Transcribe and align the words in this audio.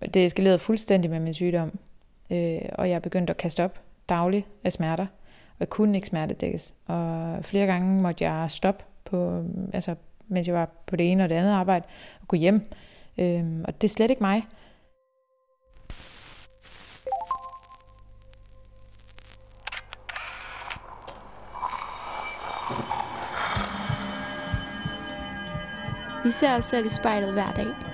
det 0.00 0.24
eskalerede 0.24 0.58
fuldstændig 0.58 1.10
med 1.10 1.20
min 1.20 1.34
sygdom, 1.34 1.78
øh, 2.30 2.60
og 2.72 2.90
jeg 2.90 3.02
begyndte 3.02 3.30
at 3.30 3.36
kaste 3.36 3.64
op 3.64 3.80
dagligt 4.08 4.46
af 4.64 4.72
smerter, 4.72 5.06
og 5.50 5.60
jeg 5.60 5.68
kunne 5.68 5.96
ikke 5.96 6.06
smertedækkes. 6.06 6.74
Og 6.86 7.38
flere 7.44 7.66
gange 7.66 8.02
måtte 8.02 8.24
jeg 8.24 8.50
stoppe, 8.50 8.84
på, 9.04 9.44
altså, 9.72 9.94
mens 10.28 10.46
jeg 10.46 10.54
var 10.54 10.68
på 10.86 10.96
det 10.96 11.10
ene 11.10 11.24
og 11.24 11.28
det 11.28 11.34
andet 11.34 11.52
arbejde, 11.52 11.84
og 12.20 12.28
gå 12.28 12.36
hjem. 12.36 12.60
Øh, 13.18 13.44
og 13.64 13.82
det 13.82 13.88
er 13.88 13.92
slet 13.92 14.10
ikke 14.10 14.22
mig. 14.22 14.42
Vi 26.24 26.30
ser 26.30 26.56
os 26.56 26.64
selv 26.64 26.86
i 26.86 26.88
spejlet 26.88 27.32
hver 27.32 27.52
dag. 27.52 27.93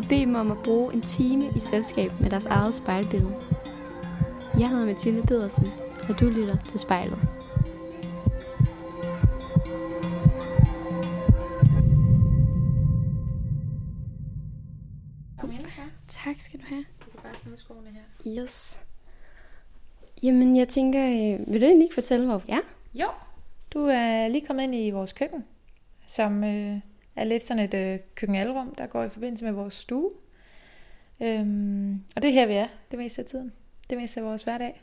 og 0.00 0.08
bede 0.08 0.20
dem 0.20 0.34
om 0.34 0.50
at 0.50 0.58
bruge 0.64 0.94
en 0.94 1.02
time 1.02 1.52
i 1.56 1.58
selskab 1.58 2.12
med 2.20 2.30
deres 2.30 2.46
eget 2.46 2.74
spejlbillede. 2.74 3.34
Jeg 4.58 4.68
hedder 4.68 4.86
Mathilde 4.86 5.22
Pedersen, 5.22 5.68
og 6.08 6.20
du 6.20 6.24
lytter 6.24 6.56
til 6.68 6.78
spejlet. 6.78 7.18
Kom 15.40 15.50
ind 15.50 15.66
her. 15.66 15.84
Tak 16.08 16.36
skal 16.38 16.60
du 16.60 16.64
have. 16.68 16.84
Du 17.00 17.10
kan 17.10 17.20
bare 17.22 17.34
smide 17.34 17.56
skoene 17.56 17.88
her. 17.90 18.42
Yes. 18.42 18.80
Jamen, 20.22 20.56
jeg 20.56 20.68
tænker, 20.68 21.06
øh, 21.06 21.52
vil 21.52 21.60
du 21.60 21.66
egentlig 21.66 21.84
ikke 21.84 21.94
fortælle, 21.94 22.26
hvor 22.26 22.38
vi 22.38 22.52
er? 22.52 22.60
Jo, 22.94 23.08
du 23.74 23.78
er 23.78 24.28
lige 24.28 24.46
kommet 24.46 24.62
ind 24.62 24.74
i 24.74 24.90
vores 24.90 25.12
køkken, 25.12 25.44
som 26.06 26.44
øh, 26.44 26.80
er 27.20 27.24
lidt 27.24 27.42
sådan 27.42 27.64
et 27.64 27.74
øh, 27.74 27.98
køkkenalrum, 28.14 28.74
der 28.74 28.86
går 28.86 29.04
i 29.04 29.08
forbindelse 29.08 29.44
med 29.44 29.52
vores 29.52 29.74
stue. 29.74 30.10
Øhm, 31.22 32.04
og 32.16 32.22
det 32.22 32.28
er 32.28 32.32
her, 32.32 32.46
vi 32.46 32.52
er 32.52 32.66
det 32.90 32.98
meste 32.98 33.22
af 33.22 33.26
tiden. 33.26 33.52
Det 33.90 33.98
meste 33.98 34.20
af 34.20 34.26
vores 34.26 34.42
hverdag, 34.42 34.82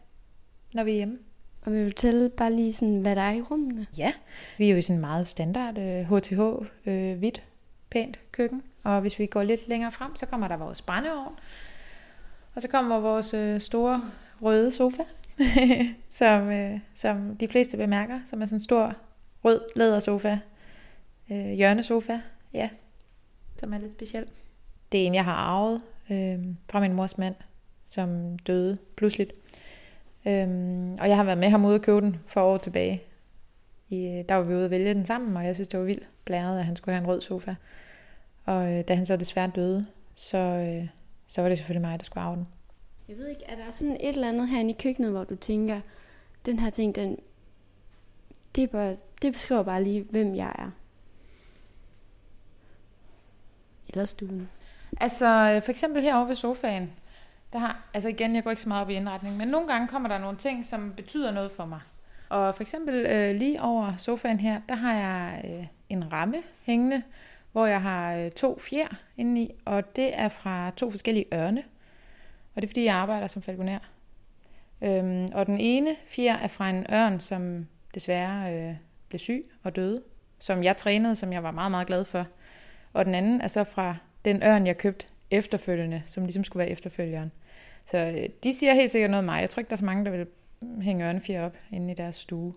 når 0.74 0.84
vi 0.84 0.92
er 0.92 0.96
hjemme. 0.96 1.18
Og 1.62 1.72
vil 1.72 1.84
du 1.84 1.90
fortælle 1.90 2.30
bare 2.30 2.54
lige 2.54 2.74
sådan, 2.74 3.02
hvad 3.02 3.16
der 3.16 3.22
er 3.22 3.32
i 3.32 3.42
rummene? 3.42 3.88
Ja, 3.98 4.14
vi 4.58 4.66
er 4.66 4.72
jo 4.72 4.78
i 4.78 4.82
sådan 4.82 5.00
meget 5.00 5.28
standard 5.28 5.78
øh, 5.78 6.16
HTH, 6.16 6.40
øh, 6.86 7.18
hvidt, 7.18 7.44
pænt 7.90 8.20
køkken. 8.32 8.64
Og 8.84 9.02
hvis 9.02 9.20
vi 9.20 9.26
går 9.26 9.44
lidt 9.44 9.68
længere 9.68 9.92
frem, 9.92 10.16
så 10.16 10.26
kommer 10.26 10.48
der 10.48 10.58
vores 10.58 10.82
brændeovn. 10.82 11.40
Og 12.56 12.62
så 12.62 12.68
kommer 12.68 13.00
vores 13.00 13.34
øh, 13.34 13.60
store 13.60 14.12
røde 14.42 14.72
sofa, 14.72 15.04
som, 16.10 16.52
øh, 16.52 16.80
som 16.94 17.36
de 17.36 17.48
fleste 17.48 17.78
bemærker, 17.78 18.20
som 18.26 18.42
er 18.42 18.46
sådan 18.46 18.56
en 18.56 18.60
stor 18.60 18.94
rød 19.44 19.62
lædersofa, 19.76 20.38
øh, 21.32 21.52
hjørnesofa, 21.52 22.20
ja, 22.54 22.70
som 23.56 23.74
er 23.74 23.78
lidt 23.78 23.92
speciel. 23.92 24.26
Det 24.92 25.02
er 25.02 25.06
en, 25.06 25.16
jeg 25.16 25.26
har 25.26 25.34
arvet 25.34 25.82
øh, 26.12 26.56
fra 26.70 26.80
min 26.80 26.94
mors 26.94 27.18
mand, 27.18 27.36
som 27.84 28.40
døde 28.40 28.78
pludseligt. 28.96 29.32
Øh, 30.28 30.48
og 31.02 31.10
jeg 31.10 31.16
har 31.16 31.24
været 31.24 31.38
med 31.38 31.50
ham 31.50 31.66
ude 31.66 31.76
og 31.76 31.82
købe 31.82 32.02
den 32.02 32.18
for 32.26 32.42
år 32.42 32.58
tilbage. 32.58 33.02
I, 33.90 34.24
der 34.30 34.36
var 34.36 34.44
vi 34.44 34.56
ude 34.56 34.66
at 34.66 34.72
vælge 34.72 34.94
den 34.94 35.06
sammen, 35.06 35.38
og 35.38 35.46
jeg 35.46 35.56
synes, 35.56 35.68
det 35.68 35.80
var 35.80 35.86
vildt 35.86 36.10
blæret, 36.26 36.60
at 36.60 36.66
han 36.66 36.76
skulle 36.76 36.96
have 36.96 37.04
en 37.04 37.08
rød 37.08 37.22
sofa. 37.22 37.56
Og 38.46 38.74
øh, 38.74 38.84
da 38.88 38.96
han 38.96 39.06
så 39.06 39.18
desværre 39.18 39.52
døde, 39.56 39.86
så, 40.16 40.38
øh, 40.38 40.88
så 41.28 41.42
var 41.42 41.50
det 41.50 41.58
selvfølgelig 41.58 41.90
mig, 41.90 42.00
der 42.00 42.06
skulle 42.06 42.24
arve 42.24 42.36
den. 42.36 42.48
Jeg 43.08 43.18
ved 43.18 43.28
ikke, 43.28 43.44
er 43.48 43.56
der 43.56 43.72
sådan 43.72 43.98
et 44.00 44.10
eller 44.10 44.30
andet 44.30 44.50
herinde 44.50 44.70
i 44.70 44.78
køkkenet, 44.80 45.12
hvor 45.12 45.24
du 45.24 45.36
tænker, 45.36 45.82
den 46.46 46.60
her 46.60 46.70
ting, 46.70 46.96
den, 46.96 47.18
det, 48.56 48.64
er 48.64 48.68
bare, 48.68 48.96
det 49.22 49.34
beskriver 49.34 49.64
bare 49.64 49.84
lige, 49.84 50.04
hvem 50.10 50.36
jeg 50.36 50.56
er? 50.60 50.72
Kælderstuen? 53.98 54.50
Altså 55.02 55.62
for 55.64 55.72
eksempel 55.72 56.02
herovre 56.04 56.28
ved 56.28 56.36
sofaen, 56.36 56.92
der 57.54 57.60
har, 57.60 57.90
altså 57.94 58.10
igen, 58.10 58.36
jeg 58.36 58.44
går 58.44 58.50
ikke 58.50 58.62
så 58.62 58.70
meget 58.70 58.82
op 58.82 58.90
i 58.90 58.94
indretning, 58.94 59.38
men 59.38 59.48
nogle 59.48 59.68
gange 59.68 59.88
kommer 59.88 60.10
der 60.10 60.18
nogle 60.18 60.38
ting, 60.38 60.66
som 60.66 60.94
betyder 60.96 61.32
noget 61.32 61.52
for 61.52 61.66
mig. 61.66 61.80
Og 62.30 62.56
for 62.56 62.64
eksempel 62.64 63.06
øh, 63.06 63.36
lige 63.36 63.62
over 63.62 63.94
sofaen 63.98 64.40
her, 64.40 64.62
der 64.70 64.76
har 64.76 64.94
jeg 64.94 65.42
øh, 65.46 65.68
en 65.90 66.14
ramme 66.14 66.38
hængende, 66.64 67.04
hvor 67.52 67.66
jeg 67.66 67.82
har 67.82 68.16
øh, 68.16 68.32
to 68.32 68.60
fjer 68.60 68.88
indeni, 69.18 69.52
og 69.66 69.96
det 69.96 70.20
er 70.20 70.30
fra 70.30 70.72
to 70.78 70.92
forskellige 70.92 71.26
ørne. 71.34 71.64
Og 72.56 72.62
det 72.62 72.68
er 72.68 72.70
fordi, 72.70 72.84
jeg 72.84 72.96
arbejder 72.96 73.28
som 73.28 73.42
falconer. 73.42 73.80
Øhm, 74.82 75.28
og 75.34 75.46
den 75.46 75.60
ene 75.60 75.96
fjer 76.08 76.38
er 76.38 76.48
fra 76.48 76.70
en 76.70 76.86
ørn, 76.94 77.20
som 77.20 77.68
desværre 77.94 78.56
øh, 78.56 78.76
blev 79.10 79.20
syg 79.20 79.46
og 79.64 79.76
døde, 79.76 80.02
som 80.40 80.64
jeg 80.64 80.78
trænede, 80.78 81.16
som 81.16 81.34
jeg 81.34 81.44
var 81.44 81.52
meget, 81.52 81.72
meget 81.72 81.88
glad 81.88 82.06
for. 82.06 82.26
Og 82.98 83.06
den 83.06 83.16
anden 83.16 83.42
er 83.42 83.48
så 83.48 83.64
fra 83.64 83.96
den 84.26 84.44
ørn, 84.44 84.68
jeg 84.68 84.78
købte 84.78 85.08
efterfølgende, 85.32 86.02
som 86.06 86.24
ligesom 86.24 86.44
skulle 86.44 86.60
være 86.60 86.70
efterfølgeren. 86.70 87.32
Så 87.86 87.98
øh, 87.98 88.30
de 88.44 88.54
siger 88.54 88.74
helt 88.74 88.92
sikkert 88.92 89.12
noget 89.12 89.20
om 89.20 89.26
mig. 89.26 89.42
Jeg 89.42 89.50
tror 89.50 89.60
ikke, 89.60 89.70
der 89.70 89.76
er 89.76 89.78
så 89.78 89.86
mange, 89.86 90.06
der 90.06 90.12
vil 90.12 90.28
hænge 90.82 91.06
ørnefjer 91.06 91.46
op 91.46 91.58
inde 91.72 91.92
i 91.92 91.96
deres 91.96 92.16
stue. 92.16 92.54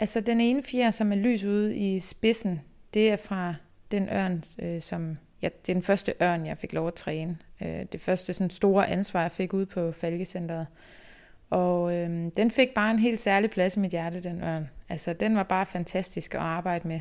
Altså 0.00 0.20
den 0.20 0.40
ene 0.40 0.62
fjer, 0.62 0.90
som 0.90 1.12
er 1.12 1.16
lys 1.16 1.44
ude 1.44 1.76
i 1.76 2.00
spidsen, 2.00 2.60
det 2.94 3.10
er 3.10 3.16
fra 3.16 3.54
den 3.90 4.08
ørn, 4.08 4.42
øh, 4.58 4.80
som 4.80 5.18
ja, 5.42 5.48
det 5.66 5.72
er 5.72 5.74
den 5.74 5.82
første 5.82 6.14
ørn, 6.22 6.46
jeg 6.46 6.58
fik 6.58 6.72
lov 6.72 6.88
at 6.88 6.94
træne. 6.94 7.38
Øh, 7.62 7.84
det 7.92 8.00
første 8.00 8.32
sådan 8.32 8.50
store 8.50 8.88
ansvar, 8.88 9.22
jeg 9.22 9.32
fik 9.32 9.52
ude 9.52 9.66
på 9.66 9.92
Falkecenteret. 9.92 10.66
Og 11.50 11.94
øh, 11.94 12.30
den 12.36 12.50
fik 12.50 12.68
bare 12.74 12.90
en 12.90 12.98
helt 12.98 13.18
særlig 13.18 13.50
plads 13.50 13.76
i 13.76 13.80
mit 13.80 13.90
hjerte, 13.90 14.22
den 14.22 14.42
ørn. 14.42 14.70
Altså, 14.88 15.12
den 15.12 15.36
var 15.36 15.42
bare 15.42 15.66
fantastisk 15.66 16.34
at 16.34 16.40
arbejde 16.40 16.88
med. 16.88 17.00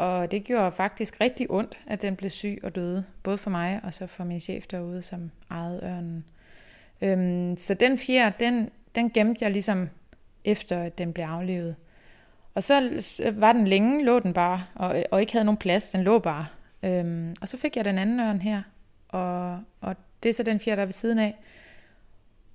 Og 0.00 0.30
det 0.30 0.44
gjorde 0.44 0.72
faktisk 0.72 1.20
rigtig 1.20 1.50
ondt, 1.50 1.78
at 1.86 2.02
den 2.02 2.16
blev 2.16 2.30
syg 2.30 2.58
og 2.62 2.74
døde. 2.74 3.04
Både 3.22 3.38
for 3.38 3.50
mig 3.50 3.80
og 3.82 3.94
så 3.94 4.06
for 4.06 4.24
min 4.24 4.40
chef 4.40 4.66
derude, 4.66 5.02
som 5.02 5.30
ejede 5.50 5.80
ørnen. 5.82 6.24
Øhm, 7.02 7.56
så 7.56 7.74
den 7.74 7.98
fjer, 7.98 8.30
den, 8.30 8.70
den 8.94 9.10
gemte 9.10 9.44
jeg 9.44 9.52
ligesom 9.52 9.88
efter, 10.44 10.82
at 10.82 10.98
den 10.98 11.12
blev 11.12 11.24
aflevet. 11.24 11.76
Og 12.54 12.62
så 12.62 13.02
var 13.34 13.52
den 13.52 13.68
længe, 13.68 14.04
lå 14.04 14.18
den 14.18 14.32
bare, 14.32 14.64
og, 14.74 15.04
og 15.10 15.20
ikke 15.20 15.32
havde 15.32 15.44
nogen 15.44 15.58
plads. 15.58 15.90
Den 15.90 16.02
lå 16.02 16.18
bare. 16.18 16.46
Øhm, 16.82 17.34
og 17.40 17.48
så 17.48 17.56
fik 17.56 17.76
jeg 17.76 17.84
den 17.84 17.98
anden 17.98 18.20
ørn 18.20 18.40
her, 18.40 18.62
og, 19.08 19.60
og 19.80 19.96
det 20.22 20.28
er 20.28 20.32
så 20.32 20.42
den 20.42 20.60
fjer, 20.60 20.74
der 20.74 20.82
er 20.82 20.86
ved 20.86 20.92
siden 20.92 21.18
af. 21.18 21.36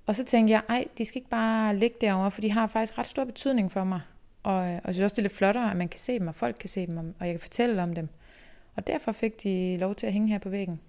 Og 0.06 0.14
så 0.14 0.24
tænkte 0.24 0.52
jeg, 0.52 0.62
ej, 0.68 0.84
de 0.98 1.04
skal 1.04 1.18
ikke 1.18 1.30
bare 1.30 1.76
ligge 1.76 1.96
derovre, 2.00 2.30
for 2.30 2.40
de 2.40 2.50
har 2.50 2.66
faktisk 2.66 2.98
ret 2.98 3.06
stor 3.06 3.24
betydning 3.24 3.72
for 3.72 3.84
mig. 3.84 4.00
Og, 4.46 4.66
øh, 4.66 4.74
og 4.74 4.86
jeg 4.86 4.94
synes 4.94 5.04
også, 5.04 5.14
det 5.14 5.18
er 5.18 5.22
lidt 5.22 5.32
flottere, 5.32 5.70
at 5.70 5.76
man 5.76 5.88
kan 5.88 6.00
se 6.00 6.18
dem, 6.18 6.28
og 6.28 6.34
folk 6.34 6.56
kan 6.60 6.68
se 6.68 6.86
dem, 6.86 6.98
og 6.98 7.26
jeg 7.26 7.32
kan 7.32 7.40
fortælle 7.40 7.82
om 7.82 7.94
dem. 7.94 8.08
Og 8.76 8.86
derfor 8.86 9.12
fik 9.12 9.42
de 9.42 9.76
lov 9.80 9.94
til 9.94 10.06
at 10.06 10.12
hænge 10.12 10.28
her 10.28 10.38
på 10.38 10.48
væggen. 10.48 10.80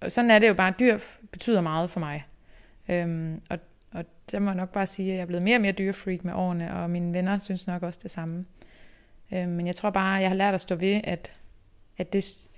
Og 0.00 0.12
sådan 0.12 0.30
er 0.30 0.38
det 0.38 0.48
jo 0.48 0.54
bare, 0.54 0.74
dyr 0.78 0.98
betyder 1.32 1.60
meget 1.60 1.90
for 1.90 2.00
mig. 2.00 2.26
Øhm, 2.88 3.40
og, 3.50 3.58
og 3.92 4.04
der 4.30 4.38
må 4.38 4.50
jeg 4.50 4.56
nok 4.56 4.72
bare 4.72 4.86
sige, 4.86 5.10
at 5.10 5.16
jeg 5.16 5.22
er 5.22 5.26
blevet 5.26 5.42
mere 5.42 5.56
og 5.56 5.60
mere 5.60 5.72
dyrefreak 5.72 6.24
med 6.24 6.32
årene, 6.34 6.74
og 6.74 6.90
mine 6.90 7.14
venner 7.14 7.38
synes 7.38 7.66
nok 7.66 7.82
også 7.82 8.00
det 8.02 8.10
samme. 8.10 8.44
Øhm, 9.32 9.50
men 9.50 9.66
jeg 9.66 9.76
tror 9.76 9.90
bare, 9.90 10.16
at 10.16 10.22
jeg 10.22 10.30
har 10.30 10.36
lært 10.36 10.54
at 10.54 10.60
stå 10.60 10.74
ved, 10.74 11.00
at, 11.04 11.32
at, 11.98 12.12
det, 12.12 12.48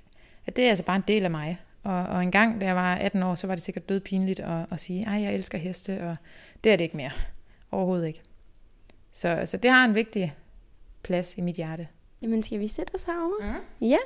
at 0.46 0.56
det 0.56 0.64
er 0.64 0.68
altså 0.68 0.84
bare 0.84 0.96
en 0.96 1.04
del 1.08 1.24
af 1.24 1.30
mig. 1.30 1.58
Og, 1.82 2.02
og 2.06 2.22
en 2.22 2.30
gang, 2.30 2.60
da 2.60 2.66
jeg 2.66 2.76
var 2.76 2.94
18 2.94 3.22
år, 3.22 3.34
så 3.34 3.46
var 3.46 3.54
det 3.54 3.62
sikkert 3.62 3.88
død 3.88 4.00
pinligt 4.00 4.40
at, 4.40 4.66
at 4.70 4.80
sige, 4.80 5.08
at 5.08 5.22
jeg 5.22 5.34
elsker 5.34 5.58
heste, 5.58 6.02
og 6.02 6.16
det 6.64 6.72
er 6.72 6.76
det 6.76 6.84
ikke 6.84 6.96
mere. 6.96 7.10
Overhovedet 7.70 8.06
ikke. 8.06 8.22
Så, 9.12 9.42
så 9.44 9.56
det 9.56 9.70
har 9.70 9.84
en 9.84 9.94
vigtig 9.94 10.34
plads 11.06 11.36
i 11.38 11.40
mit 11.40 11.56
hjerte. 11.56 11.88
Jamen, 12.22 12.42
skal 12.42 12.60
vi 12.60 12.68
sætte 12.68 12.94
os 12.94 13.02
herovre? 13.02 13.46
Mm. 13.80 13.86
Ja. 13.86 13.98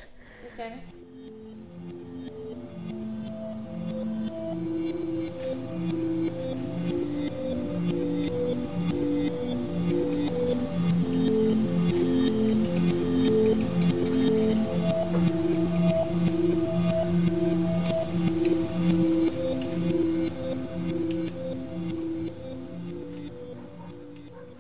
Det 0.42 0.52
skal 0.52 0.70
vi. 0.70 0.80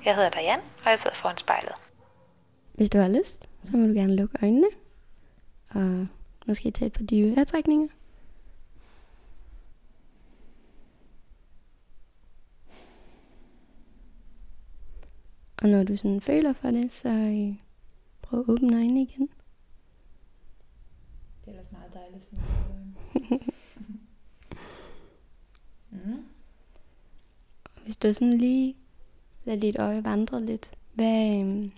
Jeg 0.04 0.14
hedder 0.16 0.30
Diane, 0.30 0.62
og 0.84 0.90
jeg 0.90 0.98
sidder 0.98 1.16
foran 1.16 1.36
spejlet. 1.36 1.72
Hvis 2.80 2.90
du 2.90 2.98
har 2.98 3.08
lyst, 3.08 3.48
så 3.62 3.76
må 3.76 3.86
du 3.86 3.92
gerne 3.92 4.16
lukke 4.16 4.38
øjnene. 4.42 4.66
Og 5.68 6.06
måske 6.46 6.70
tage 6.70 6.86
et 6.86 6.92
par 6.92 7.04
dybe 7.04 7.36
vejrtrækninger. 7.36 7.88
Og 15.56 15.68
når 15.68 15.84
du 15.84 15.96
sådan 15.96 16.20
føler 16.20 16.52
for 16.52 16.70
det, 16.70 16.92
så 16.92 17.08
øh, 17.08 17.54
prøv 18.22 18.40
at 18.40 18.48
åbne 18.48 18.76
øjnene 18.76 19.02
igen. 19.02 19.28
Det 21.44 21.46
er 21.46 21.50
ellers 21.50 21.72
meget 21.72 21.94
dejligt. 21.94 22.24
Sådan 22.24 22.96
mm. 25.90 26.08
Mhm. 26.10 26.24
Hvis 27.84 27.96
du 27.96 28.12
sådan 28.12 28.38
lige 28.38 28.76
lader 29.44 29.60
dit 29.60 29.78
øje 29.78 30.04
vandre 30.04 30.44
lidt, 30.44 30.70
hvad, 30.94 31.40
øhm, 31.40 31.72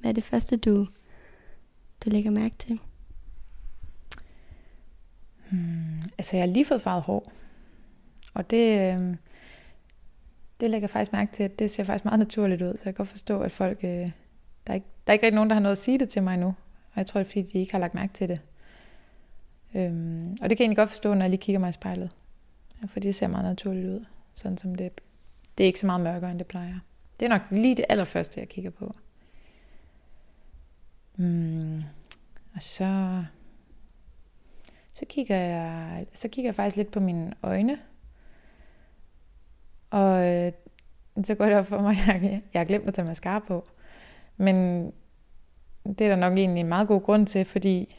hvad 0.00 0.10
er 0.10 0.14
det 0.14 0.24
første, 0.24 0.56
du, 0.56 0.86
du 2.04 2.10
lægger 2.10 2.30
mærke 2.30 2.56
til? 2.56 2.80
Hmm. 5.50 6.02
Altså, 6.18 6.36
jeg 6.36 6.42
har 6.42 6.52
lige 6.52 6.64
fået 6.64 6.82
farvet 6.82 7.02
hår. 7.02 7.32
Og 8.34 8.50
det, 8.50 8.94
øh, 8.94 9.16
det 10.60 10.70
lægger 10.70 10.82
jeg 10.82 10.90
faktisk 10.90 11.12
mærke 11.12 11.32
til, 11.32 11.42
at 11.42 11.58
det 11.58 11.70
ser 11.70 11.84
faktisk 11.84 12.04
meget 12.04 12.18
naturligt 12.18 12.62
ud. 12.62 12.68
Så 12.68 12.82
jeg 12.84 12.94
kan 12.94 12.94
godt 12.94 13.08
forstå, 13.08 13.40
at 13.40 13.52
folk... 13.52 13.78
Øh, 13.84 14.10
der, 14.66 14.72
er 14.72 14.74
ikke, 14.74 14.86
der 15.06 15.10
er 15.10 15.12
ikke 15.12 15.26
rigtig 15.26 15.34
nogen, 15.34 15.50
der 15.50 15.54
har 15.54 15.60
noget 15.60 15.72
at 15.72 15.78
sige 15.78 15.98
det 15.98 16.08
til 16.08 16.22
mig 16.22 16.36
nu. 16.36 16.46
Og 16.92 16.96
jeg 16.96 17.06
tror, 17.06 17.20
det 17.20 17.26
er 17.26 17.30
fordi, 17.30 17.42
de 17.42 17.58
ikke 17.58 17.72
har 17.72 17.78
lagt 17.78 17.94
mærke 17.94 18.12
til 18.12 18.28
det. 18.28 18.40
Øhm, 19.74 20.36
og 20.42 20.50
det 20.50 20.56
kan 20.56 20.58
jeg 20.58 20.60
egentlig 20.60 20.76
godt 20.76 20.88
forstå, 20.88 21.14
når 21.14 21.20
jeg 21.20 21.30
lige 21.30 21.40
kigger 21.40 21.60
mig 21.60 21.68
i 21.68 21.72
spejlet. 21.72 22.10
Ja, 22.82 22.86
for 22.86 23.00
det 23.00 23.14
ser 23.14 23.26
meget 23.26 23.44
naturligt 23.44 23.86
ud. 23.86 24.04
Sådan 24.34 24.58
som 24.58 24.74
det, 24.74 25.00
det 25.58 25.64
er 25.64 25.66
ikke 25.66 25.80
så 25.80 25.86
meget 25.86 26.00
mørkere, 26.00 26.30
end 26.30 26.38
det 26.38 26.46
plejer. 26.46 26.78
Det 27.20 27.26
er 27.26 27.28
nok 27.28 27.42
lige 27.50 27.74
det 27.74 27.84
allerførste, 27.88 28.40
jeg 28.40 28.48
kigger 28.48 28.70
på. 28.70 28.94
Mm, 31.16 31.82
og 32.54 32.62
så, 32.62 33.24
så 34.94 35.04
kigger 35.08 35.36
jeg, 35.36 36.06
så 36.14 36.28
kigger 36.28 36.48
jeg 36.48 36.54
faktisk 36.54 36.76
lidt 36.76 36.90
på 36.90 37.00
mine 37.00 37.34
øjne. 37.42 37.78
Og 39.90 40.26
øh, 40.26 40.52
så 41.24 41.34
går 41.34 41.44
det 41.44 41.54
op 41.54 41.66
for 41.66 41.80
mig, 41.80 41.96
at 42.08 42.22
jeg, 42.30 42.42
jeg 42.54 42.60
har 42.60 42.64
glemt 42.64 42.88
at 42.88 42.94
tage 42.94 43.06
mascara 43.06 43.38
på. 43.38 43.68
Men 44.36 44.56
det 45.84 46.00
er 46.00 46.08
der 46.08 46.16
nok 46.16 46.38
egentlig 46.38 46.60
en 46.60 46.68
meget 46.68 46.88
god 46.88 47.02
grund 47.02 47.26
til, 47.26 47.44
fordi 47.44 47.96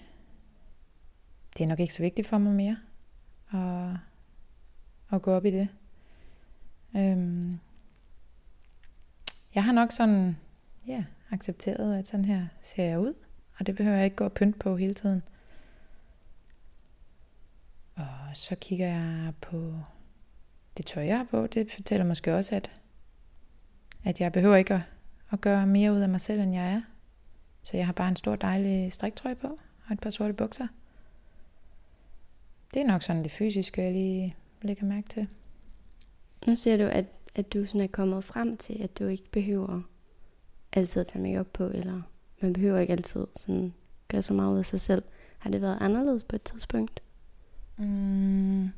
det 1.58 1.64
er 1.64 1.68
nok 1.68 1.80
ikke 1.80 1.94
så 1.94 2.04
vigtigt 2.04 2.28
for 2.28 2.38
mig 2.38 2.54
mere 2.54 2.78
at, 3.54 3.98
at 5.12 5.22
gå 5.22 5.32
op 5.34 5.46
i 5.46 5.52
det. 5.52 5.68
Øhm, 6.96 7.60
jeg 9.56 9.64
har 9.64 9.72
nok 9.72 9.92
sådan, 9.92 10.38
ja, 10.88 11.04
accepteret, 11.32 12.00
at 12.00 12.08
sådan 12.08 12.26
her 12.26 12.48
ser 12.62 12.84
jeg 12.84 13.00
ud, 13.00 13.14
og 13.58 13.68
det 13.68 13.76
behøver 13.76 13.96
jeg 13.96 14.06
ikke 14.06 14.16
gå 14.16 14.24
og 14.24 14.34
pynte 14.34 14.60
på 14.60 14.78
hele 14.78 14.94
tiden. 14.94 15.24
Og 17.96 18.08
så 18.34 18.56
kigger 18.56 18.88
jeg 18.88 19.34
på 19.42 19.74
det 20.78 20.86
tøj, 20.86 21.06
jeg 21.06 21.18
har 21.18 21.24
på. 21.24 21.48
Det 21.48 21.72
fortæller 21.72 22.06
måske 22.06 22.36
også, 22.36 22.56
at, 22.56 22.72
at 24.04 24.22
jeg 24.22 24.32
behøver 24.32 24.56
ikke 24.56 24.74
at, 24.74 24.82
at 25.32 25.42
gøre 25.42 25.68
mere 25.68 25.94
ud 25.94 26.00
af 26.00 26.10
mig 26.10 26.22
selv, 26.22 26.42
end 26.42 26.54
jeg 26.54 26.74
er. 26.74 26.82
Så 27.64 27.78
jeg 27.78 27.86
har 27.86 27.94
bare 27.94 28.10
en 28.10 28.16
stor 28.16 28.36
dejlig 28.36 28.94
striktrøje 28.94 29.36
på, 29.36 29.48
og 29.88 29.94
et 29.94 30.00
par 30.00 30.10
sorte 30.10 30.34
bukser. 30.34 30.68
Det 32.74 32.82
er 32.82 32.88
nok 32.88 33.04
sådan 33.04 33.24
det 33.24 33.32
fysiske, 33.32 33.84
jeg 33.84 33.92
lige 33.92 34.36
lægger 34.62 34.86
mærke 34.86 35.10
til. 35.10 35.28
Nu 36.48 36.56
siger 36.56 36.78
du, 36.78 36.84
at, 36.84 37.06
at 37.36 37.54
du 37.54 37.66
sådan 37.66 37.82
er 37.82 37.88
kommet 37.88 38.24
frem 38.24 38.58
til, 38.58 38.84
at 38.84 39.00
du 39.00 39.08
ikke 39.08 39.32
behøver 39.32 39.82
altid 40.78 41.02
at 41.02 41.08
tage 41.08 41.24
makeup 41.24 41.48
på, 41.54 41.64
eller 41.64 42.02
man 42.42 42.54
behøver 42.54 42.80
ikke 42.80 42.94
altid 42.94 43.28
sådan 43.36 43.74
gøre 44.08 44.22
så 44.22 44.34
meget 44.34 44.54
ud 44.54 44.58
af 44.58 44.66
sig 44.66 44.80
selv. 44.80 45.04
Har 45.40 45.50
det 45.50 45.62
været 45.62 45.78
anderledes 45.82 46.24
på 46.24 46.36
et 46.36 46.44
tidspunkt? 46.44 47.02
Mm. 47.78 48.70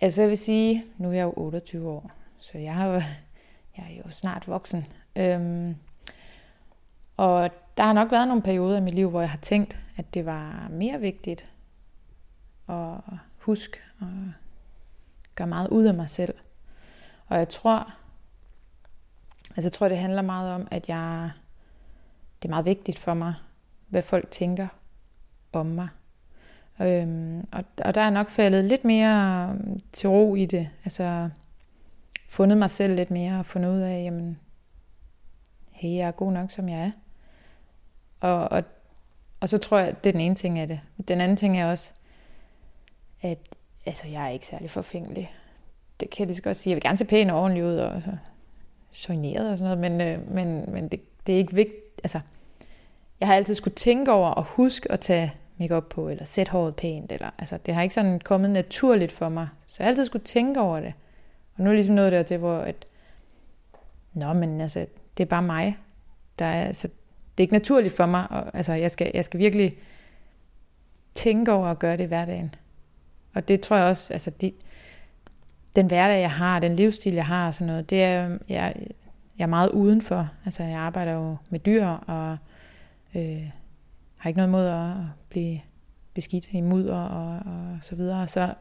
Altså 0.00 0.22
jeg 0.22 0.28
vil 0.28 0.38
sige, 0.38 0.84
nu 0.98 1.08
er 1.08 1.12
jeg 1.12 1.24
jo 1.24 1.32
28 1.36 1.88
år, 1.88 2.10
så 2.38 2.58
jeg, 2.58 2.74
har 2.74 2.86
jo, 2.86 2.94
jeg 3.76 3.84
er 3.90 4.02
jo 4.04 4.10
snart 4.10 4.48
voksen. 4.48 4.84
Øhm, 5.16 5.74
og 7.16 7.50
der 7.76 7.82
har 7.82 7.92
nok 7.92 8.10
været 8.10 8.28
nogle 8.28 8.42
perioder 8.42 8.78
i 8.78 8.80
mit 8.80 8.94
liv, 8.94 9.10
hvor 9.10 9.20
jeg 9.20 9.30
har 9.30 9.38
tænkt, 9.38 9.78
at 9.96 10.14
det 10.14 10.26
var 10.26 10.68
mere 10.70 11.00
vigtigt 11.00 11.50
at 12.68 12.94
huske 13.38 13.78
og 14.00 14.08
gøre 15.34 15.48
meget 15.48 15.68
ud 15.68 15.84
af 15.84 15.94
mig 15.94 16.10
selv. 16.10 16.34
Og 17.26 17.38
jeg 17.38 17.48
tror, 17.48 17.94
altså 19.56 19.66
jeg 19.66 19.72
tror, 19.72 19.88
det 19.88 19.98
handler 19.98 20.22
meget 20.22 20.54
om, 20.54 20.68
at 20.70 20.88
jeg, 20.88 21.30
det 22.42 22.48
er 22.48 22.50
meget 22.50 22.64
vigtigt 22.64 22.98
for 22.98 23.14
mig, 23.14 23.34
hvad 23.88 24.02
folk 24.02 24.30
tænker 24.30 24.68
om 25.52 25.66
mig. 25.66 25.88
Øhm, 26.80 27.48
og, 27.52 27.64
og 27.84 27.94
der 27.94 28.00
er 28.00 28.10
nok 28.10 28.30
faldet 28.30 28.64
lidt 28.64 28.84
mere 28.84 29.48
øhm, 29.50 29.80
til 29.92 30.08
ro 30.08 30.34
i 30.34 30.46
det. 30.46 30.68
Altså 30.84 31.30
fundet 32.28 32.58
mig 32.58 32.70
selv 32.70 32.94
lidt 32.94 33.10
mere 33.10 33.38
og 33.38 33.46
fundet 33.46 33.70
ud 33.70 33.80
af, 33.80 34.02
jamen, 34.04 34.38
hey, 35.70 35.96
jeg 35.96 36.08
er 36.08 36.10
god 36.10 36.32
nok, 36.32 36.50
som 36.50 36.68
jeg 36.68 36.78
er. 36.78 36.90
Og, 38.20 38.48
og, 38.48 38.64
og 39.40 39.48
så 39.48 39.58
tror 39.58 39.78
jeg, 39.78 40.04
det 40.04 40.10
er 40.10 40.12
den 40.12 40.20
ene 40.20 40.34
ting 40.34 40.58
af 40.58 40.68
det. 40.68 40.80
Den 41.08 41.20
anden 41.20 41.36
ting 41.36 41.60
er 41.60 41.70
også, 41.70 41.92
at 43.22 43.38
altså, 43.86 44.08
jeg 44.08 44.24
er 44.24 44.28
ikke 44.28 44.46
særlig 44.46 44.70
forfængelig. 44.70 45.32
Det 46.00 46.10
kan 46.10 46.18
jeg 46.20 46.26
lige 46.26 46.36
så 46.36 46.42
godt 46.42 46.56
sige. 46.56 46.70
Jeg 46.70 46.76
vil 46.76 46.82
gerne 46.82 46.96
se 46.96 47.04
pæn 47.04 47.30
og 47.30 47.40
ordentlig 47.42 47.64
ud, 47.64 47.76
og 47.76 48.02
så 48.02 48.16
generet 48.96 49.50
og 49.50 49.58
sådan 49.58 49.78
noget, 49.78 49.92
men, 49.92 50.08
øh, 50.08 50.34
men, 50.34 50.72
men 50.72 50.88
det, 50.88 51.00
det 51.26 51.34
er 51.34 51.38
ikke 51.38 51.54
vigtigt. 51.54 52.00
Altså, 52.04 52.20
jeg 53.20 53.28
har 53.28 53.34
altid 53.34 53.54
skulle 53.54 53.74
tænke 53.74 54.12
over 54.12 54.28
og 54.28 54.44
huske 54.44 54.92
at 54.92 55.00
tage 55.00 55.32
makeup 55.58 55.84
på, 55.84 56.08
eller 56.08 56.24
sætte 56.24 56.52
håret 56.52 56.76
pænt. 56.76 57.12
Eller, 57.12 57.30
altså, 57.38 57.58
det 57.66 57.74
har 57.74 57.82
ikke 57.82 57.94
sådan 57.94 58.20
kommet 58.20 58.50
naturligt 58.50 59.12
for 59.12 59.28
mig. 59.28 59.48
Så 59.66 59.76
jeg 59.78 59.84
har 59.84 59.88
altid 59.88 60.04
skulle 60.04 60.24
tænke 60.24 60.60
over 60.60 60.80
det. 60.80 60.92
Og 61.56 61.64
nu 61.64 61.70
er 61.70 61.74
ligesom 61.74 61.94
noget 61.94 62.12
der 62.12 62.22
til, 62.22 62.38
hvor 62.38 62.58
at, 62.58 62.86
Nå, 64.12 64.32
men 64.32 64.60
altså, 64.60 64.86
det 65.16 65.24
er 65.24 65.28
bare 65.28 65.42
mig. 65.42 65.78
Der 66.38 66.44
er, 66.44 66.66
altså, 66.66 66.88
det 66.88 67.42
er 67.42 67.44
ikke 67.44 67.54
naturligt 67.54 67.96
for 67.96 68.06
mig. 68.06 68.26
Og, 68.30 68.56
altså, 68.56 68.72
jeg 68.72 68.90
skal, 68.90 69.10
jeg 69.14 69.24
skal 69.24 69.40
virkelig 69.40 69.78
tænke 71.14 71.52
over 71.52 71.66
at 71.66 71.78
gøre 71.78 71.96
det 71.96 72.04
i 72.04 72.06
hverdagen. 72.06 72.54
Og 73.34 73.48
det 73.48 73.60
tror 73.60 73.76
jeg 73.76 73.84
også, 73.84 74.12
altså 74.12 74.30
de, 74.30 74.52
den 75.76 75.86
hverdag, 75.86 76.20
jeg 76.20 76.30
har, 76.30 76.60
den 76.60 76.76
livsstil, 76.76 77.14
jeg 77.14 77.26
har 77.26 77.46
og 77.46 77.54
sådan 77.54 77.66
noget, 77.66 77.90
det 77.90 78.04
er, 78.04 78.38
jeg, 78.48 78.74
jeg 79.38 79.44
er 79.44 79.46
meget 79.46 79.70
udenfor. 79.70 80.28
Altså, 80.44 80.62
jeg 80.62 80.78
arbejder 80.78 81.12
jo 81.12 81.36
med 81.50 81.60
dyr, 81.60 81.86
og 81.86 82.36
øh, 83.14 83.50
har 84.18 84.28
ikke 84.28 84.38
noget 84.38 84.50
mod 84.50 84.66
at 84.66 84.92
blive 85.28 85.60
beskidt 86.14 86.48
i 86.52 86.60
mudder 86.60 87.00
og, 87.00 87.38
og 87.52 87.78
så 87.82 87.94
videre. 87.94 88.28
Så, 88.28 88.54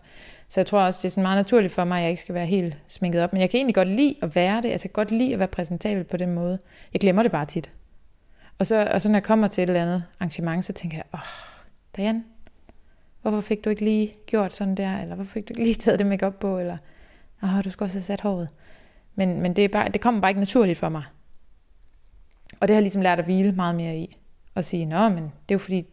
så 0.48 0.60
jeg 0.60 0.66
tror 0.68 0.82
også, 0.82 1.00
det 1.02 1.06
er 1.06 1.10
sådan 1.10 1.22
meget 1.22 1.38
naturligt 1.38 1.74
for 1.74 1.84
mig, 1.84 1.98
at 1.98 2.02
jeg 2.02 2.10
ikke 2.10 2.22
skal 2.22 2.36
være 2.36 2.46
helt 2.46 2.78
sminket 2.88 3.24
op. 3.24 3.34
Men 3.34 3.42
jeg 3.42 3.50
kan 3.50 3.58
egentlig 3.58 3.76
godt 3.76 3.88
lide 3.88 4.16
at 4.22 4.36
være 4.36 4.62
det. 4.62 4.70
Altså, 4.70 4.86
jeg 4.86 4.94
kan 4.94 5.04
godt 5.04 5.12
lide 5.12 5.34
at 5.34 5.40
være 5.40 5.48
præsentabel 5.48 6.04
på 6.04 6.18
den 6.18 6.34
måde. 6.34 6.60
Jeg 6.94 7.02
glemmer 7.02 7.24
det 7.24 7.31
bare 7.31 7.45
tit. 7.45 7.72
Og 8.60 8.66
så, 8.66 8.88
og 8.94 9.02
så 9.02 9.10
når 9.10 9.16
jeg 9.16 9.24
kommer 9.24 9.48
til 9.48 9.62
et 9.62 9.69
eller 9.69 9.81
andet 9.81 10.04
arrangement, 10.19 10.66
så 10.66 10.74
tænker 10.74 10.98
jeg, 10.98 11.06
åh, 11.14 11.19
oh, 11.19 11.26
Diane, 11.95 12.24
hvorfor 13.22 13.42
fik 13.42 13.66
du 13.66 13.69
ikke 13.69 13.84
lige 13.84 14.14
gjort 14.26 14.54
sådan 14.54 14.76
der? 14.76 15.02
Eller 15.02 15.16
hvorfor 15.16 15.31
fik 15.31 15.50
du 15.50 15.54
ikke 15.54 15.64
lige 15.64 15.76
taget 15.76 16.00
det 16.00 16.07
makeup 16.07 16.34
på? 16.40 16.60
Eller, 16.60 16.78
åh, 17.45 17.64
du 17.64 17.69
skulle 17.69 17.87
også 17.87 17.97
have 17.97 18.04
sat 18.04 18.21
håret. 18.21 18.49
Men, 19.16 19.42
men 19.42 19.56
det, 19.56 19.64
er 19.64 19.69
bare, 19.69 19.90
det 19.90 20.02
kommer 20.02 20.21
bare 20.21 20.31
ikke 20.31 20.42
naturligt 20.42 20.80
for 20.80 20.90
mig. 20.90 21.04
Og 22.59 22.68
det 22.68 22.69
har 22.69 22.75
jeg 22.75 22.83
ligesom 22.83 23.02
lært 23.02 23.19
at 23.19 23.25
hvile 23.25 23.52
meget 23.52 23.75
mere 23.75 23.97
i 23.97 24.18
og 24.56 24.66
sige, 24.66 24.85
nå, 24.85 25.09
men 25.09 25.23
det 25.23 25.30
er 25.49 25.56
jo 25.56 25.59
fordi, 25.59 25.85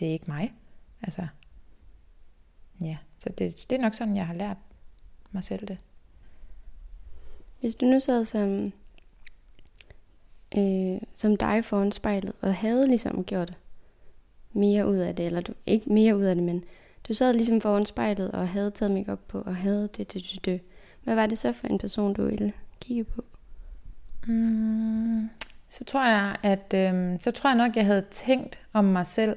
det 0.00 0.08
er 0.08 0.12
ikke 0.12 0.30
mig. 0.30 0.54
Altså, 1.02 1.26
ja, 2.82 2.96
så 3.18 3.28
det, 3.38 3.66
det 3.70 3.76
er 3.76 3.82
nok 3.82 3.94
sådan, 3.94 4.16
jeg 4.16 4.26
har 4.26 4.34
lært 4.34 4.56
mig 5.32 5.44
selv 5.44 5.68
det. 5.68 5.78
Hvis 7.60 7.74
du 7.74 7.86
nu 7.86 8.00
sad 8.00 8.24
som, 8.24 8.72
øh, 10.56 11.00
som 11.12 11.36
dig 11.36 11.64
foran 11.64 11.92
spejlet, 11.92 12.32
og 12.40 12.54
havde 12.54 12.86
ligesom 12.86 13.24
gjort 13.24 13.58
mere 14.52 14.88
ud 14.88 14.96
af 14.96 15.16
det, 15.16 15.26
eller 15.26 15.40
du, 15.40 15.52
ikke 15.66 15.92
mere 15.92 16.16
ud 16.16 16.22
af 16.22 16.34
det, 16.34 16.44
men 16.44 16.64
du 17.08 17.14
sad 17.14 17.34
ligesom 17.34 17.60
foran 17.60 17.86
spejlet 17.86 18.30
og 18.30 18.48
havde 18.48 18.70
taget 18.70 18.92
mig 18.92 19.08
op 19.08 19.28
på, 19.28 19.40
og 19.40 19.56
havde 19.56 19.88
det, 19.96 20.12
det, 20.12 20.14
det, 20.14 20.44
det. 20.44 20.60
Hvad 21.04 21.14
var 21.14 21.26
det 21.26 21.38
så 21.38 21.52
for 21.52 21.66
en 21.66 21.78
person, 21.78 22.14
du 22.14 22.24
ville 22.24 22.52
kigge 22.80 23.04
på? 23.04 23.24
Mm, 24.26 25.30
så 25.68 25.84
tror 25.84 26.06
jeg, 26.06 26.36
at 26.42 26.74
øh, 26.74 27.20
så 27.20 27.30
tror 27.30 27.50
jeg 27.50 27.56
nok, 27.56 27.76
jeg 27.76 27.86
havde 27.86 28.04
tænkt 28.10 28.60
om 28.72 28.84
mig 28.84 29.06
selv, 29.06 29.36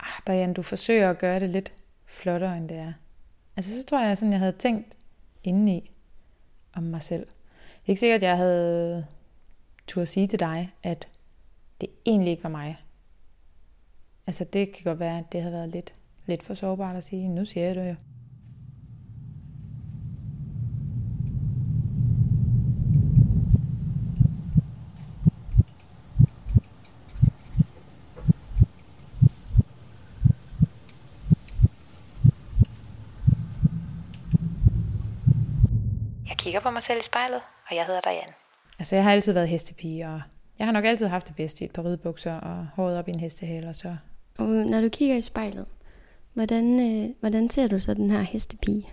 ah, 0.00 0.22
Diane, 0.26 0.54
du 0.54 0.62
forsøger 0.62 1.10
at 1.10 1.18
gøre 1.18 1.40
det 1.40 1.50
lidt 1.50 1.72
flottere, 2.06 2.56
end 2.56 2.68
det 2.68 2.76
er. 2.76 2.92
Altså, 3.56 3.80
så 3.80 3.86
tror 3.86 4.04
jeg, 4.04 4.18
sådan, 4.18 4.32
jeg 4.32 4.40
havde 4.40 4.52
tænkt 4.52 4.96
indeni 5.44 5.90
om 6.72 6.82
mig 6.82 7.02
selv. 7.02 7.26
Det 7.26 7.86
er 7.86 7.90
ikke 7.90 8.00
sikkert, 8.00 8.22
at 8.22 8.28
jeg 8.28 8.36
havde 8.36 9.06
tur 9.86 10.02
at 10.02 10.08
sige 10.08 10.26
til 10.26 10.40
dig, 10.40 10.72
at 10.82 11.08
det 11.80 11.88
egentlig 12.06 12.30
ikke 12.30 12.42
var 12.42 12.50
mig. 12.50 12.78
Altså, 14.26 14.44
det 14.44 14.72
kan 14.72 14.84
godt 14.84 15.00
være, 15.00 15.18
at 15.18 15.32
det 15.32 15.42
havde 15.42 15.54
været 15.54 15.68
lidt, 15.68 15.94
lidt 16.26 16.42
for 16.42 16.54
sårbart 16.54 16.96
at 16.96 17.04
sige, 17.04 17.28
nu 17.28 17.44
siger 17.44 17.66
jeg 17.66 17.74
det 17.74 17.88
jo. 17.88 17.94
Kigger 36.46 36.60
på 36.60 36.70
mig 36.70 36.82
selv 36.82 36.98
i 36.98 37.02
spejlet, 37.02 37.40
og 37.70 37.76
jeg 37.76 37.86
hedder 37.86 38.00
Diane. 38.00 38.32
altså 38.78 38.96
jeg 38.96 39.04
har 39.04 39.12
altid 39.12 39.32
været 39.32 39.48
hestepige, 39.48 40.08
og 40.08 40.22
jeg 40.58 40.66
har 40.66 40.72
nok 40.72 40.84
altid 40.84 41.06
haft 41.06 41.28
det 41.28 41.36
bedste 41.36 41.62
i 41.62 41.64
et 41.64 41.72
par 41.72 41.84
ridebukser 41.84 42.34
og 42.34 42.66
håret 42.74 42.98
op 42.98 43.08
i 43.08 43.10
en 43.10 43.20
hestehale. 43.20 43.68
Og, 43.68 43.76
så. 43.76 43.96
og 44.38 44.46
når 44.46 44.80
du 44.80 44.88
kigger 44.88 45.16
i 45.16 45.20
spejlet, 45.20 45.66
hvordan, 46.34 46.80
øh, 46.80 47.14
hvordan 47.20 47.50
ser 47.50 47.66
du 47.66 47.78
så 47.78 47.94
den 47.94 48.10
her 48.10 48.20
hestepige? 48.20 48.92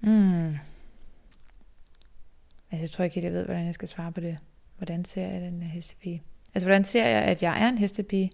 Mm. 0.00 0.48
Altså 2.70 2.82
jeg 2.82 2.90
tror 2.90 3.04
ikke 3.04 3.14
helt, 3.14 3.24
jeg 3.24 3.32
ved, 3.32 3.44
hvordan 3.44 3.66
jeg 3.66 3.74
skal 3.74 3.88
svare 3.88 4.12
på 4.12 4.20
det. 4.20 4.38
Hvordan 4.76 5.04
ser 5.04 5.26
jeg 5.26 5.40
den 5.40 5.62
her 5.62 5.70
hestepige? 5.70 6.22
Altså 6.54 6.66
hvordan 6.66 6.84
ser 6.84 7.06
jeg, 7.06 7.22
at 7.22 7.42
jeg 7.42 7.62
er 7.62 7.68
en 7.68 7.78
hestepige? 7.78 8.30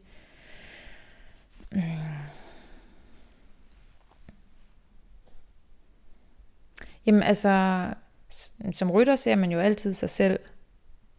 Mm. 1.73 1.81
Jamen 7.07 7.23
altså, 7.23 7.85
som 8.73 8.91
rytter 8.91 9.17
ser 9.17 9.35
man 9.37 9.53
jo 9.53 9.61
altid 9.61 9.93
sig 9.93 10.11
selv 10.11 10.41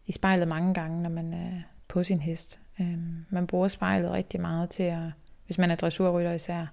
i 0.06 0.12
spejlet 0.12 0.48
mange 0.48 0.74
gange, 0.74 1.02
når 1.02 1.10
man 1.10 1.34
er 1.34 1.62
på 1.88 2.02
sin 2.02 2.20
hest. 2.20 2.60
Øhm, 2.80 3.24
man 3.30 3.46
bruger 3.46 3.68
spejlet 3.68 4.10
rigtig 4.10 4.40
meget 4.40 4.70
til 4.70 4.82
at, 4.82 5.02
hvis 5.46 5.58
man 5.58 5.70
er 5.70 5.74
dressurrytter 5.74 6.32
især. 6.32 6.66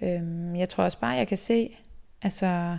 Øhm, 0.00 0.56
jeg 0.56 0.68
tror 0.68 0.84
også 0.84 0.98
bare, 0.98 1.10
jeg 1.10 1.28
kan 1.28 1.38
se, 1.38 1.76
altså, 2.22 2.78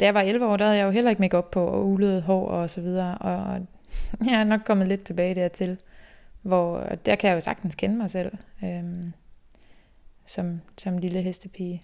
da 0.00 0.04
jeg 0.04 0.14
var 0.14 0.20
11 0.20 0.46
år, 0.46 0.56
der 0.56 0.64
havde 0.64 0.78
jeg 0.78 0.84
jo 0.84 0.90
heller 0.90 1.10
ikke 1.10 1.20
make 1.20 1.36
op 1.36 1.50
på, 1.50 1.66
og 1.66 1.86
ulede 1.86 2.22
hår 2.22 2.48
og 2.48 2.70
så 2.70 2.80
videre, 2.80 3.18
og 3.18 3.66
jeg 4.30 4.40
er 4.40 4.44
nok 4.44 4.60
kommet 4.66 4.88
lidt 4.88 5.04
tilbage 5.04 5.34
dertil, 5.34 5.78
hvor 6.42 6.80
der 7.06 7.16
kan 7.16 7.28
jeg 7.28 7.34
jo 7.34 7.40
sagtens 7.40 7.74
kende 7.74 7.96
mig 7.96 8.10
selv, 8.10 8.32
øhm, 8.64 9.12
som, 10.24 10.60
som 10.78 10.98
lille 10.98 11.22
hestepige. 11.22 11.82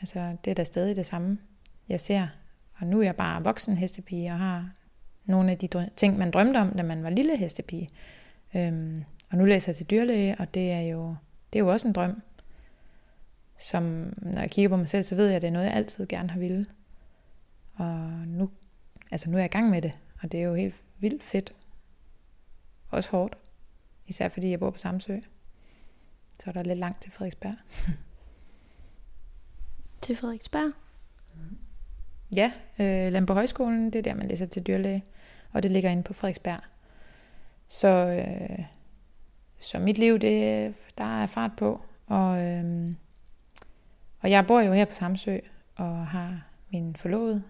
Altså, 0.00 0.36
det 0.44 0.50
er 0.50 0.54
da 0.54 0.64
stadig 0.64 0.96
det 0.96 1.06
samme, 1.06 1.38
jeg 1.88 2.00
ser. 2.00 2.28
Og 2.74 2.86
nu 2.86 2.98
er 2.98 3.04
jeg 3.04 3.16
bare 3.16 3.44
voksen 3.44 3.76
hestepige 3.76 4.30
og 4.30 4.38
har 4.38 4.70
nogle 5.24 5.50
af 5.50 5.58
de 5.58 5.90
ting, 5.96 6.18
man 6.18 6.30
drømte 6.30 6.58
om, 6.58 6.70
da 6.70 6.82
man 6.82 7.02
var 7.02 7.10
lille 7.10 7.36
hestepige. 7.36 7.88
Øhm, 8.54 9.04
og 9.30 9.38
nu 9.38 9.44
læser 9.44 9.72
jeg 9.72 9.76
til 9.76 9.90
dyrlæge, 9.90 10.36
og 10.38 10.54
det 10.54 10.72
er 10.72 10.80
jo, 10.80 11.16
det 11.52 11.58
er 11.58 11.64
jo 11.64 11.72
også 11.72 11.88
en 11.88 11.94
drøm, 11.94 12.22
som 13.58 14.12
når 14.16 14.40
jeg 14.40 14.50
kigger 14.50 14.68
på 14.68 14.76
mig 14.76 14.88
selv, 14.88 15.02
så 15.02 15.14
ved 15.14 15.26
jeg, 15.26 15.36
at 15.36 15.42
det 15.42 15.48
er 15.48 15.52
noget, 15.52 15.66
jeg 15.66 15.74
altid 15.74 16.06
gerne 16.06 16.30
har 16.30 16.38
ville. 16.38 16.66
Og 17.74 17.98
nu, 18.26 18.50
altså 19.10 19.30
nu 19.30 19.36
er 19.36 19.40
jeg 19.40 19.50
i 19.50 19.52
gang 19.52 19.70
med 19.70 19.82
det, 19.82 19.92
og 20.22 20.32
det 20.32 20.40
er 20.40 20.44
jo 20.44 20.54
helt 20.54 20.74
vildt 20.98 21.22
fedt. 21.22 21.54
Også 22.88 23.10
hårdt. 23.10 23.36
Især 24.06 24.28
fordi 24.28 24.50
jeg 24.50 24.58
bor 24.58 24.70
på 24.70 24.78
Samsø. 24.78 25.18
Så 26.40 26.50
er 26.50 26.52
der 26.52 26.62
lidt 26.62 26.78
langt 26.78 27.02
til 27.02 27.12
Frederiksberg. 27.12 27.54
til 30.04 30.16
Frederiksberg? 30.16 30.72
Mm-hmm. 31.34 31.58
Ja, 32.36 32.52
øh, 32.78 33.12
Lampe 33.12 33.32
Højskolen, 33.32 33.86
det 33.86 33.98
er 33.98 34.02
der, 34.02 34.14
man 34.14 34.28
læser 34.28 34.46
til 34.46 34.66
dyrlæge. 34.66 35.04
Og 35.52 35.62
det 35.62 35.70
ligger 35.70 35.90
inde 35.90 36.02
på 36.02 36.12
Frederiksberg. 36.12 36.60
Så, 37.68 37.88
øh, 37.88 38.64
så 39.58 39.78
mit 39.78 39.98
liv, 39.98 40.18
det, 40.18 40.74
der 40.98 41.22
er 41.22 41.26
fart 41.26 41.50
på. 41.56 41.80
Og, 42.06 42.42
øh, 42.42 42.94
og 44.20 44.30
jeg 44.30 44.46
bor 44.46 44.60
jo 44.60 44.72
her 44.72 44.84
på 44.84 44.94
Samsø, 44.94 45.38
og 45.76 46.06
har 46.06 46.46
min 46.72 46.96
forlovede, 46.96 47.42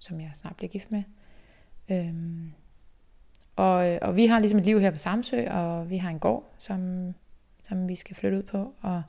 som 0.00 0.20
jeg 0.20 0.30
snart 0.34 0.56
bliver 0.56 0.70
gift 0.70 0.90
med. 0.90 1.02
Øh, 1.88 2.14
og, 3.56 3.98
og 4.02 4.16
vi 4.16 4.26
har 4.26 4.38
ligesom 4.38 4.58
et 4.58 4.64
liv 4.64 4.80
her 4.80 4.90
på 4.90 4.98
Samsø, 4.98 5.50
og 5.50 5.90
vi 5.90 5.96
har 5.96 6.10
en 6.10 6.18
gård, 6.18 6.54
som, 6.58 7.12
som 7.68 7.88
vi 7.88 7.94
skal 7.94 8.16
flytte 8.16 8.38
ud 8.38 8.42
på. 8.42 8.74
Og 8.80 9.02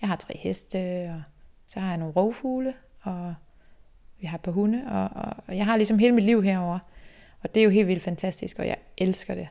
jeg 0.00 0.08
har 0.08 0.16
tre 0.16 0.36
heste, 0.36 0.78
og 1.14 1.22
så 1.66 1.80
har 1.80 1.88
jeg 1.88 1.96
nogle 1.96 2.14
rovfugle, 2.14 2.74
og 3.02 3.34
vi 4.20 4.26
har 4.26 4.38
et 4.38 4.42
par 4.42 4.52
hunde, 4.52 4.82
og, 4.88 5.22
og, 5.22 5.32
og 5.46 5.56
jeg 5.56 5.64
har 5.64 5.76
ligesom 5.76 5.98
hele 5.98 6.14
mit 6.14 6.24
liv 6.24 6.42
herover. 6.42 6.78
Og 7.42 7.54
det 7.54 7.60
er 7.60 7.64
jo 7.64 7.70
helt 7.70 7.88
vildt 7.88 8.02
fantastisk, 8.02 8.58
og 8.58 8.66
jeg 8.66 8.76
elsker 8.98 9.34
det. 9.34 9.48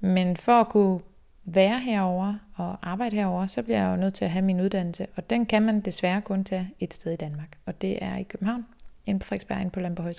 Men 0.00 0.36
for 0.36 0.60
at 0.60 0.68
kunne 0.68 1.00
være 1.44 1.80
herover 1.80 2.34
og 2.54 2.76
arbejde 2.82 3.16
herover, 3.16 3.46
så 3.46 3.62
bliver 3.62 3.78
jeg 3.78 3.90
jo 3.90 3.96
nødt 3.96 4.14
til 4.14 4.24
at 4.24 4.30
have 4.30 4.44
min 4.44 4.60
uddannelse, 4.60 5.06
og 5.16 5.30
den 5.30 5.46
kan 5.46 5.62
man 5.62 5.80
desværre 5.80 6.22
kun 6.22 6.44
tage 6.44 6.70
et 6.78 6.94
sted 6.94 7.12
i 7.12 7.16
Danmark, 7.16 7.58
og 7.66 7.80
det 7.80 8.04
er 8.04 8.16
i 8.16 8.22
København, 8.22 8.66
inde 9.06 9.20
på 9.20 9.26
Frederiksberg, 9.26 9.60
inde 9.60 9.70
på 9.70 9.80
Lampe 9.80 10.14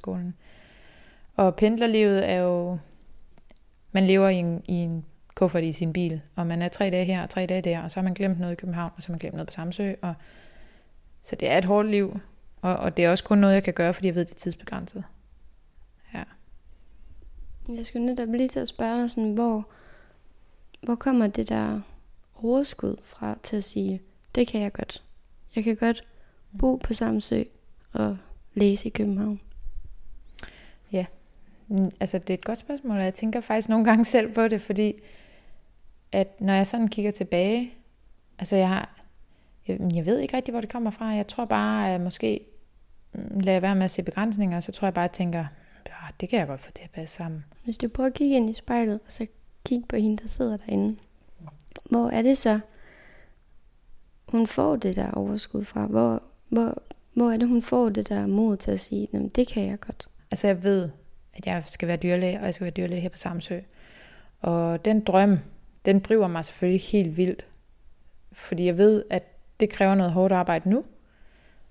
Og 1.35 1.55
pendlerlivet 1.55 2.29
er 2.29 2.35
jo, 2.35 2.77
man 3.91 4.07
lever 4.07 4.29
i 4.29 4.35
en, 4.35 4.63
i 4.65 4.73
en 4.73 5.05
kuffert 5.35 5.63
i 5.63 5.71
sin 5.71 5.93
bil, 5.93 6.21
og 6.35 6.47
man 6.47 6.61
er 6.61 6.67
tre 6.67 6.89
dage 6.89 7.05
her 7.05 7.23
og 7.23 7.29
tre 7.29 7.45
dage 7.45 7.61
der, 7.61 7.81
og 7.81 7.91
så 7.91 7.99
har 7.99 8.03
man 8.03 8.13
glemt 8.13 8.39
noget 8.39 8.53
i 8.53 8.55
København, 8.55 8.91
og 8.95 9.03
så 9.03 9.07
har 9.07 9.13
man 9.13 9.19
glemt 9.19 9.35
noget 9.35 9.47
på 9.47 9.51
Samsø, 9.51 9.93
og 10.01 10.13
så 11.27 11.35
det 11.35 11.49
er 11.49 11.57
et 11.57 11.65
hårdt 11.65 11.89
liv, 11.89 12.19
og, 12.61 12.75
og 12.75 12.97
det 12.97 13.05
er 13.05 13.09
også 13.09 13.23
kun 13.23 13.37
noget, 13.37 13.53
jeg 13.53 13.63
kan 13.63 13.73
gøre, 13.73 13.93
fordi 13.93 14.07
jeg 14.07 14.15
ved, 14.15 14.25
det 14.25 14.31
er 14.31 14.35
tidsbegrænset. 14.35 15.03
Ja. 16.13 16.23
Jeg 17.69 17.85
skulle 17.85 18.05
netop 18.05 18.29
lige 18.29 18.49
til 18.49 18.59
at 18.59 18.67
spørge 18.67 19.01
dig, 19.01 19.11
sådan, 19.11 19.33
hvor, 19.33 19.67
hvor 20.81 20.95
kommer 20.95 21.27
det 21.27 21.49
der 21.49 21.81
overskud 22.35 22.95
fra 23.03 23.37
til 23.43 23.57
at 23.57 23.63
sige, 23.63 24.01
det 24.35 24.47
kan 24.47 24.61
jeg 24.61 24.73
godt. 24.73 25.03
Jeg 25.55 25.63
kan 25.63 25.75
godt 25.75 26.01
bo 26.59 26.75
på 26.75 26.93
Samsø 26.93 27.43
og 27.93 28.17
læse 28.53 28.87
i 28.87 28.89
København. 28.89 29.41
Ja, 30.91 31.05
mm, 31.67 31.91
altså 31.99 32.17
det 32.17 32.29
er 32.29 32.33
et 32.33 32.45
godt 32.45 32.59
spørgsmål, 32.59 32.97
og 32.97 33.03
jeg 33.03 33.13
tænker 33.13 33.41
faktisk 33.41 33.69
nogle 33.69 33.85
gange 33.85 34.05
selv 34.05 34.33
på 34.33 34.47
det, 34.47 34.61
fordi 34.61 34.93
at 36.11 36.41
når 36.41 36.53
jeg 36.53 36.67
sådan 36.67 36.87
kigger 36.87 37.11
tilbage, 37.11 37.73
altså 38.39 38.55
jeg 38.55 38.67
har, 38.67 38.96
jeg, 39.67 39.79
jeg 39.95 40.05
ved 40.05 40.19
ikke 40.19 40.37
rigtig, 40.37 40.51
hvor 40.51 40.61
det 40.61 40.69
kommer 40.69 40.91
fra. 40.91 41.05
Jeg 41.05 41.27
tror 41.27 41.45
bare, 41.45 41.93
at 41.93 42.01
måske 42.01 42.45
mm, 43.13 43.39
lader 43.39 43.59
være 43.59 43.75
med 43.75 43.83
at 43.83 43.91
se 43.91 44.03
begrænsninger, 44.03 44.59
så 44.59 44.71
tror 44.71 44.85
jeg 44.85 44.93
bare, 44.93 45.05
at 45.05 45.09
jeg 45.09 45.15
tænker, 45.17 45.45
ja, 45.87 45.93
det 46.21 46.29
kan 46.29 46.39
jeg 46.39 46.47
godt 46.47 46.61
få 46.61 46.71
til 46.71 46.83
at 46.83 46.91
passe 46.91 47.15
sammen. 47.15 47.45
Hvis 47.63 47.77
du 47.77 47.87
prøver 47.87 48.07
at 48.07 48.13
kigge 48.13 48.35
ind 48.35 48.49
i 48.49 48.53
spejlet, 48.53 48.99
og 49.05 49.11
så 49.11 49.27
kigge 49.65 49.87
på 49.87 49.95
hende, 49.95 50.17
der 50.17 50.27
sidder 50.27 50.57
derinde, 50.57 50.97
hvor 51.89 52.09
er 52.09 52.21
det 52.21 52.37
så, 52.37 52.59
hun 54.27 54.47
får 54.47 54.75
det 54.75 54.95
der 54.95 55.11
overskud 55.11 55.63
fra? 55.63 55.85
Hvor, 55.85 56.23
hvor, 56.49 56.81
hvor 57.13 57.31
er 57.31 57.37
det, 57.37 57.47
hun 57.47 57.61
får 57.61 57.89
det 57.89 58.09
der 58.09 58.27
mod 58.27 58.57
til 58.57 58.71
at 58.71 58.79
sige, 58.79 59.29
det 59.35 59.47
kan 59.47 59.65
jeg 59.65 59.79
godt? 59.79 60.07
Altså 60.31 60.47
jeg 60.47 60.63
ved, 60.63 60.89
at 61.33 61.47
jeg 61.47 61.63
skal 61.65 61.87
være 61.87 61.97
dyrlæge, 61.97 62.39
og 62.39 62.45
jeg 62.45 62.53
skal 62.53 62.65
være 62.65 62.71
dyrlæge 62.71 63.01
her 63.01 63.09
på 63.09 63.17
Samsø. 63.17 63.59
Og 64.39 64.85
den 64.85 65.03
drøm, 65.03 65.39
den 65.85 65.99
driver 65.99 66.27
mig 66.27 66.45
selvfølgelig 66.45 66.81
helt 66.81 67.17
vildt. 67.17 67.47
Fordi 68.31 68.65
jeg 68.65 68.77
ved, 68.77 69.03
at 69.09 69.36
det 69.59 69.69
kræver 69.69 69.95
noget 69.95 70.11
hårdt 70.11 70.33
arbejde 70.33 70.69
nu, 70.69 70.83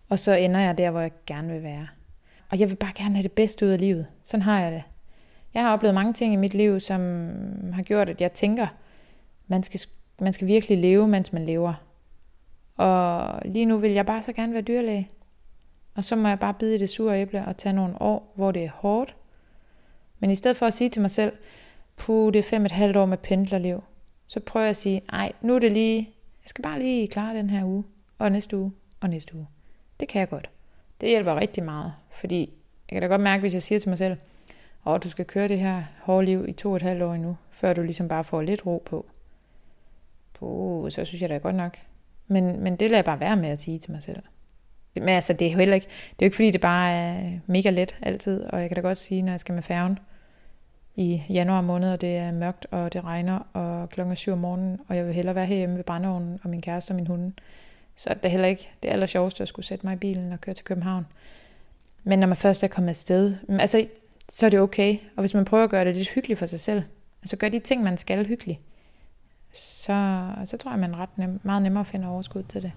og 0.08 0.18
så 0.18 0.32
ender 0.32 0.60
jeg 0.60 0.78
der, 0.78 0.90
hvor 0.90 1.00
jeg 1.00 1.10
gerne 1.26 1.52
vil 1.52 1.62
være. 1.62 1.88
Og 2.50 2.60
jeg 2.60 2.70
vil 2.70 2.76
bare 2.76 2.92
gerne 2.94 3.14
have 3.14 3.22
det 3.22 3.32
bedste 3.32 3.66
ud 3.66 3.70
af 3.70 3.80
livet. 3.80 4.06
Sådan 4.24 4.42
har 4.42 4.60
jeg 4.60 4.72
det. 4.72 4.82
Jeg 5.54 5.62
har 5.62 5.72
oplevet 5.72 5.94
mange 5.94 6.12
ting 6.12 6.32
i 6.32 6.36
mit 6.36 6.54
liv, 6.54 6.80
som 6.80 7.00
har 7.72 7.82
gjort, 7.82 8.08
at 8.08 8.20
jeg 8.20 8.32
tænker, 8.32 8.66
man 9.46 9.62
skal, 9.62 9.80
man 10.20 10.32
skal 10.32 10.46
virkelig 10.46 10.78
leve, 10.78 11.08
mens 11.08 11.32
man 11.32 11.46
lever. 11.46 11.74
Og 12.76 13.40
lige 13.44 13.64
nu 13.64 13.78
vil 13.78 13.90
jeg 13.90 14.06
bare 14.06 14.22
så 14.22 14.32
gerne 14.32 14.52
være 14.52 14.62
dyrlæge. 14.62 15.08
Og 15.94 16.04
så 16.04 16.16
må 16.16 16.28
jeg 16.28 16.38
bare 16.38 16.54
bide 16.54 16.74
i 16.74 16.78
det 16.78 16.88
sure 16.88 17.20
æble 17.20 17.44
og 17.46 17.56
tage 17.56 17.72
nogle 17.72 18.02
år, 18.02 18.32
hvor 18.34 18.52
det 18.52 18.64
er 18.64 18.70
hårdt. 18.70 19.16
Men 20.18 20.30
i 20.30 20.34
stedet 20.34 20.56
for 20.56 20.66
at 20.66 20.74
sige 20.74 20.90
til 20.90 21.02
mig 21.02 21.10
selv, 21.10 21.32
puh, 21.96 22.32
det 22.32 22.38
er 22.38 22.42
fem 22.42 22.64
et 22.64 22.72
halvt 22.72 22.96
år 22.96 23.06
med 23.06 23.18
pendlerliv, 23.18 23.84
så 24.26 24.40
prøver 24.40 24.64
jeg 24.64 24.70
at 24.70 24.76
sige, 24.76 25.02
nej, 25.12 25.32
nu 25.40 25.54
er 25.54 25.58
det 25.58 25.72
lige 25.72 26.10
jeg 26.46 26.50
skal 26.50 26.62
bare 26.62 26.78
lige 26.78 27.08
klare 27.08 27.36
den 27.36 27.50
her 27.50 27.64
uge, 27.64 27.84
og 28.18 28.32
næste 28.32 28.56
uge, 28.56 28.72
og 29.00 29.10
næste 29.10 29.36
uge. 29.36 29.46
Det 30.00 30.08
kan 30.08 30.20
jeg 30.20 30.28
godt. 30.28 30.50
Det 31.00 31.08
hjælper 31.08 31.34
rigtig 31.34 31.64
meget, 31.64 31.92
fordi 32.10 32.40
jeg 32.90 32.94
kan 32.94 33.02
da 33.02 33.08
godt 33.08 33.20
mærke, 33.20 33.40
hvis 33.40 33.54
jeg 33.54 33.62
siger 33.62 33.78
til 33.78 33.88
mig 33.88 33.98
selv, 33.98 34.16
at 34.86 35.02
du 35.02 35.08
skal 35.08 35.24
køre 35.24 35.48
det 35.48 35.58
her 35.58 35.82
hårde 36.02 36.24
liv 36.24 36.48
i 36.48 36.52
to 36.52 36.70
og 36.70 36.76
et 36.76 36.82
halvt 36.82 37.02
år 37.02 37.14
endnu, 37.14 37.36
før 37.50 37.72
du 37.72 37.82
ligesom 37.82 38.08
bare 38.08 38.24
får 38.24 38.42
lidt 38.42 38.66
ro 38.66 38.82
på. 38.86 39.06
Puh, 40.34 40.90
så 40.90 41.04
synes 41.04 41.22
jeg 41.22 41.28
da 41.28 41.36
godt 41.36 41.54
nok. 41.54 41.76
Men, 42.26 42.60
men 42.60 42.76
det 42.76 42.90
lader 42.90 42.96
jeg 42.96 43.04
bare 43.04 43.20
være 43.20 43.36
med 43.36 43.48
at 43.48 43.60
sige 43.60 43.78
til 43.78 43.92
mig 43.92 44.02
selv. 44.02 44.22
Men 44.94 45.08
altså, 45.08 45.32
det 45.32 45.46
er 45.46 45.52
jo 45.52 45.58
heller 45.58 45.74
ikke, 45.74 45.86
det 45.86 46.10
er 46.10 46.16
jo 46.20 46.26
ikke 46.26 46.36
fordi, 46.36 46.50
det 46.50 46.60
bare 46.60 46.92
er 46.92 47.38
mega 47.46 47.70
let 47.70 47.96
altid, 48.02 48.44
og 48.44 48.60
jeg 48.60 48.68
kan 48.68 48.76
da 48.76 48.80
godt 48.80 48.98
sige, 48.98 49.22
når 49.22 49.32
jeg 49.32 49.40
skal 49.40 49.52
med 49.52 49.62
færgen, 49.62 49.98
i 50.96 51.22
januar 51.28 51.60
måned, 51.60 51.92
og 51.92 52.00
det 52.00 52.16
er 52.16 52.32
mørkt, 52.32 52.66
og 52.70 52.92
det 52.92 53.04
regner, 53.04 53.38
og 53.52 53.90
klokken 53.90 54.12
er 54.12 54.16
syv 54.16 54.32
om 54.32 54.38
morgenen, 54.38 54.80
og 54.88 54.96
jeg 54.96 55.06
vil 55.06 55.14
hellere 55.14 55.34
være 55.34 55.46
herhjemme 55.46 55.76
ved 55.76 55.84
brændeovnen, 55.84 56.40
og 56.42 56.50
min 56.50 56.60
kæreste 56.60 56.90
og 56.90 56.96
min 56.96 57.06
hunde. 57.06 57.32
Så 57.96 58.14
det 58.14 58.24
er 58.24 58.28
heller 58.28 58.48
ikke 58.48 58.70
det 58.82 58.88
aller 58.88 59.06
sjoveste 59.06 59.42
at 59.42 59.48
skulle 59.48 59.66
sætte 59.66 59.86
mig 59.86 59.92
i 59.92 59.96
bilen 59.96 60.32
og 60.32 60.40
køre 60.40 60.54
til 60.54 60.64
København. 60.64 61.06
Men 62.04 62.18
når 62.18 62.26
man 62.26 62.36
først 62.36 62.64
er 62.64 62.68
kommet 62.68 62.88
afsted, 62.88 63.36
mm, 63.48 63.60
altså, 63.60 63.86
så 64.28 64.46
er 64.46 64.50
det 64.50 64.60
okay. 64.60 64.96
Og 65.16 65.20
hvis 65.20 65.34
man 65.34 65.44
prøver 65.44 65.64
at 65.64 65.70
gøre 65.70 65.84
det 65.84 65.96
lidt 65.96 66.08
hyggeligt 66.08 66.38
for 66.38 66.46
sig 66.46 66.60
selv, 66.60 66.82
altså 67.22 67.36
gør 67.36 67.48
de 67.48 67.58
ting, 67.58 67.82
man 67.82 67.96
skal 67.96 68.26
hyggeligt, 68.26 68.60
så, 69.52 70.26
så 70.44 70.56
tror 70.56 70.70
jeg, 70.70 70.80
man 70.80 70.94
er 70.94 70.98
ret 70.98 71.18
nem, 71.18 71.40
meget 71.42 71.62
nemmere 71.62 71.80
at 71.80 71.86
finde 71.86 72.08
overskud 72.08 72.42
til 72.42 72.62
det. 72.62 72.72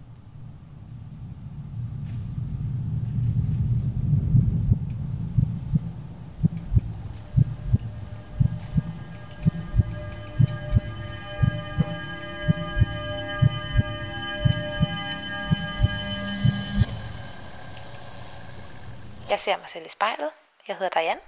Jeg 19.29 19.39
ser 19.39 19.57
mig 19.57 19.69
selv 19.69 19.85
i 19.85 19.89
spejlet. 19.89 20.29
Jeg 20.67 20.75
hedder 20.75 20.99
Diane. 20.99 21.19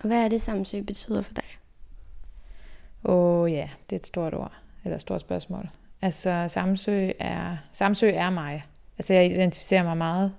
Og 0.00 0.06
hvad 0.06 0.24
er 0.24 0.28
det, 0.28 0.42
Samsø 0.42 0.82
betyder 0.82 1.22
for 1.22 1.34
dig? 1.34 1.44
Åh 3.04 3.40
oh, 3.40 3.52
ja, 3.52 3.70
det 3.90 3.96
er 3.96 4.00
et 4.00 4.06
stort 4.06 4.34
ord, 4.34 4.52
eller 4.84 4.94
et 4.94 5.00
stort 5.00 5.20
spørgsmål. 5.20 5.70
Altså, 6.02 6.44
Samsø 6.48 7.10
er, 7.18 7.56
Samsø 7.72 8.10
er 8.10 8.30
mig. 8.30 8.64
Altså, 8.98 9.14
jeg 9.14 9.26
identificerer 9.26 9.82
mig 9.82 9.96
meget 9.96 10.34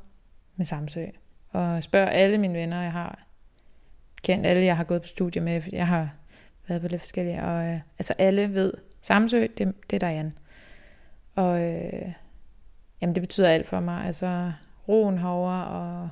med 0.55 0.65
Samsø. 0.65 1.05
Og 1.51 1.83
spørger 1.83 2.09
alle 2.09 2.37
mine 2.37 2.59
venner, 2.59 2.81
jeg 2.81 2.91
har 2.91 3.19
kendt, 4.23 4.47
alle 4.47 4.65
jeg 4.65 4.77
har 4.77 4.83
gået 4.83 5.01
på 5.01 5.07
studie 5.07 5.41
med, 5.41 5.61
jeg 5.71 5.87
har 5.87 6.09
været 6.67 6.81
på 6.81 6.87
lidt 6.87 7.01
forskellige, 7.01 7.43
og 7.43 7.65
øh, 7.65 7.79
altså 7.99 8.13
alle 8.17 8.53
ved, 8.53 8.73
Samsø, 9.01 9.47
det, 9.57 9.73
det 9.89 10.03
er 10.03 10.07
Diane. 10.07 10.33
Og 11.35 11.61
øh, 11.61 12.13
jamen, 13.01 13.15
det 13.15 13.23
betyder 13.23 13.49
alt 13.49 13.67
for 13.67 13.79
mig. 13.79 14.05
Altså, 14.05 14.51
roen 14.87 15.17
herovre, 15.17 15.67
og 15.67 16.09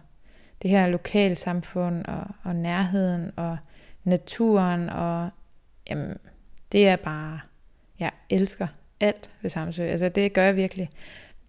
det 0.61 0.69
her 0.69 0.87
lokalsamfund, 0.87 2.05
og, 2.05 2.23
og 2.43 2.55
nærheden, 2.55 3.31
og 3.35 3.57
naturen, 4.03 4.89
og 4.89 5.29
jamen, 5.89 6.17
det 6.71 6.87
er 6.87 6.95
bare, 6.95 7.39
jeg 7.99 8.11
elsker 8.29 8.67
alt 8.99 9.31
ved 9.41 9.49
Samsø. 9.49 9.83
Altså 9.83 10.09
det 10.09 10.33
gør 10.33 10.43
jeg 10.43 10.55
virkelig. 10.55 10.89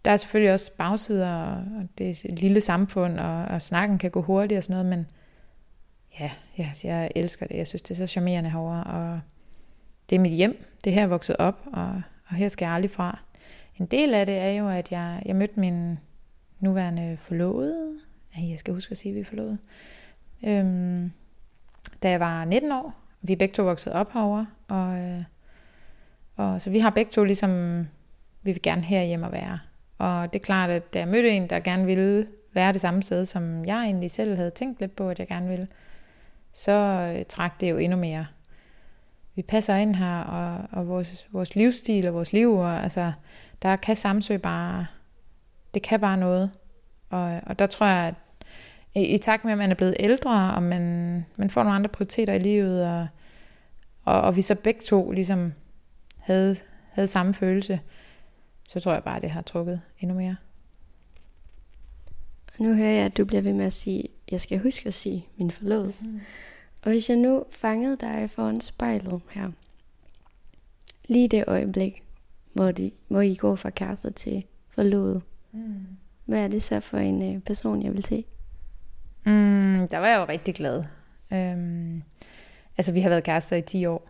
Der 0.05 0.11
er 0.11 0.17
selvfølgelig 0.17 0.53
også 0.53 0.73
bagsider, 0.77 1.31
og 1.35 1.89
det 1.99 2.07
er 2.09 2.31
et 2.33 2.39
lille 2.39 2.61
samfund, 2.61 3.19
og, 3.19 3.45
og 3.45 3.63
snakken 3.63 3.99
kan 3.99 4.11
gå 4.11 4.23
hurtigt 4.23 4.59
og 4.59 4.63
sådan 4.65 4.75
noget, 4.75 4.99
men 4.99 5.07
ja, 6.21 6.31
jeg, 6.59 6.73
jeg 6.85 7.11
elsker 7.15 7.47
det. 7.47 7.57
Jeg 7.57 7.67
synes, 7.67 7.83
det 7.83 7.91
er 7.91 7.95
så 7.99 8.07
charmerende 8.07 8.51
herovre, 8.51 8.85
og 8.85 9.21
det 10.11 10.17
er 10.17 10.21
mit 10.21 10.33
hjem. 10.33 10.65
Det 10.85 10.91
er 10.91 10.95
her, 10.95 11.01
jeg 11.01 11.07
er 11.07 11.09
vokset 11.09 11.37
op, 11.39 11.61
og, 11.73 12.03
og 12.29 12.35
her 12.35 12.49
skal 12.49 12.67
jeg 12.67 12.75
aldrig 12.75 12.91
fra. 12.91 13.19
En 13.77 13.87
del 13.87 14.15
af 14.15 14.27
det 14.27 14.39
er 14.39 14.51
jo, 14.51 14.69
at 14.69 14.93
jeg, 14.93 15.23
jeg 15.27 15.37
mødte 15.37 15.61
min 15.61 15.99
nuværende 16.61 17.17
forlovede. 17.17 17.99
Jeg 18.39 18.59
skal 18.59 18.75
huske 18.75 18.91
at 18.91 18.97
sige, 18.97 19.11
at 19.11 19.15
vi 19.15 19.21
er 19.21 19.25
forlovet. 19.25 19.59
Øhm, 20.47 21.13
da 22.03 22.11
jeg 22.11 22.21
var 22.21 22.45
19 22.45 22.73
år. 22.73 22.95
Vi 23.23 23.33
er 23.33 23.37
begge 23.37 23.55
to 23.55 23.63
vokset 23.63 23.93
op 23.93 24.13
herovre, 24.13 24.47
og, 24.69 24.99
øh, 24.99 25.23
og 26.37 26.61
så 26.61 26.71
vi 26.71 26.79
har 26.79 26.91
begge 26.91 27.11
to 27.11 27.25
ligesom, 27.25 27.81
vi 28.43 28.53
vil 28.53 28.63
gerne 28.63 28.83
herhjemme 28.83 29.27
at 29.27 29.33
være. 29.33 29.59
Og 29.99 30.33
det 30.33 30.39
er 30.39 30.45
klart, 30.45 30.71
at 30.71 30.95
da 30.95 30.99
jeg 30.99 31.09
mødte 31.09 31.31
en, 31.31 31.51
der 31.51 31.61
gerne 31.61 31.87
ville 31.87 32.27
være 32.53 32.73
det 32.73 32.81
samme 32.81 33.03
sted, 33.03 33.25
som 33.25 33.65
jeg 33.65 33.85
egentlig 33.85 34.11
selv 34.11 34.37
havde 34.37 34.51
tænkt 34.51 34.81
lidt 34.81 34.97
på, 34.97 35.09
at 35.09 35.19
jeg 35.19 35.29
gerne 35.29 35.49
ville, 35.49 35.69
så 36.53 36.73
øh, 37.17 37.25
trak 37.29 37.61
det 37.61 37.71
jo 37.71 37.79
endnu 37.79 37.99
mere. 37.99 38.27
Vi 39.35 39.43
passer 39.43 39.77
ind 39.77 39.97
her, 39.97 40.21
og, 40.21 40.69
og 40.73 40.89
vores, 40.89 41.27
vores 41.31 41.57
livsstil 41.57 42.09
og 42.09 42.15
vores 42.15 42.33
liv, 42.33 42.53
og 42.53 42.83
altså, 42.83 43.13
der 43.63 43.77
kan 43.77 43.97
Samsø 43.97 44.37
bare, 44.37 44.87
det 45.75 45.83
kan 45.83 46.01
bare 46.01 46.17
noget. 46.17 46.51
Og, 47.13 47.41
og 47.47 47.59
der 47.59 47.67
tror 47.67 47.87
jeg, 47.87 48.07
at 48.07 48.15
i, 48.95 49.07
i 49.07 49.19
takt 49.19 49.45
med, 49.45 49.53
at 49.53 49.59
man 49.59 49.71
er 49.71 49.75
blevet 49.75 49.97
ældre, 49.99 50.55
og 50.55 50.63
man, 50.63 51.27
man 51.37 51.51
får 51.51 51.63
nogle 51.63 51.77
andre 51.77 51.89
prioriteter 51.89 52.33
i 52.33 52.39
livet, 52.39 52.87
og, 52.87 53.07
og, 54.05 54.21
og 54.21 54.37
vi 54.37 54.43
så 54.43 54.55
begge 54.55 54.81
to 54.81 55.11
ligesom 55.11 55.53
havde, 56.21 56.57
havde 56.91 57.09
samme 57.09 57.35
følelse, 57.35 57.81
så 58.69 58.81
tror 58.81 58.93
jeg 58.93 59.05
bare, 59.05 59.17
at 59.17 59.23
det 59.23 59.31
har 59.31 59.43
trukket 59.43 59.81
endnu 59.99 60.17
mere. 60.17 60.37
Og 62.47 62.65
nu 62.65 62.75
hører 62.75 62.91
jeg, 62.91 63.05
at 63.05 63.17
du 63.17 63.25
bliver 63.25 63.43
ved 63.43 63.53
med 63.53 63.65
at 63.65 63.73
sige, 63.73 64.09
jeg 64.31 64.41
skal 64.41 64.59
huske 64.59 64.87
at 64.87 64.95
sige 64.95 65.27
min 65.37 65.51
forlod. 65.51 65.93
Mm. 66.01 66.21
Og 66.83 66.91
hvis 66.91 67.09
jeg 67.09 67.17
nu 67.19 67.45
fangede 67.51 67.97
dig 67.97 68.31
foran 68.31 68.61
spejlet 68.61 69.21
her, 69.31 69.51
lige 71.09 71.29
det 71.29 71.45
øjeblik, 71.47 72.03
hvor, 72.53 72.73
de, 72.73 72.91
hvor 73.09 73.21
I 73.21 73.35
går 73.35 73.57
fra 73.57 73.71
kærester 73.71 74.11
til 74.11 74.45
forlovet, 74.69 75.23
mm 75.53 75.87
hvad 76.25 76.45
er 76.45 76.49
det 76.49 76.63
så 76.63 76.81
for 76.81 76.99
en 76.99 77.35
øh, 77.35 77.41
person, 77.41 77.83
jeg 77.83 77.93
vil 77.93 78.05
se? 78.05 78.25
Mm, 79.25 79.89
der 79.91 79.99
var 79.99 80.07
jeg 80.07 80.19
jo 80.19 80.25
rigtig 80.25 80.55
glad. 80.55 80.85
Øhm, 81.33 82.03
altså, 82.79 82.93
vi 82.93 83.01
har 83.01 83.09
været 83.09 83.25
kærester 83.25 83.57
i 83.57 83.63
10 83.63 83.87
år. 83.87 84.09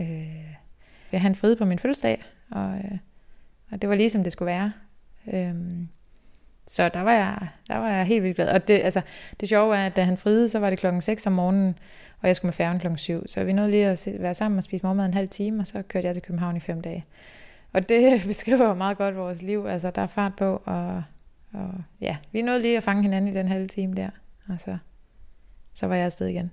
Øh, 0.00 0.54
jeg 1.12 1.20
havde 1.20 1.36
en 1.50 1.56
på 1.56 1.64
min 1.64 1.78
fødselsdag, 1.78 2.24
og, 2.50 2.74
øh, 2.74 2.98
og 3.70 3.82
det 3.82 3.88
var 3.88 3.94
ligesom 3.94 4.22
det 4.22 4.32
skulle 4.32 4.46
være. 4.46 4.72
Øhm, 5.32 5.88
så 6.66 6.88
der 6.88 7.00
var, 7.00 7.12
jeg, 7.12 7.48
der 7.68 7.76
var 7.76 7.90
jeg 7.90 8.04
helt 8.04 8.22
vildt 8.22 8.36
glad. 8.36 8.48
Og 8.48 8.68
det, 8.68 8.74
altså, 8.74 9.00
det 9.40 9.48
sjove 9.48 9.76
er, 9.76 9.86
at 9.86 9.96
da 9.96 10.02
han 10.02 10.16
friede, 10.16 10.48
så 10.48 10.58
var 10.58 10.70
det 10.70 10.78
klokken 10.78 11.00
6 11.00 11.26
om 11.26 11.32
morgenen, 11.32 11.78
og 12.20 12.26
jeg 12.26 12.36
skulle 12.36 12.48
med 12.48 12.52
færgen 12.52 12.78
klokken 12.78 12.98
7. 12.98 13.26
Så 13.26 13.44
vi 13.44 13.52
nåede 13.52 13.70
lige 13.70 13.86
at 13.86 14.08
være 14.18 14.34
sammen 14.34 14.58
og 14.58 14.64
spise 14.64 14.82
morgenmad 14.82 15.06
en 15.06 15.14
halv 15.14 15.28
time, 15.28 15.60
og 15.60 15.66
så 15.66 15.82
kørte 15.82 16.06
jeg 16.06 16.14
til 16.14 16.22
København 16.22 16.56
i 16.56 16.60
fem 16.60 16.80
dage. 16.80 17.04
Og 17.72 17.88
det 17.88 18.22
beskriver 18.26 18.74
meget 18.74 18.98
godt 18.98 19.16
vores 19.16 19.42
liv. 19.42 19.66
Altså, 19.66 19.90
der 19.90 20.02
er 20.02 20.06
fart 20.06 20.36
på, 20.36 20.62
og, 20.64 21.02
og 21.52 21.70
ja, 22.00 22.16
vi 22.32 22.42
nåede 22.42 22.62
lige 22.62 22.76
at 22.76 22.82
fange 22.82 23.02
hinanden 23.02 23.30
i 23.30 23.38
den 23.38 23.48
halve 23.48 23.66
time 23.66 23.94
der. 23.94 24.10
Og 24.48 24.60
så, 24.60 24.78
så 25.74 25.86
var 25.86 25.94
jeg 25.94 26.04
afsted 26.04 26.26
igen. 26.26 26.50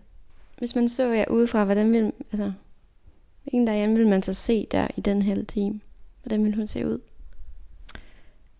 Hvis 0.57 0.75
man 0.75 0.89
så 0.89 1.11
jer 1.11 1.25
udefra, 1.29 1.63
hvordan 1.63 1.91
vil, 1.91 2.13
altså, 2.31 2.51
hvilken 3.43 3.67
derhjemme 3.67 3.95
vil 3.95 4.07
man 4.07 4.21
så 4.21 4.33
se 4.33 4.67
der 4.71 4.87
i 4.95 5.01
den 5.01 5.21
halve 5.21 5.45
time? 5.45 5.79
Hvordan 6.23 6.43
vil 6.43 6.55
hun 6.55 6.67
se 6.67 6.87
ud? 6.87 6.99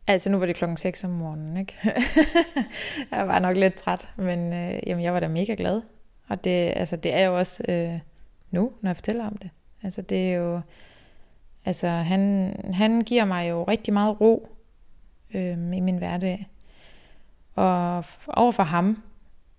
Altså 0.08 0.30
nu 0.30 0.38
var 0.38 0.46
det 0.46 0.56
klokken 0.56 0.78
6 0.78 1.04
om 1.04 1.10
morgenen, 1.10 1.58
ikke? 1.58 1.78
jeg 3.12 3.28
var 3.28 3.40
nok 3.40 3.58
lidt 3.58 3.74
træt, 3.74 4.10
men 4.18 4.54
øh, 4.54 4.80
jamen, 4.88 5.04
jeg 5.04 5.14
var 5.14 5.20
da 5.20 5.28
mega 5.28 5.56
glad. 5.58 5.82
Og 6.28 6.44
det, 6.44 6.74
altså, 6.76 6.96
det 6.96 7.14
er 7.14 7.26
jo 7.26 7.38
også 7.38 7.64
øh, 7.70 8.00
nu, 8.52 8.72
når 8.82 8.90
jeg 8.90 8.98
fortæller 8.98 9.28
om 9.28 9.38
det. 9.38 9.50
Altså 9.84 10.02
det 10.02 10.30
er 10.30 10.36
jo, 10.36 10.62
altså 11.66 11.88
han, 11.88 12.56
han 12.74 13.02
giver 13.02 13.26
mig 13.26 13.50
jo 13.50 13.64
rigtig 13.64 13.94
meget 13.94 14.22
ro 14.22 14.55
øh, 15.36 15.78
i 15.78 15.80
min 15.80 15.98
hverdag. 15.98 16.48
Og 17.56 18.04
overfor 18.28 18.64
ham, 18.64 19.04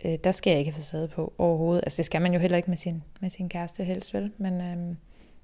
øh, 0.04 0.14
der 0.24 0.30
skal 0.30 0.50
jeg 0.50 0.58
ikke 0.58 0.70
have 0.70 0.76
facade 0.76 1.08
på 1.08 1.32
overhovedet. 1.38 1.82
Altså 1.86 1.96
det 1.96 2.06
skal 2.06 2.22
man 2.22 2.32
jo 2.32 2.38
heller 2.38 2.56
ikke 2.56 2.70
med 2.70 2.76
sin, 2.76 3.02
med 3.20 3.30
sin 3.30 3.48
kæreste 3.48 3.84
helst, 3.84 4.14
vel? 4.14 4.32
Men, 4.38 4.60
øh, 4.60 4.96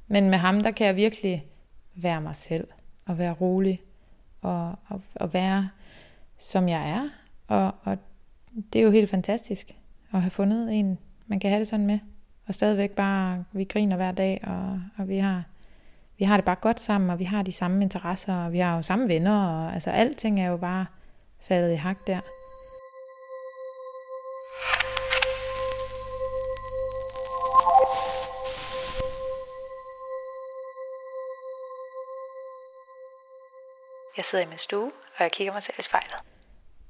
men 0.07 0.31
med 0.31 0.38
ham, 0.38 0.62
der 0.62 0.71
kan 0.71 0.87
jeg 0.87 0.97
virkelig 0.97 1.47
være 1.95 2.21
mig 2.21 2.35
selv 2.35 2.68
og 3.07 3.18
være 3.18 3.33
rolig 3.33 3.81
og, 4.40 4.75
og, 4.88 5.01
og 5.14 5.35
være, 5.35 5.68
som 6.38 6.68
jeg 6.68 6.90
er. 6.90 7.09
Og, 7.49 7.75
og 7.83 7.99
det 8.73 8.79
er 8.79 8.83
jo 8.83 8.90
helt 8.90 9.11
fantastisk 9.11 9.77
at 10.12 10.21
have 10.21 10.31
fundet 10.31 10.79
en, 10.79 10.99
man 11.27 11.40
kan 11.40 11.51
have 11.51 11.59
det 11.59 11.68
sådan 11.68 11.87
med. 11.87 11.99
Og 12.47 12.55
stadigvæk 12.55 12.90
bare, 12.90 13.45
vi 13.53 13.64
griner 13.64 13.97
hver 13.97 14.12
dag, 14.12 14.40
og, 14.42 14.81
og 14.97 15.09
vi 15.09 15.16
har 15.16 15.45
vi 16.22 16.26
har 16.26 16.37
det 16.37 16.44
bare 16.44 16.56
godt 16.56 16.80
sammen, 16.80 17.11
og 17.11 17.18
vi 17.18 17.24
har 17.24 17.42
de 17.42 17.52
samme 17.52 17.82
interesser, 17.82 18.35
og 18.35 18.52
vi 18.52 18.58
har 18.58 18.76
jo 18.76 18.82
samme 18.82 19.08
venner, 19.08 19.44
og 19.46 19.74
altså 19.74 19.90
alting 19.90 20.40
er 20.40 20.46
jo 20.46 20.56
bare 20.56 20.87
faldet 21.40 21.72
i 21.72 21.74
hak 21.74 21.96
der. 22.06 22.20
Jeg 34.16 34.24
sidder 34.24 34.44
i 34.44 34.48
min 34.48 34.58
stue, 34.58 34.92
og 35.16 35.20
jeg 35.20 35.32
kigger 35.32 35.52
mig 35.52 35.62
selv 35.62 35.76
i 35.78 35.82
spejlet. 35.82 36.16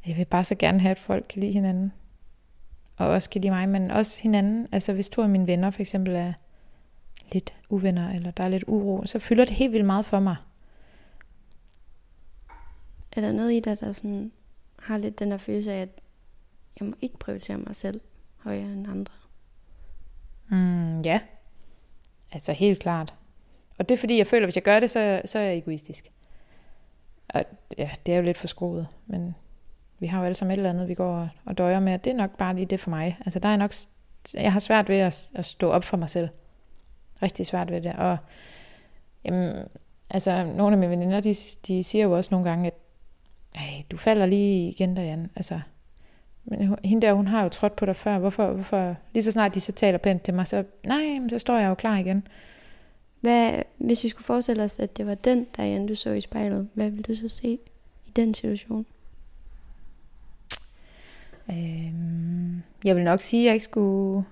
Jeg 0.07 0.17
vil 0.17 0.25
bare 0.25 0.45
så 0.45 0.55
gerne 0.55 0.81
have, 0.81 0.91
at 0.91 0.99
folk 0.99 1.25
kan 1.29 1.41
lide 1.41 1.53
hinanden. 1.53 1.93
Og 2.97 3.09
også 3.09 3.31
kan 3.31 3.41
lide 3.41 3.53
mig, 3.53 3.69
men 3.69 3.91
også 3.91 4.23
hinanden. 4.23 4.69
Altså 4.73 4.93
hvis 4.93 5.09
to 5.09 5.23
af 5.23 5.29
mine 5.29 5.47
venner 5.47 5.71
for 5.71 5.81
eksempel 5.81 6.17
er 6.17 6.33
lidt 7.33 7.55
uvenner, 7.69 8.11
eller 8.11 8.31
der 8.31 8.45
er 8.45 8.49
lidt 8.49 8.65
uro, 8.67 9.07
så 9.07 9.19
fylder 9.19 9.45
det 9.45 9.55
helt 9.55 9.73
vildt 9.73 9.87
meget 9.87 10.07
for 10.07 10.21
mig. 10.21 10.37
Er 13.13 13.21
der 13.21 13.33
noget 13.33 13.53
i 13.53 13.61
dig, 13.61 13.81
der 13.81 13.93
sådan 13.93 14.33
har 14.79 14.99
lidt 14.99 15.19
den 15.19 15.31
der 15.31 15.37
følelse 15.37 15.73
af, 15.73 15.81
at 15.81 15.89
jeg 16.81 16.89
må 16.89 16.95
ikke 17.01 17.19
prioritere 17.19 17.59
mig 17.59 17.77
selv 17.77 18.01
højere 18.37 18.73
end 18.73 18.89
andre? 18.89 19.15
Mm, 20.49 20.99
ja, 20.99 21.21
altså 22.33 22.53
helt 22.53 22.79
klart. 22.79 23.15
Og 23.79 23.89
det 23.89 23.95
er 23.95 23.99
fordi, 23.99 24.19
jeg 24.19 24.27
føler, 24.27 24.43
at 24.43 24.47
hvis 24.47 24.57
jeg 24.57 24.63
gør 24.63 24.81
det, 24.81 24.91
så, 24.91 25.23
så 25.25 25.39
er 25.39 25.43
jeg 25.43 25.57
egoistisk. 25.57 26.13
Og 27.29 27.45
ja, 27.79 27.91
det 28.07 28.13
er 28.13 28.17
jo 28.17 28.23
lidt 28.23 28.39
for 28.39 28.47
skruet, 28.47 28.89
men 29.07 29.35
vi 29.99 30.07
har 30.07 30.19
jo 30.19 30.25
alle 30.25 30.35
sammen 30.35 30.53
et 30.53 30.57
eller 30.57 30.71
andet, 30.71 30.89
vi 30.89 30.95
går 30.95 31.29
og 31.45 31.59
døjer 31.59 31.81
med, 31.81 31.99
det 31.99 32.11
er 32.11 32.17
nok 32.17 32.37
bare 32.37 32.55
lige 32.55 32.67
det 32.67 32.81
for 32.81 32.91
mig. 32.91 33.19
Altså 33.21 33.39
der 33.39 33.49
er 33.49 33.57
nok, 33.57 33.73
jeg 34.35 34.53
har 34.53 34.61
svært 34.61 34.89
ved 34.89 34.97
at, 34.97 35.31
at 35.35 35.45
stå 35.45 35.71
op 35.71 35.85
for 35.85 35.97
mig 35.97 36.11
selv. 36.11 36.29
Rigtig 37.23 37.47
svært 37.47 37.71
ved 37.71 37.81
det. 37.81 37.93
Og 37.93 38.17
jamen, 39.25 39.55
altså 40.11 40.45
nogle 40.45 40.73
af 40.73 40.79
mine 40.79 40.91
veninder, 40.91 41.21
de, 41.21 41.35
de 41.67 41.85
siger 41.85 42.05
jo 42.05 42.13
også 42.13 42.29
nogle 42.31 42.49
gange, 42.51 42.67
at 42.67 42.75
Ej, 43.55 43.85
du 43.91 43.97
falder 43.97 44.27
lige 44.27 44.69
igen 44.69 44.97
der, 44.97 45.03
Jan. 45.03 45.31
Altså, 45.37 45.61
men 46.45 46.77
hende 46.85 47.07
der, 47.07 47.13
hun 47.13 47.27
har 47.27 47.43
jo 47.43 47.49
trådt 47.49 47.77
på 47.77 47.87
dig 47.87 47.97
før. 47.97 48.19
Hvorfor, 48.19 48.53
hvorfor? 48.53 48.97
Lige 49.13 49.25
så 49.25 49.33
snart 49.33 49.55
de 49.55 49.61
så 49.61 49.73
taler 49.73 49.99
pænt 49.99 50.23
til 50.23 50.35
mig, 50.35 50.47
så, 50.47 50.65
nej, 50.87 51.29
så 51.29 51.39
står 51.39 51.59
jeg 51.59 51.69
jo 51.69 51.75
klar 51.75 51.97
igen. 51.97 52.27
Hvad, 53.21 53.63
hvis 53.79 54.05
vi 54.05 54.09
skulle 54.09 54.25
forestille 54.25 54.63
os, 54.63 54.79
at 54.79 54.97
det 54.97 55.07
var 55.07 55.15
den, 55.15 55.47
der 55.57 55.65
Jan, 55.65 55.87
du 55.87 55.95
så 55.95 56.11
i 56.11 56.21
spejlet, 56.21 56.69
hvad 56.75 56.91
ville 56.91 57.03
du 57.03 57.15
så 57.15 57.29
se 57.29 57.59
i 58.07 58.11
den 58.17 58.35
situation? 58.35 58.87
Øhm, 61.51 62.63
jeg 62.85 62.97
vil 62.97 63.05
nok 63.05 63.21
sige, 63.21 63.43
at 63.43 63.47
jeg 63.47 63.55
ikke 63.55 63.65
skulle... 63.65 64.25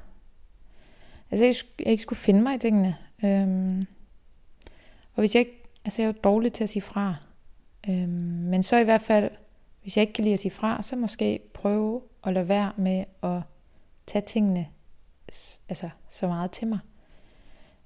Altså, 1.30 1.44
jeg, 1.44 1.54
jeg 1.78 1.86
ikke 1.86 2.02
skulle 2.02 2.18
finde 2.18 2.42
mig 2.42 2.54
i 2.54 2.58
tingene. 2.58 2.96
Øhm, 3.24 3.86
og 5.14 5.20
hvis 5.20 5.34
jeg 5.34 5.40
ikke... 5.40 5.56
Altså, 5.84 6.02
jeg 6.02 6.08
er 6.08 6.12
jo 6.12 6.20
dårlig 6.24 6.52
til 6.52 6.64
at 6.64 6.70
sige 6.70 6.82
fra. 6.82 7.14
Øhm, 7.88 8.08
men 8.50 8.62
så 8.62 8.76
i 8.76 8.84
hvert 8.84 9.00
fald 9.00 9.30
hvis 9.82 9.96
jeg 9.96 10.02
ikke 10.02 10.12
kan 10.12 10.24
lide 10.24 10.32
at 10.32 10.38
sige 10.38 10.52
fra, 10.52 10.82
så 10.82 10.96
måske 10.96 11.40
prøve 11.54 12.02
at 12.24 12.32
lade 12.32 12.48
være 12.48 12.72
med 12.76 13.04
at 13.22 13.40
tage 14.06 14.22
tingene 14.22 14.66
altså, 15.68 15.88
så 16.10 16.26
meget 16.26 16.50
til 16.50 16.68
mig. 16.68 16.78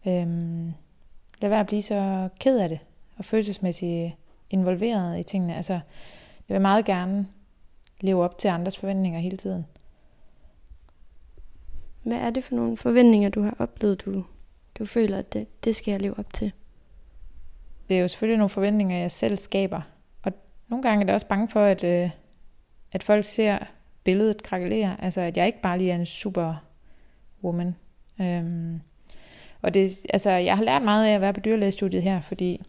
Øhm, 0.07 0.73
lad 1.41 1.49
være 1.49 1.61
at 1.61 1.67
blive 1.67 1.83
så 1.83 2.29
ked 2.41 2.59
af 2.59 2.69
det, 2.69 2.79
og 3.17 3.25
følelsesmæssigt 3.25 4.13
involveret 4.51 5.21
i 5.21 5.23
tingene. 5.23 5.57
Altså, 5.57 5.73
jeg 6.49 6.55
vil 6.55 6.61
meget 6.61 6.85
gerne 6.85 7.27
leve 8.01 8.25
op 8.25 8.39
til 8.39 8.49
andres 8.49 8.79
forventninger 8.79 9.21
hele 9.21 9.37
tiden. 9.37 9.67
Hvad 12.05 12.19
er 12.19 12.31
det 12.31 12.45
for 12.45 12.55
nogle 12.55 12.77
forventninger, 12.77 13.29
du 13.29 13.43
har 13.43 13.57
oplevet, 13.59 14.05
du, 14.05 14.25
du 14.79 14.85
føler, 14.85 15.19
at 15.19 15.33
det, 15.33 15.64
det 15.64 15.77
skal 15.77 15.93
jeg 15.93 16.01
leve 16.01 16.19
op 16.19 16.33
til? 16.33 16.53
Det 17.88 17.97
er 17.97 18.01
jo 18.01 18.09
selvfølgelig 18.09 18.38
nogle 18.38 18.49
forventninger, 18.49 18.99
jeg 18.99 19.11
selv 19.11 19.37
skaber. 19.37 19.81
Og 20.23 20.33
nogle 20.69 20.83
gange 20.83 21.03
er 21.03 21.07
jeg 21.07 21.14
også 21.14 21.27
bange 21.27 21.49
for, 21.49 21.64
at, 21.64 21.85
øh, 21.85 22.11
at 22.93 23.03
folk 23.03 23.25
ser 23.25 23.59
billedet 24.05 24.43
krakelere. 24.43 24.97
Altså, 25.05 25.21
at 25.21 25.37
jeg 25.37 25.47
ikke 25.47 25.61
bare 25.61 25.79
lige 25.79 25.90
er 25.90 25.95
en 25.95 26.07
super 26.07 26.55
woman. 27.45 27.77
Øhm, 28.21 28.81
og 29.62 29.75
det, 29.75 30.07
altså, 30.11 30.31
jeg 30.31 30.57
har 30.57 30.64
lært 30.64 30.83
meget 30.83 31.07
af 31.07 31.14
at 31.14 31.21
være 31.21 31.33
på 31.33 31.40
dyrlægestudiet 31.40 32.03
her, 32.03 32.21
fordi 32.21 32.62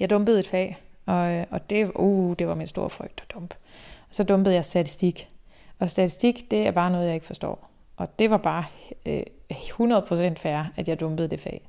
jeg 0.00 0.10
dumpede 0.10 0.40
et 0.40 0.46
fag, 0.46 0.78
og, 1.06 1.32
øh, 1.32 1.46
og 1.50 1.70
det, 1.70 1.90
uh, 1.94 2.34
det 2.38 2.48
var 2.48 2.54
min 2.54 2.66
store 2.66 2.90
frygt 2.90 3.20
at 3.20 3.34
dumpe. 3.34 3.56
Og 4.08 4.14
så 4.14 4.24
dumpede 4.24 4.54
jeg 4.54 4.64
statistik. 4.64 5.28
Og 5.78 5.90
statistik, 5.90 6.50
det 6.50 6.66
er 6.66 6.70
bare 6.70 6.90
noget, 6.90 7.06
jeg 7.06 7.14
ikke 7.14 7.26
forstår. 7.26 7.71
Og 7.96 8.18
det 8.18 8.30
var 8.30 8.36
bare 8.36 8.64
øh, 9.06 9.22
100% 9.52 10.34
fair, 10.34 10.72
at 10.76 10.88
jeg 10.88 11.00
dumpede 11.00 11.28
det 11.28 11.40
fag. 11.40 11.68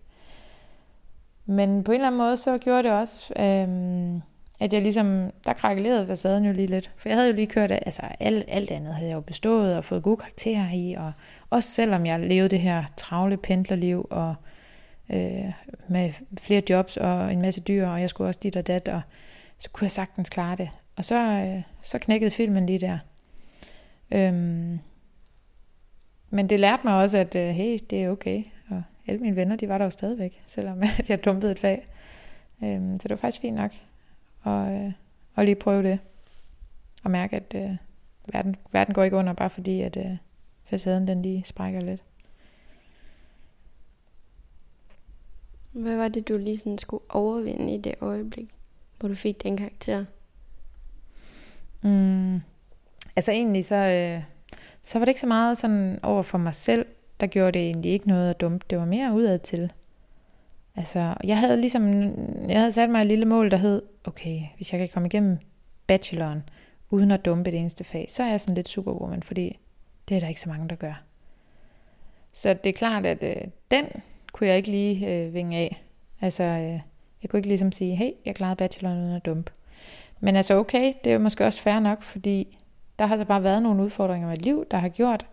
Men 1.45 1.83
på 1.83 1.91
en 1.91 1.95
eller 1.95 2.07
anden 2.07 2.17
måde, 2.17 2.37
så 2.37 2.57
gjorde 2.57 2.83
det 2.83 2.91
også, 2.91 3.33
øh, 3.35 4.21
at 4.59 4.73
jeg 4.73 4.81
ligesom, 4.81 5.31
der 5.45 5.53
krakkelerede 5.53 6.07
facaden 6.07 6.45
jo 6.45 6.53
lige 6.53 6.67
lidt. 6.67 6.91
For 6.97 7.09
jeg 7.09 7.17
havde 7.17 7.29
jo 7.29 7.35
lige 7.35 7.47
kørt, 7.47 7.71
altså 7.71 8.01
alt, 8.19 8.45
alt 8.47 8.71
andet 8.71 8.93
havde 8.93 9.09
jeg 9.09 9.15
jo 9.15 9.21
bestået 9.21 9.77
og 9.77 9.85
fået 9.85 10.03
gode 10.03 10.17
karakterer 10.17 10.71
i, 10.73 10.93
og 10.93 11.11
også 11.49 11.69
selvom 11.69 12.05
jeg 12.05 12.19
levede 12.19 12.49
det 12.49 12.59
her 12.59 12.83
travle 12.97 13.37
pendlerliv, 13.37 14.07
og 14.09 14.35
øh, 15.09 15.51
med 15.87 16.13
flere 16.39 16.61
jobs 16.69 16.97
og 16.97 17.31
en 17.31 17.41
masse 17.41 17.61
dyr, 17.61 17.87
og 17.87 18.01
jeg 18.01 18.09
skulle 18.09 18.27
også 18.27 18.39
dit 18.43 18.55
og 18.55 18.67
dat, 18.67 18.87
og 18.87 19.01
så 19.57 19.69
kunne 19.69 19.85
jeg 19.85 19.91
sagtens 19.91 20.29
klare 20.29 20.55
det. 20.55 20.69
Og 20.95 21.05
så, 21.05 21.15
øh, 21.15 21.61
så 21.81 21.97
knækkede 21.99 22.31
filmen 22.31 22.65
lige 22.65 22.79
der. 22.79 22.97
Øhm, 24.11 24.79
men 26.33 26.49
det 26.49 26.59
lærte 26.59 26.81
mig 26.83 26.95
også, 26.95 27.17
at 27.17 27.35
øh, 27.35 27.49
hey, 27.49 27.79
det 27.89 28.03
er 28.03 28.09
okay. 28.09 28.43
Og 28.69 28.83
alle 29.07 29.21
mine 29.21 29.35
venner, 29.35 29.55
de 29.55 29.69
var 29.69 29.77
der 29.77 29.85
jo 29.85 29.89
stadigvæk, 29.89 30.41
selvom 30.45 30.83
jeg 31.09 31.25
dumpede 31.25 31.51
et 31.51 31.59
fag. 31.59 31.87
Øhm, 32.63 32.97
så 32.97 33.03
det 33.03 33.09
var 33.09 33.15
faktisk 33.15 33.41
fint 33.41 33.55
nok 33.55 33.71
at, 34.45 34.71
øh, 34.71 34.91
at 35.35 35.45
lige 35.45 35.55
prøve 35.55 35.83
det. 35.83 35.99
Og 37.03 37.11
mærke, 37.11 37.35
at 37.35 37.55
øh, 37.55 37.75
verden, 38.33 38.55
verden 38.71 38.93
går 38.93 39.03
ikke 39.03 39.17
under, 39.17 39.33
bare 39.33 39.49
fordi 39.49 39.81
at 39.81 39.97
øh, 39.97 40.17
facaden 40.65 41.07
den 41.07 41.21
lige 41.21 41.43
sprækker 41.43 41.81
lidt. 41.81 42.01
Hvad 45.71 45.95
var 45.95 46.07
det, 46.07 46.27
du 46.27 46.37
lige 46.37 46.57
sådan 46.57 46.77
skulle 46.77 47.03
overvinde 47.09 47.75
i 47.75 47.77
det 47.77 47.95
øjeblik, 48.01 48.49
hvor 48.99 49.09
du 49.09 49.15
fik 49.15 49.43
den 49.43 49.57
karakter? 49.57 50.05
Mm, 51.81 52.41
altså 53.15 53.31
egentlig 53.31 53.65
så, 53.65 53.75
øh, 53.75 54.32
så 54.83 54.99
var 54.99 55.05
det 55.05 55.09
ikke 55.09 55.19
så 55.19 55.27
meget 55.27 55.57
sådan 55.57 55.99
over 56.03 56.21
for 56.21 56.37
mig 56.37 56.53
selv, 56.53 56.85
der 57.19 57.27
gjorde 57.27 57.51
det 57.51 57.65
egentlig 57.65 57.91
ikke 57.91 58.07
noget 58.07 58.41
dumt. 58.41 58.69
Det 58.69 58.77
var 58.77 58.85
mere 58.85 59.13
udad 59.13 59.39
til. 59.39 59.71
Altså, 60.75 61.13
jeg 61.23 61.37
havde 61.37 61.61
ligesom, 61.61 62.03
jeg 62.49 62.59
havde 62.59 62.71
sat 62.71 62.89
mig 62.89 63.01
et 63.01 63.07
lille 63.07 63.25
mål, 63.25 63.51
der 63.51 63.57
hed, 63.57 63.81
okay, 64.03 64.41
hvis 64.55 64.73
jeg 64.73 64.79
kan 64.79 64.89
komme 64.93 65.07
igennem 65.07 65.37
bacheloren, 65.87 66.43
uden 66.89 67.11
at 67.11 67.25
dumpe 67.25 67.51
det 67.51 67.59
eneste 67.59 67.83
fag, 67.83 68.05
så 68.09 68.23
er 68.23 68.27
jeg 68.27 68.41
sådan 68.41 68.55
lidt 68.55 68.69
superwoman, 68.69 69.23
fordi 69.23 69.59
det 70.09 70.15
er 70.15 70.19
der 70.19 70.27
ikke 70.27 70.39
så 70.39 70.49
mange, 70.49 70.69
der 70.69 70.75
gør. 70.75 71.03
Så 72.31 72.53
det 72.53 72.69
er 72.69 72.73
klart, 72.73 73.05
at 73.05 73.23
øh, 73.23 73.35
den 73.71 73.85
kunne 74.31 74.47
jeg 74.47 74.57
ikke 74.57 74.71
lige 74.71 75.07
øh, 75.07 75.33
vinge 75.33 75.57
af. 75.57 75.83
Altså, 76.21 76.43
øh, 76.43 76.79
jeg 77.21 77.29
kunne 77.29 77.37
ikke 77.37 77.47
ligesom 77.47 77.71
sige, 77.71 77.95
hey, 77.95 78.11
jeg 78.25 78.35
klarede 78.35 78.55
bacheloren 78.55 78.99
uden 78.99 79.15
at 79.15 79.25
dumpe. 79.25 79.51
Men 80.19 80.35
altså 80.35 80.55
okay, 80.55 80.93
det 81.03 81.09
er 81.09 81.13
jo 81.13 81.19
måske 81.19 81.45
også 81.45 81.61
fair 81.61 81.79
nok, 81.79 82.01
fordi 82.01 82.57
der 82.99 83.05
har 83.05 83.17
så 83.17 83.25
bare 83.25 83.43
været 83.43 83.63
nogle 83.63 83.83
udfordringer 83.83 84.27
i 84.27 84.31
mit 84.31 84.45
liv, 84.45 84.65
der 84.71 84.77
har 84.77 84.89
gjort, 84.89 85.25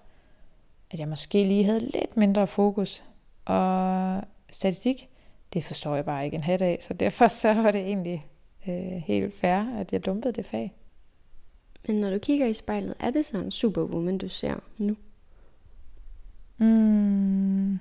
at 0.90 0.99
jeg 0.99 1.09
måske 1.09 1.44
lige 1.44 1.64
havde 1.64 1.81
lidt 1.81 2.16
mindre 2.16 2.46
fokus. 2.46 3.05
Og 3.44 4.23
statistik, 4.51 5.09
det 5.53 5.64
forstår 5.64 5.94
jeg 5.94 6.05
bare 6.05 6.25
ikke 6.25 6.35
en 6.35 6.42
hat 6.42 6.62
af, 6.62 6.79
så 6.81 6.94
derfor 6.94 7.29
så 7.29 7.55
var 7.55 7.70
det 7.70 7.81
egentlig 7.81 8.27
øh, 8.68 9.03
helt 9.07 9.35
fair, 9.35 9.79
at 9.79 9.92
jeg 9.92 10.07
dumpede 10.07 10.33
det 10.33 10.46
fag. 10.46 10.73
Men 11.87 11.96
når 11.96 12.11
du 12.11 12.18
kigger 12.18 12.46
i 12.46 12.53
spejlet, 12.53 12.94
er 13.01 13.11
det 13.11 13.27
så 13.27 13.38
en 13.38 13.51
superwoman, 13.51 14.18
du 14.18 14.29
ser 14.29 14.55
nu? 14.79 14.96
Mm, 16.59 17.79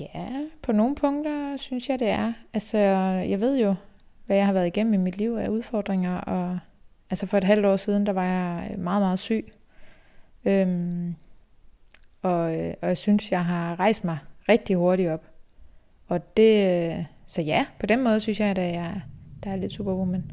ja, 0.00 0.46
på 0.62 0.72
nogle 0.72 0.94
punkter 0.94 1.56
synes 1.56 1.88
jeg, 1.88 1.98
det 1.98 2.08
er. 2.08 2.32
Altså, 2.52 2.78
jeg 3.28 3.40
ved 3.40 3.58
jo, 3.58 3.74
hvad 4.26 4.36
jeg 4.36 4.46
har 4.46 4.52
været 4.52 4.66
igennem 4.66 4.94
i 4.94 4.96
mit 4.96 5.16
liv 5.16 5.32
af 5.32 5.48
udfordringer, 5.48 6.16
og 6.16 6.58
altså 7.12 7.26
for 7.26 7.38
et 7.38 7.44
halvt 7.44 7.66
år 7.66 7.76
siden, 7.76 8.06
der 8.06 8.12
var 8.12 8.24
jeg 8.24 8.70
øh, 8.70 8.78
meget, 8.78 9.02
meget 9.02 9.18
syg. 9.18 9.52
Øhm, 10.44 11.14
og, 12.22 12.58
øh, 12.58 12.74
og 12.82 12.88
jeg 12.88 12.96
synes, 12.96 13.32
jeg 13.32 13.44
har 13.44 13.80
rejst 13.80 14.04
mig 14.04 14.18
rigtig 14.48 14.76
hurtigt 14.76 15.10
op. 15.10 15.24
Og 16.08 16.36
det, 16.36 16.86
øh, 16.92 17.04
så 17.26 17.42
ja, 17.42 17.66
på 17.80 17.86
den 17.86 18.04
måde 18.04 18.20
synes 18.20 18.40
jeg, 18.40 18.48
at 18.48 18.58
jeg, 18.58 19.00
der 19.44 19.50
er 19.50 19.56
lidt 19.56 19.72
superwoman. 19.72 20.32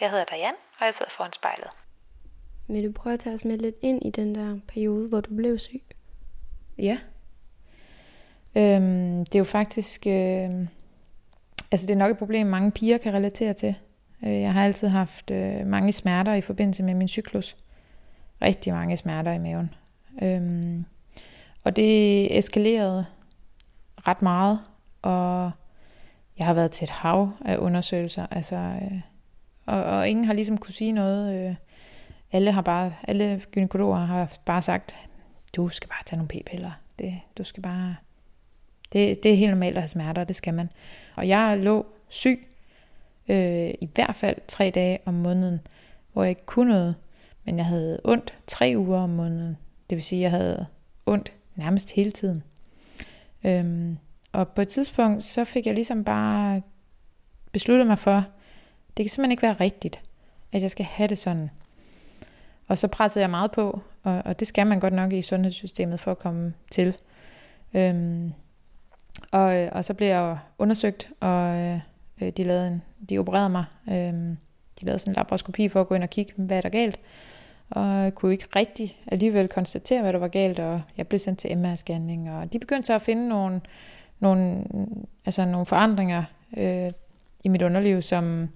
Jeg 0.00 0.10
hedder 0.10 0.24
Diane, 0.24 0.56
og 0.80 0.84
jeg 0.86 0.94
sidder 0.94 1.10
foran 1.10 1.32
spejlet. 1.32 1.68
Vil 2.68 2.84
du 2.84 2.92
prøve 2.92 3.14
at 3.14 3.20
tage 3.20 3.34
os 3.34 3.44
med 3.44 3.58
lidt 3.58 3.74
ind 3.82 4.06
i 4.06 4.10
den 4.10 4.34
der 4.34 4.58
periode, 4.68 5.08
hvor 5.08 5.20
du 5.20 5.34
blev 5.34 5.58
syg? 5.58 5.82
Ja. 6.78 6.98
Øhm, 8.54 9.24
det 9.24 9.34
er 9.34 9.38
jo 9.38 9.44
faktisk... 9.44 10.06
Øh, 10.06 10.66
altså 11.72 11.86
det 11.86 11.90
er 11.90 11.96
nok 11.96 12.10
et 12.10 12.18
problem, 12.18 12.46
mange 12.46 12.70
piger 12.70 12.98
kan 12.98 13.14
relatere 13.14 13.52
til. 13.52 13.74
Øh, 14.24 14.40
jeg 14.40 14.52
har 14.52 14.64
altid 14.64 14.88
haft 14.88 15.30
øh, 15.30 15.66
mange 15.66 15.92
smerter 15.92 16.34
i 16.34 16.40
forbindelse 16.40 16.82
med 16.82 16.94
min 16.94 17.08
cyklus. 17.08 17.56
Rigtig 18.42 18.72
mange 18.72 18.96
smerter 18.96 19.32
i 19.32 19.38
maven. 19.38 19.74
Øhm, 20.22 20.84
og 21.64 21.76
det 21.76 22.38
eskalerede 22.38 23.06
ret 24.08 24.22
meget, 24.22 24.60
og 25.02 25.50
jeg 26.38 26.46
har 26.46 26.54
været 26.54 26.70
til 26.70 26.84
et 26.84 26.90
hav 26.90 27.30
af 27.44 27.56
undersøgelser. 27.56 28.26
Altså, 28.30 28.56
øh, 28.56 29.00
og, 29.68 29.82
og 29.84 30.08
ingen 30.08 30.24
har 30.24 30.32
ligesom 30.32 30.58
kunne 30.58 30.74
sige 30.74 30.92
noget. 30.92 31.48
Øh, 31.48 31.54
alle 32.32 32.52
har 32.52 32.62
bare, 32.62 32.94
alle 33.02 33.42
gynekologer 33.50 33.98
har 33.98 34.36
bare 34.44 34.62
sagt, 34.62 34.96
du 35.56 35.68
skal 35.68 35.88
bare 35.88 36.02
tage 36.06 36.16
nogle 36.16 36.28
p-piller. 36.28 36.70
Det, 36.98 37.20
du 37.38 37.44
skal 37.44 37.62
bare, 37.62 37.96
det, 38.92 39.22
det 39.22 39.32
er 39.32 39.36
helt 39.36 39.50
normalt 39.50 39.76
at 39.76 39.82
have 39.82 39.88
smerter, 39.88 40.24
det 40.24 40.36
skal 40.36 40.54
man. 40.54 40.70
Og 41.14 41.28
jeg 41.28 41.58
lå 41.58 41.86
syg, 42.08 42.48
øh, 43.28 43.70
i 43.80 43.88
hvert 43.94 44.14
fald 44.14 44.36
tre 44.48 44.70
dage 44.74 44.98
om 45.04 45.14
måneden, 45.14 45.60
hvor 46.12 46.22
jeg 46.22 46.30
ikke 46.30 46.46
kunne 46.46 46.70
noget, 46.70 46.94
men 47.44 47.56
jeg 47.56 47.66
havde 47.66 48.00
ondt 48.04 48.34
tre 48.46 48.74
uger 48.76 49.00
om 49.00 49.10
måneden. 49.10 49.56
Det 49.90 49.96
vil 49.96 50.04
sige, 50.04 50.18
at 50.18 50.22
jeg 50.22 50.30
havde 50.30 50.66
ondt 51.06 51.32
nærmest 51.56 51.92
hele 51.92 52.12
tiden. 52.12 52.42
Øhm, 53.44 53.98
og 54.32 54.48
på 54.48 54.62
et 54.62 54.68
tidspunkt, 54.68 55.24
så 55.24 55.44
fik 55.44 55.66
jeg 55.66 55.74
ligesom 55.74 56.04
bare 56.04 56.62
besluttet 57.52 57.86
mig 57.86 57.98
for, 57.98 58.24
det 58.98 59.04
kan 59.04 59.10
simpelthen 59.10 59.30
ikke 59.30 59.42
være 59.42 59.56
rigtigt, 59.60 60.00
at 60.52 60.62
jeg 60.62 60.70
skal 60.70 60.86
have 60.86 61.06
det 61.06 61.18
sådan. 61.18 61.50
Og 62.66 62.78
så 62.78 62.88
pressede 62.88 63.22
jeg 63.22 63.30
meget 63.30 63.50
på, 63.50 63.80
og, 64.02 64.22
og 64.24 64.40
det 64.40 64.48
skal 64.48 64.66
man 64.66 64.80
godt 64.80 64.94
nok 64.94 65.12
i 65.12 65.22
sundhedssystemet 65.22 66.00
for 66.00 66.10
at 66.10 66.18
komme 66.18 66.54
til. 66.70 66.96
Øhm, 67.74 68.32
og, 69.30 69.68
og 69.72 69.84
så 69.84 69.94
blev 69.94 70.08
jeg 70.08 70.38
undersøgt, 70.58 71.10
og 71.20 71.56
øh, 71.56 71.80
de, 72.36 72.42
lavede 72.42 72.68
en, 72.68 72.82
de 73.08 73.18
opererede 73.18 73.48
mig. 73.48 73.64
Øhm, 73.90 74.36
de 74.80 74.84
lavede 74.84 74.98
sådan 74.98 75.10
en 75.10 75.16
laparoskopi 75.16 75.68
for 75.68 75.80
at 75.80 75.88
gå 75.88 75.94
ind 75.94 76.02
og 76.02 76.10
kigge, 76.10 76.32
hvad 76.36 76.56
er 76.56 76.60
der 76.60 76.68
galt. 76.68 77.00
Og 77.70 77.86
jeg 77.86 78.14
kunne 78.14 78.32
ikke 78.32 78.46
rigtig 78.56 78.98
alligevel 79.06 79.48
konstatere, 79.48 80.02
hvad 80.02 80.12
der 80.12 80.18
var 80.18 80.28
galt, 80.28 80.58
og 80.58 80.82
jeg 80.96 81.08
blev 81.08 81.18
sendt 81.18 81.38
til 81.38 81.48
MR-scanning, 81.48 82.30
og 82.30 82.52
de 82.52 82.58
begyndte 82.58 82.86
så 82.86 82.94
at 82.94 83.02
finde 83.02 83.28
nogle, 83.28 83.60
nogle, 84.20 84.64
altså 85.26 85.44
nogle 85.44 85.66
forandringer 85.66 86.24
øh, 86.56 86.90
i 87.44 87.48
mit 87.48 87.62
underliv, 87.62 88.02
som 88.02 88.48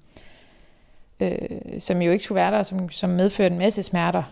øh, 1.20 1.81
som 1.81 2.03
jo 2.03 2.12
ikke 2.12 2.25
skulle 2.25 2.37
være 2.37 2.51
der, 2.51 2.62
som, 2.62 2.90
som 2.90 3.11
medførte 3.11 3.53
en 3.53 3.59
masse 3.59 3.83
smerter. 3.83 4.22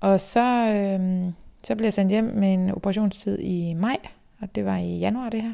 Og 0.00 0.20
så, 0.20 0.72
øh, 0.74 1.32
så 1.62 1.74
blev 1.74 1.84
jeg 1.84 1.92
sendt 1.92 2.10
hjem 2.10 2.24
med 2.24 2.52
en 2.52 2.70
operationstid 2.70 3.38
i 3.38 3.74
maj, 3.74 3.96
og 4.40 4.54
det 4.54 4.64
var 4.64 4.76
i 4.76 4.98
januar 4.98 5.28
det 5.28 5.42
her. 5.42 5.52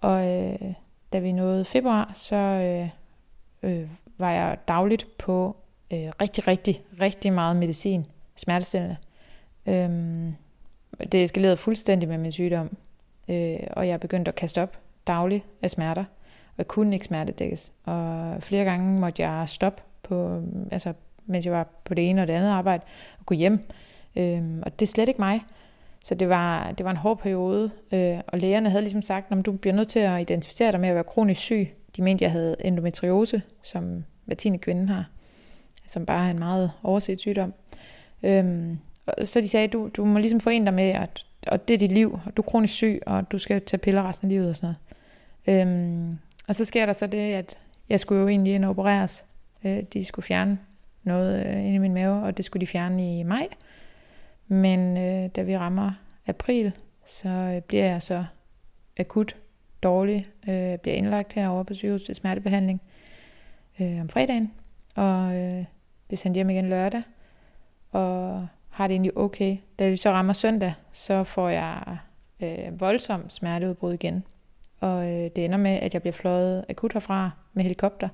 Og 0.00 0.28
øh, 0.28 0.72
da 1.12 1.18
vi 1.18 1.32
nåede 1.32 1.64
februar, 1.64 2.10
så 2.14 2.36
øh, 2.36 2.88
øh, 3.62 3.88
var 4.18 4.30
jeg 4.30 4.58
dagligt 4.68 5.06
på 5.18 5.56
øh, 5.92 6.08
rigtig, 6.20 6.48
rigtig, 6.48 6.82
rigtig 7.00 7.32
meget 7.32 7.56
medicin, 7.56 8.06
smertestillende. 8.36 8.96
Øhm, 9.66 10.34
det 11.12 11.24
eskalerede 11.24 11.56
fuldstændig 11.56 12.08
med 12.08 12.18
min 12.18 12.32
sygdom, 12.32 12.76
øh, 13.28 13.58
og 13.70 13.88
jeg 13.88 14.00
begyndte 14.00 14.28
at 14.28 14.34
kaste 14.34 14.62
op 14.62 14.78
dagligt 15.06 15.44
af 15.62 15.70
smerter, 15.70 16.04
og 16.56 16.58
jeg 16.58 16.68
kunne 16.68 16.94
ikke 16.94 17.06
smertedækkes. 17.06 17.72
Og 17.84 18.36
flere 18.42 18.64
gange 18.64 19.00
måtte 19.00 19.22
jeg 19.22 19.48
stoppe, 19.48 19.82
på, 20.02 20.28
øhm, 20.28 20.68
altså, 20.70 20.92
mens 21.26 21.44
jeg 21.44 21.52
var 21.52 21.68
på 21.84 21.94
det 21.94 22.10
ene 22.10 22.22
og 22.22 22.28
det 22.28 22.34
andet 22.34 22.48
arbejde, 22.48 22.82
og 23.18 23.26
gå 23.26 23.34
hjem. 23.34 23.68
Øhm, 24.16 24.62
og 24.62 24.80
det 24.80 24.86
er 24.86 24.90
slet 24.90 25.08
ikke 25.08 25.20
mig. 25.20 25.40
Så 26.04 26.14
det 26.14 26.28
var, 26.28 26.72
det 26.72 26.84
var 26.84 26.90
en 26.90 26.96
hård 26.96 27.18
periode, 27.18 27.70
øh, 27.92 28.18
og 28.26 28.38
lægerne 28.38 28.70
havde 28.70 28.82
ligesom 28.82 29.02
sagt, 29.02 29.32
at 29.32 29.46
du 29.46 29.52
bliver 29.52 29.74
nødt 29.74 29.88
til 29.88 29.98
at 29.98 30.20
identificere 30.20 30.72
dig 30.72 30.80
med 30.80 30.88
at 30.88 30.94
være 30.94 31.04
kronisk 31.04 31.40
syg. 31.40 31.68
De 31.96 32.02
mente, 32.02 32.24
jeg 32.24 32.32
havde 32.32 32.56
endometriose, 32.64 33.42
som 33.62 34.04
hver 34.24 34.34
tiende 34.34 34.58
kvinde 34.58 34.86
har, 34.86 35.10
som 35.86 36.06
bare 36.06 36.26
er 36.26 36.30
en 36.30 36.38
meget 36.38 36.70
overset 36.82 37.20
sygdom. 37.20 37.54
Øhm, 38.22 38.78
og 39.06 39.28
så 39.28 39.40
de 39.40 39.48
sagde, 39.48 39.68
du, 39.68 39.90
du 39.96 40.04
må 40.04 40.18
ligesom 40.18 40.40
forene 40.40 40.66
dig 40.66 40.74
med, 40.74 40.88
at 40.88 41.26
og 41.46 41.68
det 41.68 41.74
er 41.74 41.78
dit 41.78 41.92
liv, 41.92 42.20
og 42.26 42.36
du 42.36 42.42
er 42.42 42.46
kronisk 42.46 42.74
syg, 42.74 43.02
og 43.06 43.32
du 43.32 43.38
skal 43.38 43.62
tage 43.62 43.78
piller 43.78 44.08
resten 44.08 44.26
af 44.26 44.30
livet 44.30 44.48
og 44.48 44.56
sådan 44.56 44.74
noget. 45.46 45.66
Øhm, 45.66 46.18
og 46.48 46.54
så 46.54 46.64
sker 46.64 46.86
der 46.86 46.92
så 46.92 47.06
det, 47.06 47.32
at 47.32 47.58
jeg 47.88 48.00
skulle 48.00 48.20
jo 48.20 48.28
egentlig 48.28 48.54
ind 48.54 48.64
og 48.64 48.70
opereres. 48.70 49.26
Øh, 49.64 49.82
de 49.92 50.04
skulle 50.04 50.24
fjerne 50.24 50.58
noget 51.02 51.46
øh, 51.46 51.58
inde 51.58 51.74
i 51.74 51.78
min 51.78 51.94
mave, 51.94 52.22
og 52.22 52.36
det 52.36 52.44
skulle 52.44 52.60
de 52.60 52.66
fjerne 52.66 53.18
i 53.18 53.22
maj. 53.22 53.48
Men 54.48 54.96
øh, 54.96 55.30
da 55.36 55.42
vi 55.42 55.56
rammer 55.56 55.92
april, 56.26 56.72
så 57.04 57.28
øh, 57.28 57.62
bliver 57.62 57.84
jeg 57.84 58.02
så 58.02 58.24
akut 58.98 59.36
dårlig, 59.82 60.26
øh, 60.48 60.78
bliver 60.78 60.96
indlagt 60.96 61.32
herovre 61.32 61.64
på 61.64 61.74
sygehus 61.74 62.02
til 62.02 62.14
smertebehandling 62.14 62.82
øh, 63.80 64.00
om 64.00 64.08
fredagen, 64.08 64.52
og 64.94 65.36
øh, 65.36 65.64
bliver 66.06 66.18
sendt 66.18 66.34
hjem 66.34 66.50
igen 66.50 66.68
lørdag, 66.68 67.02
og 67.92 68.46
har 68.70 68.86
det 68.86 68.94
egentlig 68.94 69.16
okay. 69.16 69.56
Da 69.78 69.88
vi 69.88 69.96
så 69.96 70.10
rammer 70.10 70.32
søndag, 70.32 70.74
så 70.92 71.24
får 71.24 71.48
jeg 71.48 71.96
øh, 72.40 72.80
voldsom 72.80 73.30
smerteudbrud 73.30 73.92
igen, 73.92 74.24
og 74.80 75.02
øh, 75.08 75.30
det 75.36 75.44
ender 75.44 75.58
med, 75.58 75.70
at 75.70 75.94
jeg 75.94 76.02
bliver 76.02 76.12
fløjet 76.12 76.64
akut 76.68 76.92
herfra 76.92 77.30
med 77.52 77.62
helikopter 77.62 78.08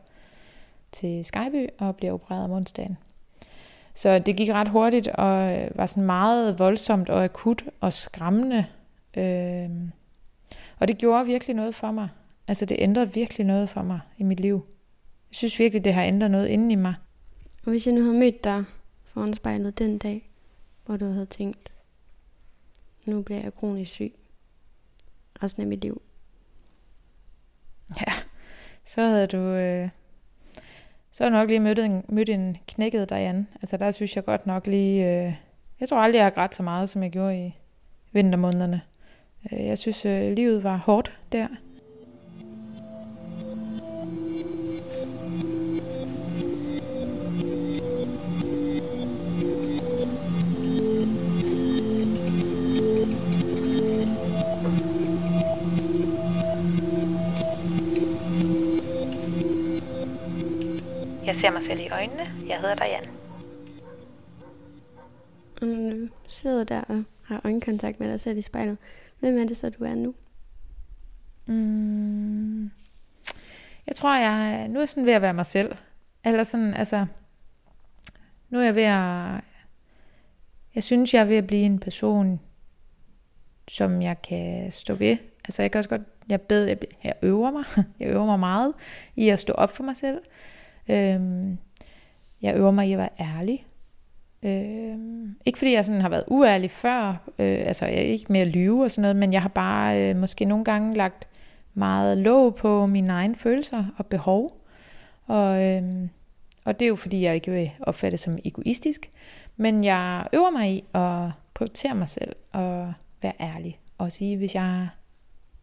til 0.92 1.25
Skyby 1.25 1.68
og 1.79 1.96
bliver 1.96 2.12
opereret 2.12 2.44
om 2.44 2.51
onsdagen. 2.51 2.96
Så 3.94 4.18
det 4.18 4.37
gik 4.37 4.51
ret 4.51 4.68
hurtigt 4.68 5.09
og 5.09 5.59
øh, 5.59 5.70
var 5.75 5.87
sådan 5.87 6.05
meget 6.05 6.59
voldsomt 6.59 7.11
og 7.11 7.25
akut 7.25 7.64
og 7.81 7.92
skræmmende. 7.92 8.66
Øh, 9.16 9.70
og 10.79 10.88
det 10.88 10.98
gjorde 10.98 11.27
virkelig 11.27 11.57
noget 11.57 11.75
for 11.75 11.90
mig. 11.90 12.09
Altså 12.48 12.66
det 12.66 12.77
ændrede 12.81 13.12
virkelig 13.12 13.46
noget 13.46 13.68
for 13.68 13.83
mig 13.83 14.01
i 14.18 14.22
mit 14.22 14.40
liv. 14.40 14.66
Jeg 15.31 15.37
synes 15.37 15.59
virkelig, 15.59 15.85
det 15.85 15.94
har 15.94 16.05
ændret 16.05 16.31
noget 16.31 16.48
inden 16.48 16.70
i 16.70 16.75
mig. 16.75 16.94
Og 17.64 17.70
hvis 17.70 17.87
jeg 17.87 17.94
nu 17.94 18.03
havde 18.03 18.18
mødt 18.18 18.44
dig 18.44 18.64
foran 19.05 19.35
spejlet 19.35 19.79
den 19.79 19.98
dag, 19.98 20.31
hvor 20.87 20.96
du 20.96 21.05
havde 21.05 21.27
tænkt, 21.27 21.72
nu 23.05 23.22
bliver 23.22 23.40
jeg 23.40 23.55
kronisk 23.55 23.90
syg 23.90 24.14
resten 25.42 25.62
af 25.62 25.66
mit 25.68 25.81
liv. 25.81 26.03
Så 28.85 29.03
havde 29.03 29.27
du... 29.27 29.38
Øh 29.38 29.88
så 31.12 31.25
har 31.25 31.31
nok 31.31 31.49
lige 31.49 31.61
mødt 31.61 31.79
en, 31.79 32.05
mødt 32.09 32.29
en 32.29 32.57
knækket 32.68 33.11
Diane. 33.11 33.47
Altså 33.55 33.77
der 33.77 33.90
synes 33.90 34.16
jeg 34.16 34.25
godt 34.25 34.47
nok 34.47 34.66
lige... 34.66 35.27
Øh, 35.27 35.35
jeg 35.81 35.88
tror 35.88 35.99
aldrig, 35.99 36.18
jeg 36.18 36.25
har 36.25 36.31
grædt 36.31 36.55
så 36.55 36.62
meget, 36.62 36.90
som 36.90 37.03
jeg 37.03 37.11
gjorde 37.11 37.47
i 37.47 37.55
vintermånederne. 38.12 38.81
Øh, 39.53 39.66
jeg 39.66 39.79
synes, 39.79 40.05
øh, 40.05 40.33
livet 40.33 40.64
var 40.64 40.77
hårdt 40.77 41.18
der. 41.33 41.49
Ser 61.42 61.50
mig 61.50 61.62
selv 61.62 61.81
i 61.81 61.88
øjnene. 61.88 62.22
Jeg 62.46 62.61
hedder 62.61 62.74
Diane. 62.74 63.07
Og 65.61 65.66
når 65.66 65.90
du 65.90 66.09
sidder 66.28 66.64
der 66.64 66.81
og 66.81 67.05
har 67.24 67.40
øjenkontakt 67.44 68.00
med 68.00 68.11
dig 68.11 68.20
selv 68.20 68.38
i 68.38 68.42
spejlet, 68.42 68.78
hvem 69.20 69.38
er 69.38 69.46
det 69.46 69.57
så, 69.57 69.70
du 69.70 69.85
er 69.85 69.94
nu? 69.94 70.14
Mm, 71.46 72.64
jeg 73.87 73.96
tror, 73.96 74.16
jeg 74.16 74.68
nu 74.68 74.81
er 74.81 74.87
sådan 74.87 75.07
ved 75.07 75.12
at 75.12 75.22
være 75.22 75.35
mig 75.35 75.46
selv. 75.46 75.76
Eller 76.24 76.44
sådan, 76.44 76.74
altså, 76.74 77.07
nu 78.50 78.59
er 78.59 78.64
jeg 78.64 78.74
ved 78.74 78.83
at, 78.83 79.40
jeg 80.74 80.83
synes, 80.83 81.14
jeg 81.14 81.20
er 81.20 81.24
ved 81.24 81.37
at 81.37 81.46
blive 81.46 81.62
en 81.62 81.78
person, 81.78 82.40
som 83.68 84.02
jeg 84.02 84.22
kan 84.22 84.72
stå 84.72 84.94
ved. 84.94 85.16
Altså, 85.44 85.62
jeg 85.62 85.70
kan 85.70 85.78
også 85.78 85.90
godt, 85.90 86.02
jeg 86.28 86.40
bed, 86.40 86.64
jeg, 86.64 86.78
jeg 87.05 87.14
øver 87.22 87.50
mig, 87.50 87.64
jeg 88.00 88.09
øver 88.09 88.26
mig 88.26 88.38
meget 88.38 88.74
i 89.16 89.28
at 89.28 89.38
stå 89.38 89.52
op 89.52 89.70
for 89.70 89.83
mig 89.83 89.96
selv. 89.96 90.20
Øhm, 90.88 91.59
jeg 92.42 92.57
øver 92.57 92.71
mig 92.71 92.88
i 92.88 92.92
at 92.92 92.99
være 92.99 93.09
ærlig. 93.21 93.66
Øhm, 94.42 95.37
ikke 95.45 95.59
fordi 95.59 95.73
jeg 95.73 95.85
sådan 95.85 96.01
har 96.01 96.09
været 96.09 96.25
uærlig 96.27 96.71
før, 96.71 97.09
øh, 97.38 97.62
altså 97.66 97.87
jeg 97.87 97.95
er 97.95 98.01
ikke 98.01 98.33
med 98.33 98.40
at 98.40 98.49
lyve 98.49 98.85
og 98.85 98.90
sådan 98.90 99.03
noget, 99.03 99.16
men 99.16 99.33
jeg 99.33 99.42
har 99.42 99.49
bare 99.49 100.11
øh, 100.11 100.16
måske 100.16 100.45
nogle 100.45 100.64
gange 100.64 100.97
lagt 100.97 101.29
meget 101.75 102.18
låg 102.18 102.55
på 102.55 102.87
mine 102.87 103.12
egne 103.12 103.37
følelser 103.37 103.85
og 103.97 104.07
behov. 104.07 104.66
Og, 105.27 105.64
øhm, 105.64 106.11
og 106.64 106.79
det 106.79 106.87
er 106.87 106.88
jo 106.88 106.97
fordi, 106.97 107.23
jeg 107.23 107.35
ikke 107.35 107.51
vil 107.51 107.71
opfatte 107.81 108.12
det 108.12 108.21
som 108.21 108.38
egoistisk, 108.45 109.11
men 109.57 109.85
jeg 109.85 110.27
øver 110.33 110.51
mig 110.51 110.71
i 110.71 110.85
at 110.95 111.29
prioritere 111.55 111.95
mig 111.95 112.09
selv 112.09 112.37
og 112.53 112.92
være 113.23 113.33
ærlig. 113.40 113.81
Og 113.99 114.12
sige, 114.12 114.37
hvis 114.37 114.55
jeg 114.55 114.88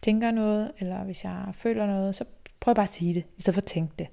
tænker 0.04 0.32
noget, 0.32 0.72
eller 0.80 1.04
hvis 1.04 1.24
jeg 1.24 1.44
føler 1.54 1.88
noget, 1.88 2.16
så 2.16 2.24
prøv 2.60 2.76
bare 2.76 2.84
at 2.84 2.90
sige 2.90 3.14
det, 3.14 3.24
i 3.38 3.42
stedet 3.42 3.56
for 3.56 3.62
at 3.62 3.68
tænke 3.68 3.94
det. 4.00 4.08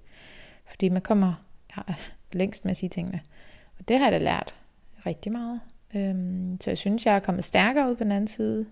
Fordi 0.66 0.88
man 0.88 1.02
kommer 1.02 1.44
ja, 1.76 1.94
længst 2.32 2.64
med 2.64 2.70
at 2.70 2.76
sige 2.76 2.90
tingene. 2.90 3.20
Og 3.78 3.88
det 3.88 3.98
har 3.98 4.04
jeg 4.04 4.12
da 4.12 4.24
lært 4.24 4.54
rigtig 5.06 5.32
meget. 5.32 5.60
Øhm, 5.94 6.60
så 6.60 6.70
jeg 6.70 6.78
synes, 6.78 7.06
jeg 7.06 7.14
er 7.14 7.18
kommet 7.18 7.44
stærkere 7.44 7.90
ud 7.90 7.96
på 7.96 8.04
den 8.04 8.12
anden 8.12 8.28
side. 8.28 8.66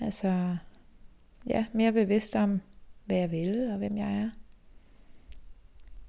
Altså, 0.00 0.56
ja, 1.48 1.64
mere 1.72 1.92
bevidst 1.92 2.36
om, 2.36 2.60
hvad 3.04 3.16
jeg 3.16 3.30
vil 3.30 3.70
og 3.70 3.78
hvem 3.78 3.96
jeg 3.96 4.12
er. 4.14 4.30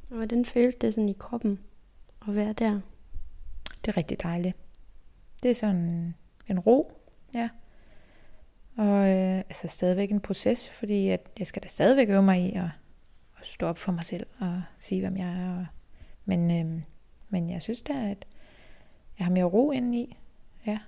Og 0.09 0.15
hvordan 0.15 0.45
føles 0.45 0.75
det 0.75 0.93
sådan 0.93 1.09
i 1.09 1.15
kroppen 1.19 1.59
at 2.27 2.35
være 2.35 2.53
der? 2.53 2.81
Det 3.85 3.87
er 3.87 3.97
rigtig 3.97 4.23
dejligt. 4.23 4.57
Det 5.43 5.51
er 5.51 5.55
sådan 5.55 6.15
en 6.47 6.59
ro, 6.59 6.91
ja. 7.33 7.49
Og 8.77 9.09
øh, 9.09 9.37
altså 9.37 9.67
stadigvæk 9.67 10.11
en 10.11 10.19
proces, 10.19 10.69
fordi 10.69 11.09
at 11.09 11.29
jeg 11.39 11.47
skal 11.47 11.63
da 11.63 11.67
stadigvæk 11.67 12.09
øve 12.09 12.23
mig 12.23 12.41
i 12.41 12.55
at 12.55 12.69
at 13.39 13.45
stå 13.45 13.67
op 13.67 13.77
for 13.77 13.91
mig 13.91 14.03
selv 14.03 14.27
og 14.39 14.61
sige, 14.79 15.01
hvem 15.01 15.17
jeg 15.17 15.27
er. 15.27 15.65
Men, 16.25 16.51
øhm, 16.51 16.83
men 17.29 17.49
jeg 17.49 17.61
synes 17.61 17.81
da, 17.81 17.93
at 17.93 18.27
jeg 19.19 19.25
har 19.25 19.33
mere 19.33 19.43
ro 19.43 19.71
indeni. 19.71 20.17
Ja. 20.65 20.79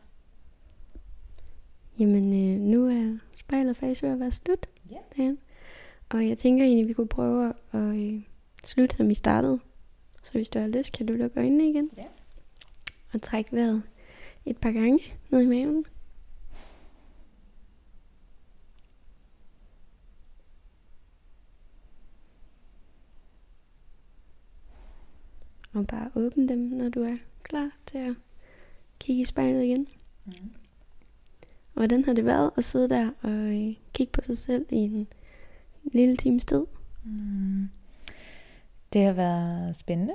Jamen, 1.99 2.25
øh, 2.33 2.59
nu 2.59 2.87
er 2.87 3.17
spejlet 3.35 3.77
faktisk 3.77 4.03
ved 4.03 4.09
at 4.09 4.19
være 4.19 4.31
slut. 4.31 4.67
Ja. 4.91 5.23
ja. 5.23 5.35
Og 6.09 6.27
jeg 6.27 6.37
tænker 6.37 6.65
egentlig, 6.65 6.83
at 6.83 6.87
vi 6.87 6.93
kunne 6.93 7.07
prøve 7.07 7.53
at 7.71 7.79
øh, 7.79 8.21
slutte, 8.63 8.97
som 8.97 9.09
vi 9.09 9.13
startede. 9.13 9.59
Så 10.23 10.31
hvis 10.31 10.49
du 10.49 10.59
har 10.59 10.67
lyst, 10.67 10.91
kan 10.91 11.05
du 11.05 11.13
lukke 11.13 11.39
øjnene 11.39 11.69
igen. 11.69 11.89
Ja. 11.97 12.03
Og 13.13 13.21
trække 13.21 13.55
vejret 13.55 13.83
et 14.45 14.57
par 14.57 14.71
gange 14.71 14.99
ned 15.29 15.41
i 15.41 15.45
maven. 15.45 15.85
Og 25.73 25.87
bare 25.87 26.09
åbne 26.15 26.47
dem, 26.47 26.57
når 26.57 26.89
du 26.89 27.03
er 27.03 27.17
klar 27.43 27.69
til 27.85 27.97
at 27.97 28.13
kigge 28.99 29.21
i 29.21 29.25
spejlet 29.25 29.63
igen. 29.63 29.87
Mm. 30.25 30.33
Hvordan 31.73 32.05
har 32.05 32.13
det 32.13 32.25
været 32.25 32.51
at 32.57 32.63
sidde 32.63 32.89
der 32.89 33.11
og 33.21 33.31
øh, 33.31 33.75
kigge 33.93 34.11
på 34.11 34.21
sig 34.21 34.37
selv 34.37 34.65
i 34.69 34.75
en 34.75 35.07
lille 35.83 36.17
times 36.17 36.45
tid? 36.45 36.65
Mm. 37.03 37.69
Det 38.93 39.05
har 39.05 39.13
været 39.13 39.75
spændende. 39.75 40.13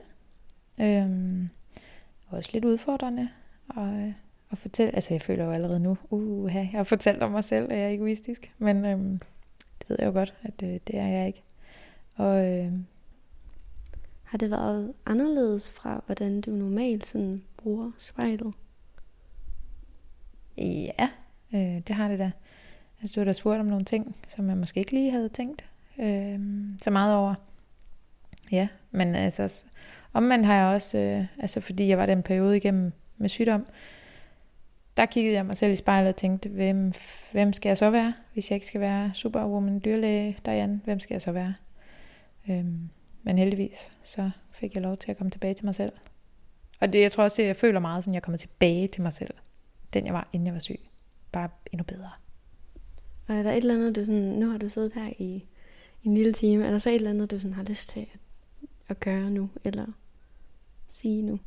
Øhm, 0.81 1.49
også 2.29 2.51
lidt 2.53 2.65
udfordrende. 2.65 3.29
Og, 3.69 3.89
øh, 3.89 4.13
at 4.51 4.59
fortælle, 4.59 4.95
altså 4.95 5.15
jeg 5.15 5.23
føler 5.23 5.45
jo 5.45 5.51
allerede 5.51 5.81
nu, 5.81 5.97
uh, 6.11 6.55
jeg 6.55 6.69
har 6.69 6.85
fortalt 6.85 7.23
om 7.23 7.31
mig 7.31 7.45
selv, 7.45 7.73
at 7.73 7.79
jeg 7.79 7.87
er 7.87 7.95
egoistisk. 7.95 8.53
Men 8.59 8.85
øhm, 8.85 9.19
det 9.79 9.89
ved 9.89 9.97
jeg 9.99 10.07
jo 10.07 10.13
godt, 10.13 10.35
at 10.43 10.63
øh, 10.63 10.81
det 10.87 10.99
er 10.99 11.07
jeg 11.07 11.27
ikke. 11.27 11.43
Og 12.15 12.47
øh, 12.47 12.73
har 14.27 14.39
det 14.39 14.51
været 14.51 14.93
anderledes 15.07 15.71
fra, 15.71 16.03
hvordan 16.07 16.41
du 16.41 16.51
normalt 16.51 17.07
sådan 17.07 17.43
bruger 17.57 17.91
spejlet? 17.99 18.55
Ja, 20.59 21.09
øh, 21.55 21.83
det 21.87 21.91
har 21.91 22.09
det 22.09 22.19
da. 22.19 22.31
Altså, 23.01 23.15
du 23.15 23.21
har 23.21 23.25
da 23.25 23.33
spurgt 23.33 23.61
om 23.61 23.67
nogle 23.67 23.85
ting, 23.85 24.17
som 24.29 24.49
jeg 24.49 24.57
måske 24.57 24.81
ikke 24.81 24.93
lige 24.93 25.11
havde 25.11 25.29
tænkt 25.29 25.65
øh, 25.99 26.41
så 26.83 26.91
meget 26.91 27.15
over. 27.15 27.35
Ja, 28.53 28.69
men 28.91 29.15
altså, 29.15 29.65
omvendt 30.13 30.47
har 30.47 30.55
jeg 30.55 30.75
også, 30.75 30.99
øh, 30.99 31.27
altså 31.39 31.61
fordi 31.61 31.89
jeg 31.89 31.99
var 31.99 32.07
den 32.07 32.23
periode 32.23 32.57
igennem 32.57 32.93
med 33.17 33.29
sygdom, 33.29 33.67
der 34.97 35.07
kiggede 35.07 35.35
jeg 35.35 35.47
mig 35.47 35.57
selv 35.57 35.73
i 35.73 35.77
spejlet 35.77 36.09
og 36.09 36.17
tænkte, 36.17 36.49
hvem, 36.49 36.93
hvem 37.33 37.53
skal 37.53 37.69
jeg 37.69 37.79
så 37.79 37.91
være, 37.91 38.15
hvis 38.33 38.51
jeg 38.51 38.57
ikke 38.57 38.67
skal 38.67 38.81
være 38.81 39.11
superwoman, 39.15 39.81
dyrlæge, 39.85 40.39
Diane, 40.47 40.81
hvem 40.85 41.01
skal 41.01 41.15
jeg 41.15 41.23
så 41.23 41.33
være? 41.33 41.55
Øhm, 42.51 42.89
men 43.27 43.39
heldigvis, 43.39 43.93
så 44.03 44.31
fik 44.51 44.75
jeg 44.75 44.83
lov 44.83 44.97
til 44.97 45.11
at 45.11 45.17
komme 45.17 45.31
tilbage 45.31 45.55
til 45.55 45.65
mig 45.65 45.75
selv. 45.75 45.93
Og 46.81 46.93
det, 46.93 47.01
jeg 47.01 47.13
tror 47.13 47.25
også, 47.25 47.43
det, 47.43 47.49
jeg 47.49 47.57
føler 47.57 47.81
meget, 47.81 48.05
som 48.05 48.15
jeg 48.15 48.23
kommer 48.23 48.37
tilbage 48.37 48.89
til 48.89 49.03
mig 49.03 49.13
selv. 49.13 49.35
Den 49.95 50.07
jeg 50.07 50.15
var, 50.15 50.29
inden 50.33 50.47
jeg 50.47 50.55
var 50.55 50.61
syg. 50.61 50.81
Bare 51.33 51.49
endnu 51.73 51.85
bedre. 51.85 52.11
Og 53.29 53.35
er 53.35 53.43
der 53.43 53.51
et 53.51 53.57
eller 53.57 53.75
andet, 53.75 53.97
du 53.97 54.01
sådan, 54.01 54.23
nu 54.23 54.51
har 54.51 54.59
du 54.59 54.69
siddet 54.69 54.93
her 54.93 55.13
i, 55.19 55.47
en 56.05 56.15
lille 56.15 56.33
time, 56.33 56.67
er 56.67 56.71
der 56.71 56.79
så 56.79 56.91
et 56.91 56.95
eller 56.95 57.11
andet, 57.11 57.31
du 57.31 57.39
sådan 57.39 57.55
har 57.55 57.63
lyst 57.63 57.89
til 57.89 58.01
at, 58.01 58.19
at 58.89 59.01
gøre 59.01 59.31
nu, 59.31 59.51
eller 59.65 59.87
sige 60.89 61.23
nu? 61.23 61.39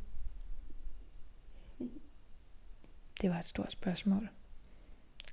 Det 3.22 3.30
var 3.30 3.38
et 3.38 3.44
stort 3.44 3.72
spørgsmål. 3.72 4.28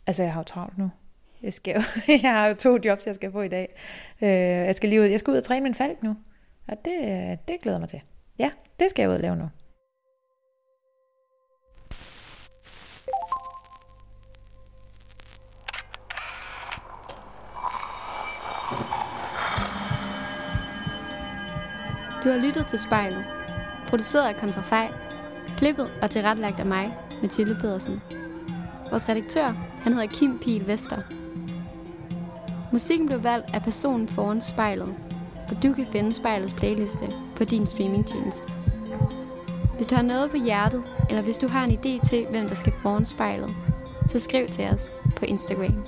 Altså, 0.07 0.23
jeg 0.23 0.33
har 0.33 0.39
jo 0.39 0.43
travlt 0.43 0.77
nu. 0.77 0.89
Jeg, 1.41 1.53
skal 1.53 1.75
jo, 1.75 1.81
jeg 2.23 2.31
har 2.31 2.47
jo 2.47 2.53
to 2.53 2.77
jobs, 2.86 3.07
jeg 3.07 3.15
skal 3.15 3.31
få 3.31 3.41
i 3.41 3.47
dag. 3.47 3.75
Øh, 4.21 4.29
jeg 4.29 4.75
skal 4.75 4.89
lige 4.89 5.01
ud, 5.01 5.05
jeg 5.05 5.19
skal 5.19 5.31
ud 5.31 5.38
og 5.38 5.43
træne 5.43 5.63
min 5.63 5.75
falk 5.75 6.03
nu. 6.03 6.15
Og 6.67 6.77
det, 6.86 7.39
det 7.47 7.62
glæder 7.62 7.80
mig 7.80 7.89
til. 7.89 8.01
Ja, 8.39 8.49
det 8.80 8.89
skal 8.89 9.01
jeg 9.03 9.10
ud 9.10 9.15
og 9.15 9.21
lave 9.21 9.36
nu. 9.36 9.49
Du 22.23 22.32
har 22.32 22.38
lyttet 22.45 22.67
til 22.67 22.80
spejlet. 22.80 23.25
Produceret 23.88 24.27
af 24.27 24.36
Kontrafej. 24.36 24.91
Klippet 25.58 25.91
og 26.01 26.12
tilrettelagt 26.12 26.60
af 26.60 26.65
mig, 26.65 26.97
Mathilde 27.21 27.56
Pedersen. 27.62 28.01
Vores 28.89 29.10
redaktør, 29.10 29.47
han 29.84 29.93
hedder 29.93 30.08
Kim 30.08 30.39
Pihl 30.39 30.67
Vester. 30.67 31.01
Musikken 32.71 33.08
blev 33.08 33.23
valgt 33.23 33.47
af 33.53 33.62
personen 33.62 34.08
foran 34.08 34.41
spejlet, 34.41 34.95
og 35.49 35.63
du 35.63 35.73
kan 35.73 35.88
finde 35.91 36.13
spejlets 36.13 36.53
playliste 36.53 37.13
på 37.36 37.43
din 37.43 37.65
streamingtjeneste. 37.65 38.49
Hvis 39.75 39.88
du 39.88 39.95
har 39.95 40.01
noget 40.01 40.31
på 40.31 40.38
hjertet, 40.38 40.83
eller 41.10 41.21
hvis 41.21 41.38
du 41.38 41.47
har 41.47 41.63
en 41.63 41.71
idé 41.71 42.10
til, 42.10 42.25
hvem 42.29 42.47
der 42.47 42.55
skal 42.55 42.73
foran 42.81 43.05
spejlet, 43.05 43.55
så 44.07 44.19
skriv 44.19 44.47
til 44.49 44.65
os 44.65 44.91
på 45.15 45.25
Instagram. 45.25 45.86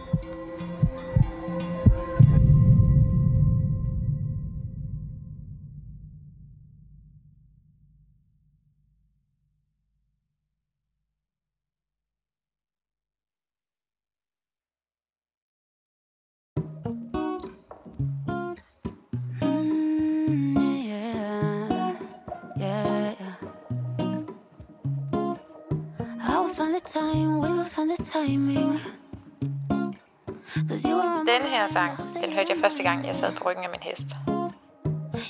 Sang, 31.80 32.14
den 32.24 32.32
hørte 32.32 32.50
jeg 32.54 32.58
første 32.58 32.84
gang, 32.84 33.06
jeg 33.08 33.16
sad 33.16 33.32
på 33.36 33.44
ryggen 33.50 33.64
af 33.64 33.70
min 33.70 33.84
hest. 33.90 34.10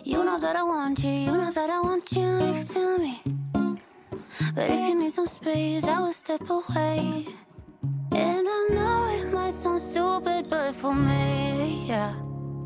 You 0.06 0.22
know 0.28 0.38
that 0.46 0.56
I 0.62 0.64
want 0.74 1.00
you, 1.00 1.16
you 1.28 1.36
know 1.42 1.52
that 1.60 1.70
I 1.78 1.80
want 1.88 2.06
you 2.18 2.28
next 2.46 2.68
to 2.76 2.84
me. 3.04 3.14
But 4.56 4.66
if 4.76 4.82
you 4.90 4.96
need 5.02 5.14
some 5.20 5.30
space, 5.40 5.84
I 5.96 5.98
will 6.04 6.18
step 6.24 6.46
away. 6.60 7.00
And 8.26 8.46
I 8.58 8.62
know 8.76 8.98
it 9.18 9.28
might 9.38 9.56
sound 9.64 9.82
stupid, 9.92 10.42
but 10.54 10.72
for 10.82 10.94
me, 11.10 11.86
yeah. 11.92 12.14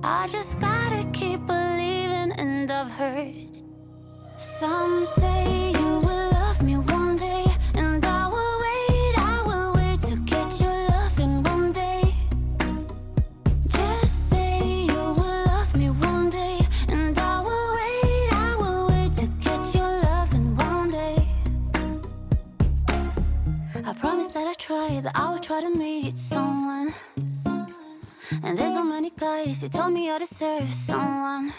I 0.03 0.21
just 0.35 0.51
gotta 0.67 1.01
keep 1.19 1.39
believing, 1.53 2.31
and 2.43 2.71
I've 2.79 2.93
heard 3.01 3.51
some 4.59 4.95
say 5.19 5.71
you 5.79 5.91
will 6.07 6.29
love 6.41 6.59
me 6.69 6.75
one 6.99 7.15
day. 7.27 7.45
Try 24.93 25.01
that 25.01 25.15
I 25.15 25.33
would 25.33 25.43
try 25.43 25.61
to 25.61 25.69
meet 25.69 26.17
someone. 26.17 26.93
And 28.43 28.57
there's 28.57 28.73
so 28.73 28.83
many 28.83 29.11
guys 29.11 29.61
who 29.61 29.69
told 29.69 29.93
me 29.93 30.11
I 30.11 30.17
deserve 30.19 30.69
someone. 30.69 31.53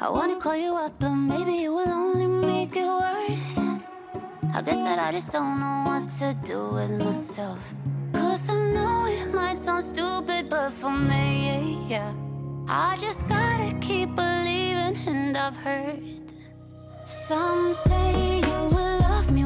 I 0.00 0.08
wanna 0.08 0.36
call 0.36 0.56
you 0.56 0.74
up, 0.74 0.98
but 0.98 1.14
maybe 1.14 1.64
it 1.64 1.68
will 1.68 1.88
only 1.88 2.26
make 2.26 2.76
it 2.76 2.86
worse. 2.86 3.58
I 4.52 4.62
guess 4.62 4.76
that 4.76 4.98
I 4.98 5.12
just 5.12 5.30
don't 5.32 5.58
know 5.60 5.84
what 5.86 6.10
to 6.18 6.34
do 6.44 6.60
with 6.74 6.92
myself. 7.04 7.74
Cause 8.12 8.48
I 8.48 8.58
know 8.74 9.06
it 9.06 9.32
might 9.34 9.58
sound 9.58 9.84
stupid, 9.84 10.50
but 10.50 10.70
for 10.72 10.92
me, 10.92 11.86
yeah. 11.88 12.12
I 12.68 12.96
just 12.98 13.26
gotta 13.28 13.74
keep 13.80 14.14
believing, 14.14 14.96
and 15.06 15.36
I've 15.36 15.56
heard 15.56 16.02
some 17.06 17.74
say 17.74 18.38
you 18.38 18.60
will 18.74 18.98
love 19.00 19.30
me 19.32 19.44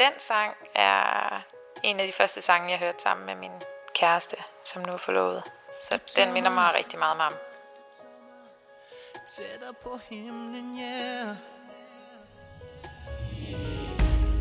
Den 0.00 0.18
sang 0.18 0.54
er 0.74 1.40
en 1.82 2.00
af 2.00 2.06
de 2.06 2.12
første 2.12 2.42
sange, 2.42 2.70
jeg 2.70 2.78
hørte 2.78 3.02
sammen 3.02 3.26
med 3.26 3.34
min 3.34 3.50
kæreste, 3.94 4.36
som 4.64 4.82
nu 4.82 4.92
er 4.92 4.96
forlovet. 4.96 5.42
Så 5.80 5.98
den 6.16 6.32
minder 6.32 6.50
mig 6.50 6.74
rigtig 6.74 6.98
meget 6.98 7.12
om 7.12 7.18
ham. 7.18 7.32
Tættere 9.36 9.74
på 9.82 9.98
himlen, 10.10 10.78
yeah. 10.78 11.36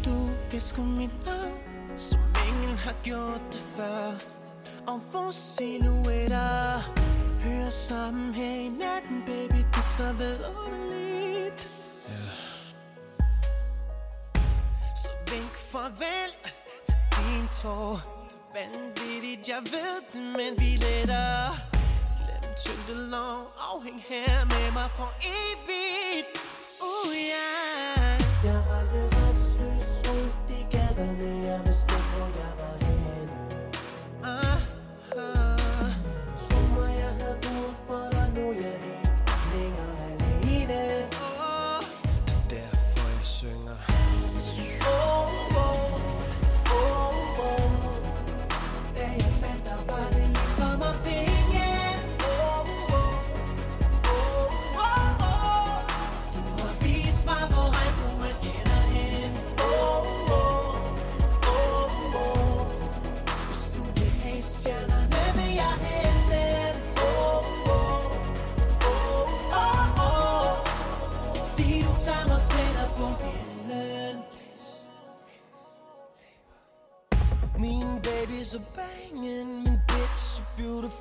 Du 0.06 0.16
visker 0.52 0.82
mit 0.82 1.26
navn, 1.26 1.94
som 1.98 2.20
ingen 2.48 2.78
har 2.78 2.96
gjort 3.04 3.42
det 3.52 3.64
før. 3.78 4.04
Og 4.88 5.02
vores 5.14 5.36
silhuetter 5.36 6.80
Hører 7.44 7.70
sammen 7.70 8.36
her 8.36 8.56
i 8.56 8.70
natten, 8.70 9.24
baby, 9.26 9.60
det 9.76 9.84
så 9.84 10.14
vidunderligt 10.14 10.99
farvel 15.72 16.32
til 16.86 16.98
din 17.18 17.48
tår. 17.62 18.00
Det 18.30 18.38
er 18.38 18.70
vanvittigt, 18.78 19.48
jeg 19.48 19.62
ved 19.74 19.96
det, 20.14 20.22
men 20.22 20.52
vi 20.62 20.70
letter. 20.86 21.58
Lad 22.28 22.40
dem 22.44 22.54
tyngde 22.64 23.10
lov, 23.12 23.40
afhæng 23.74 24.04
her 24.10 24.46
med 24.46 24.68
mig 24.74 24.90
for 24.98 25.10
evigt. 25.22 25.69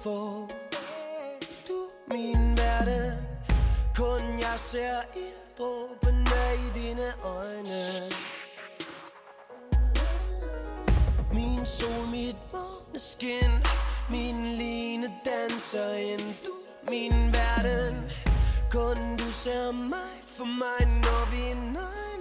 Få. 0.09 0.49
Du 1.69 1.79
min 2.11 2.57
verden. 2.57 3.13
Kun 3.97 4.23
jeg 4.41 4.57
ser 4.57 4.99
ilddråbene 5.25 6.43
i 6.65 6.69
dine 6.79 7.09
øjne. 7.37 7.83
Min 11.35 11.67
sol, 11.67 12.07
mit 12.11 12.41
måneskin. 12.53 13.53
Min 14.11 14.39
line 14.61 15.09
danser 15.29 15.93
ind. 15.95 16.27
Du 16.45 16.55
min 16.91 17.17
verden. 17.39 17.95
Kun 18.71 19.17
du 19.17 19.29
ser 19.33 19.73
mig 19.73 20.15
for 20.37 20.49
mig, 20.63 20.81
når 21.05 21.23
vi 21.33 21.41
er 21.51 21.55
nøgne 21.55 22.18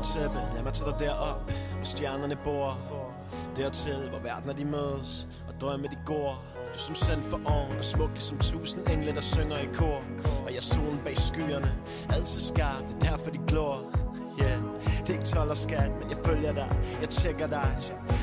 juletæppe 0.00 0.38
Lad 0.54 0.62
mig 0.62 0.72
tage 0.72 0.90
dig 0.90 0.98
derop, 0.98 1.50
hvor 1.76 1.84
stjernerne 1.84 2.36
bor. 2.44 2.78
Dertil, 3.56 4.08
hvor 4.08 4.18
verdener 4.18 4.54
de 4.54 4.64
mødes 4.64 5.28
Og 5.48 5.60
drømme 5.60 5.86
de 5.86 5.96
går. 6.06 6.44
Du 6.74 6.78
som 6.78 6.94
sand 6.94 7.22
for 7.22 7.40
oven 7.44 7.78
Og 7.78 7.84
smuk 7.84 8.10
som 8.14 8.38
tusind 8.38 8.90
engle, 8.90 9.14
der 9.14 9.20
synger 9.20 9.56
i 9.56 9.68
kor. 9.74 10.02
Og 10.46 10.54
jeg 10.54 10.62
solen 10.62 11.00
bag 11.04 11.18
skyerne 11.18 11.72
Altid 12.08 12.40
skarp, 12.40 12.82
det 12.88 12.94
er 12.94 13.10
derfor 13.10 13.30
de 13.30 13.38
glor. 13.46 13.84
Yeah, 14.42 14.69
det 15.06 15.08
er 15.08 15.18
ikke 15.18 15.24
12 15.24 15.50
og 15.50 15.56
skat, 15.56 15.90
men 16.00 16.10
jeg 16.10 16.18
følger 16.24 16.52
dig, 16.52 16.68
jeg 17.00 17.08
tjekker 17.08 17.46
dig. 17.46 17.70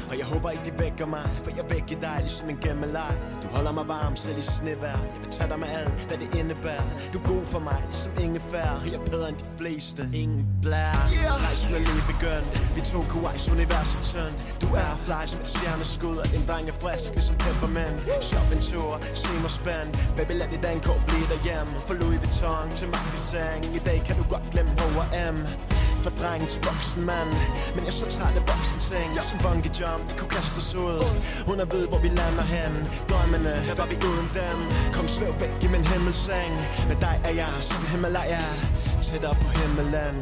Og 0.10 0.18
jeg 0.18 0.26
håber 0.26 0.50
ikke 0.50 0.66
de 0.66 0.80
vækker 0.80 1.06
mig, 1.06 1.30
for 1.44 1.52
jeg 1.56 1.66
vækker 1.70 2.00
dig 2.00 2.18
ligesom 2.20 2.50
en 2.50 2.58
gemmeleg 2.58 3.14
Du 3.44 3.48
holder 3.48 3.72
mig 3.72 3.88
varm 3.88 4.16
selv 4.16 4.38
i 4.38 4.42
snevær, 4.42 5.00
jeg 5.14 5.20
vil 5.22 5.32
tage 5.32 5.50
dig 5.50 5.60
med 5.60 5.68
alt, 5.68 6.06
hvad 6.08 6.18
det 6.18 6.36
indebærer. 6.40 6.84
Du 7.14 7.18
er 7.20 7.28
god 7.34 7.46
for 7.46 7.60
mig, 7.60 7.80
ligesom 7.86 8.12
ingefær, 8.22 8.70
og 8.82 8.86
jeg 8.92 8.94
er 8.94 9.06
bedre 9.06 9.30
end 9.30 9.38
de 9.38 9.46
fleste. 9.58 10.10
Ingen 10.14 10.46
blær, 10.62 10.94
yeah. 11.14 11.44
rejsen 11.46 11.74
er 11.74 11.80
lige 11.80 12.04
begyndt. 12.14 12.76
Vi 12.76 12.82
to 12.82 13.00
Kuwais 13.12 13.52
universet 13.52 14.02
tyndt. 14.12 14.38
Du 14.62 14.68
er 14.84 14.90
fly 15.06 15.22
som 15.26 15.42
et 15.42 15.48
stjerneskud, 15.48 16.18
og 16.18 16.28
en 16.36 16.44
dreng 16.48 16.68
er 16.74 16.78
frisk 16.84 17.14
ligesom 17.14 17.36
peppermint 17.46 18.00
Shop 18.22 18.48
en 18.56 18.62
tur, 18.70 19.00
se 19.24 19.34
mig 19.42 19.54
spændt, 19.60 19.92
baby 20.18 20.34
lad 20.42 20.48
dit 20.54 20.64
dankort 20.64 21.02
blive 21.08 21.28
derhjemme. 21.34 21.72
Fra 21.88 21.94
Louis 21.94 22.20
Vuitton 22.24 22.70
til 22.80 22.88
Marquesang, 22.88 23.66
i 23.80 23.82
dag 23.90 24.00
kan 24.08 24.16
du 24.20 24.24
godt 24.34 24.46
glemme 24.52 24.72
H&M 24.80 25.38
fra 26.08 26.16
dreng 26.22 26.48
til 26.48 26.60
voksen 26.64 27.06
mand. 27.06 27.32
Men 27.76 27.82
jeg 27.86 27.94
er 27.94 28.00
så 28.04 28.06
træt 28.16 28.36
af 28.40 28.44
voksen 28.52 28.80
ting 28.80 29.10
Som 29.30 29.38
bungee 29.44 29.72
jump, 29.80 30.08
kunne 30.18 30.30
kaste 30.38 30.58
os 30.64 30.76
ud. 30.76 31.04
Hun 31.48 31.60
er 31.60 31.66
ved, 31.66 31.88
hvor 31.88 32.00
vi 32.06 32.08
lander 32.08 32.48
hen. 32.56 32.74
Drømmene, 33.10 33.54
her 33.68 33.76
var 33.76 33.88
vi 33.92 33.96
uden 34.10 34.30
dem. 34.40 34.58
Kom 34.96 35.08
svæv 35.08 35.34
væk 35.42 35.54
i 35.66 35.68
min 35.74 35.84
himmelseng. 35.92 36.54
Med 36.90 36.98
dig 37.06 37.16
er 37.28 37.34
jeg 37.42 37.54
som 37.62 37.82
Himalaya. 37.92 38.46
Tættere 39.02 39.36
på 39.42 39.48
himmelen 39.58 40.16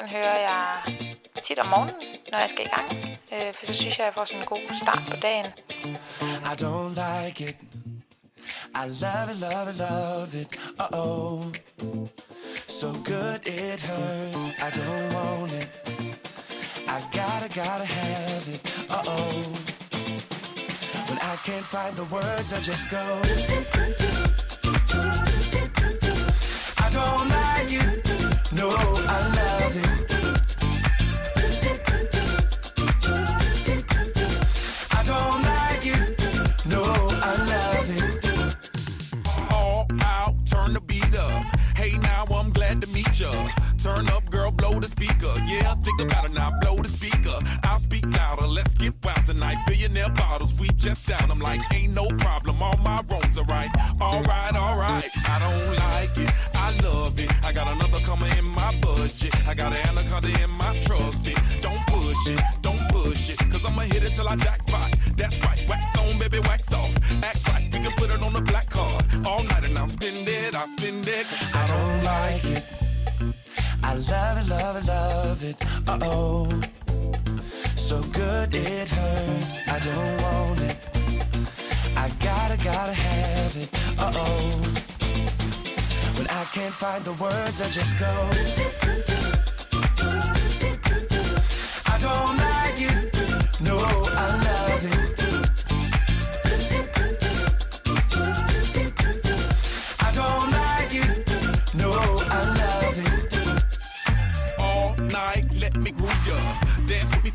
Den 0.00 0.08
hører 0.08 0.40
jeg 0.40 0.82
tit 1.42 1.58
om 1.58 1.66
morgenen, 1.66 1.94
når 2.32 2.38
jeg 2.38 2.50
skal 2.50 2.64
i 2.66 2.68
gang. 2.68 3.18
Øh, 3.32 3.54
for 3.54 3.66
så 3.66 3.74
synes 3.74 3.98
jeg, 3.98 4.04
jeg 4.04 4.14
får 4.14 4.24
sådan 4.24 4.40
en 4.40 4.46
god 4.46 4.76
start 4.82 5.02
på 5.10 5.16
dagen. 5.16 5.46
I 6.50 6.54
don't 6.62 6.94
like 7.04 7.44
it. 7.44 7.56
I 8.82 8.84
love 9.04 9.30
it, 9.32 9.38
love 9.46 9.70
it, 9.70 9.76
love 9.76 10.40
it. 10.40 10.58
Uh 10.80 10.98
oh. 11.02 11.44
So 12.68 12.86
good 13.12 13.40
it 13.46 13.80
hurts. 13.80 14.42
I 14.66 14.70
don't 14.78 15.08
want 15.16 15.52
it. 15.60 15.68
I 16.94 16.98
gotta, 17.18 17.48
gotta 17.60 17.86
have 18.00 18.44
it. 18.54 18.60
Uh 18.90 19.12
oh. 19.14 19.44
When 21.08 21.18
I 21.32 21.34
can't 21.46 21.66
find 21.74 21.94
the 21.96 22.06
words, 22.14 22.52
I 22.52 22.60
just 22.70 22.84
go. 22.90 23.04
I 26.84 26.90
don't 26.90 27.28
like 27.28 27.45
know 28.56 28.72
I 28.72 29.18
love 29.38 29.76
it. 29.84 29.90
I 34.90 35.00
don't 35.04 35.42
like 35.52 35.86
it. 35.94 36.02
No, 36.64 36.82
I 36.82 37.32
love 37.52 37.88
it. 37.98 38.56
All 39.52 39.86
out, 40.00 40.34
turn 40.46 40.72
the 40.72 40.80
beat 40.80 41.14
up. 41.14 41.42
Hey, 41.76 41.98
now 41.98 42.24
I'm 42.30 42.50
glad 42.50 42.80
to 42.80 42.86
meet 42.88 43.20
ya. 43.20 43.30
Turn 43.82 44.08
up, 44.08 44.28
girl, 44.30 44.50
blow 44.50 44.80
the 44.80 44.88
speaker. 44.88 45.34
Yeah, 45.46 45.74
think 45.84 46.00
about 46.00 46.24
it 46.24 46.32
now, 46.32 46.50
blow 46.60 46.76
the 46.76 46.88
speaker. 46.88 47.38
I'll 47.62 47.78
speak 47.78 48.06
louder. 48.06 48.46
Let's 48.46 48.74
get 48.74 48.94
wild 49.04 49.26
tonight. 49.26 49.58
Billionaire 49.66 50.08
bottles, 50.10 50.58
we 50.58 50.68
just 50.76 51.06
down. 51.06 51.30
I'm 51.30 51.40
like, 51.40 51.60
ain't 51.74 51.92
no 51.92 52.06
problem 52.24 52.45
all 52.62 52.76
my 52.78 53.02
wrongs 53.08 53.38
are 53.38 53.44
right. 53.44 53.70
Alright, 54.00 54.54
alright, 54.54 55.10
I 55.28 55.38
don't 55.38 55.76
like 55.76 56.16
it, 56.18 56.32
I 56.54 56.76
love 56.82 57.18
it. 57.18 57.30
I 57.44 57.52
got 57.52 57.68
another 57.74 58.00
coming 58.00 58.30
in 58.38 58.44
my 58.44 58.74
budget. 58.80 59.34
I 59.46 59.54
got 59.54 59.72
an 59.72 59.88
anaconda 59.88 60.28
in 60.42 60.50
my 60.50 60.78
trusty. 60.80 61.34
Don't 61.60 61.86
push 61.86 62.26
it, 62.26 62.40
don't 62.62 62.88
push 62.88 63.30
it, 63.30 63.38
cause 63.50 63.64
I'ma 63.64 63.82
hit 63.82 64.02
it 64.04 64.12
till 64.12 64.28
I 64.28 64.36
jackpot. 64.36 64.94
That's 65.16 65.40
right, 65.44 65.68
wax 65.68 65.96
on, 65.98 66.18
baby, 66.18 66.40
wax 66.40 66.72
off. 66.72 66.94
Act 67.22 67.48
right, 67.48 67.64
we 67.72 67.78
can 67.80 67.92
put 67.92 68.10
it 68.10 68.22
on 68.22 68.32
the 68.32 68.40
black 68.40 68.70
card. 68.70 69.04
All 69.26 69.42
night 69.44 69.64
and 69.64 69.76
I'll 69.78 69.86
spend 69.86 70.28
it, 70.28 70.54
I'll 70.54 70.68
spend 70.76 71.06
it, 71.06 71.26
cause 71.26 71.54
I 71.54 71.66
don't 71.66 72.04
like 72.04 72.44
it. 72.44 72.64
I 73.82 73.94
love 73.94 74.38
it, 74.38 74.48
love 74.48 74.76
it, 74.76 74.86
love 74.86 75.44
it. 75.44 75.56
Uh 75.86 75.98
oh. 76.02 76.60
So 77.76 78.02
good 78.02 78.54
it 78.54 78.88
hurts. 78.88 79.60
I 79.68 79.78
don't 79.78 80.22
want 80.22 80.60
it. 80.60 81.05
I 82.06 82.08
gotta, 82.20 82.56
gotta 82.62 82.92
have 82.92 83.56
it. 83.56 83.68
Uh 83.98 84.12
oh. 84.14 84.60
When 86.16 86.28
I 86.28 86.44
can't 86.54 86.72
find 86.72 87.04
the 87.04 87.10
words, 87.14 87.60
I 87.60 87.68
just 87.68 87.98
go. 87.98 88.12
I 91.92 91.98
don't 91.98 92.45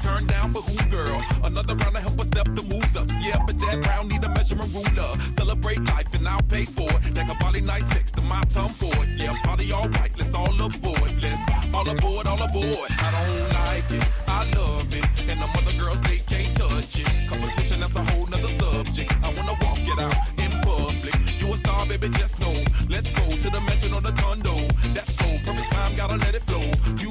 Dance 0.02 0.14
with 0.14 0.22
me, 0.22 0.28
turn 0.28 0.28
down 0.28 0.54
for 0.54 0.62
who, 0.62 0.90
girl? 0.90 1.22
Another 1.44 1.76
round 1.76 1.96
to 1.96 2.02
help 2.02 2.20
us 2.20 2.28
step 2.28 2.48
the 2.56 2.64
moves 2.64 2.96
up. 2.96 3.08
Yeah, 3.22 3.44
but 3.46 3.60
that 3.60 3.86
round 3.88 4.10
need 4.10 4.24
a 4.24 4.30
measurement 4.30 4.74
ruler. 4.74 5.18
Celebrate 5.32 5.84
life 5.86 6.14
and 6.14 6.28
I'll 6.28 6.42
pay 6.44 6.66
for 6.66 6.90
it. 6.90 7.16
That 7.16 7.40
body 7.40 7.62
nice 7.62 7.88
next 7.90 8.16
to 8.18 8.22
my 8.24 8.44
tongue 8.50 8.70
for 8.70 8.94
it. 9.04 9.10
Yeah, 9.18 9.34
party 9.44 9.72
all 9.72 9.90
right. 9.90 10.12
Let's 10.18 10.34
all 10.34 10.54
aboard. 10.62 11.22
Let's 11.22 11.42
all 11.74 11.90
aboard, 11.90 12.28
all 12.28 12.42
aboard. 12.42 12.90
I 13.00 13.12
don't 13.12 13.54
like 13.54 13.92
it. 13.92 14.08
I 14.28 14.50
love 14.52 14.94
it. 14.94 15.06
And 15.30 15.42
the 15.42 15.48
other 15.58 15.78
girls, 15.78 16.02
they 16.02 16.20
can't 16.20 16.54
touch 16.54 17.00
it. 17.00 17.30
Competition, 17.30 17.80
that's 17.82 17.96
a 17.96 18.04
whole 18.04 18.28
nother 18.28 18.50
subject. 18.50 19.12
I 19.24 19.34
wanna 19.34 19.56
walk 19.62 19.80
it 19.80 20.00
out 20.00 20.16
in 20.40 20.52
public. 20.62 21.42
You 21.42 21.54
a 21.54 21.58
star, 21.58 21.86
baby, 21.86 22.10
just 22.10 22.40
know. 22.40 22.56
Let's 22.90 23.10
go 23.12 23.38
to 23.38 23.50
the 23.50 23.62
mansion 23.62 23.94
or 23.94 24.02
the 24.02 24.12
condo. 24.14 24.56
That's 24.94 25.14
so 25.16 25.26
perfect 25.46 25.72
time, 25.72 25.96
gotta 25.96 26.18
let 26.18 26.36
it 26.36 26.44
flow. 26.44 26.66
You 26.98 27.11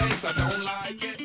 like 0.00 0.10
a 0.10 0.14
shoelace. 0.14 0.24
I 0.24 0.32
don't 0.32 0.64
like 0.64 1.04
it. 1.04 1.17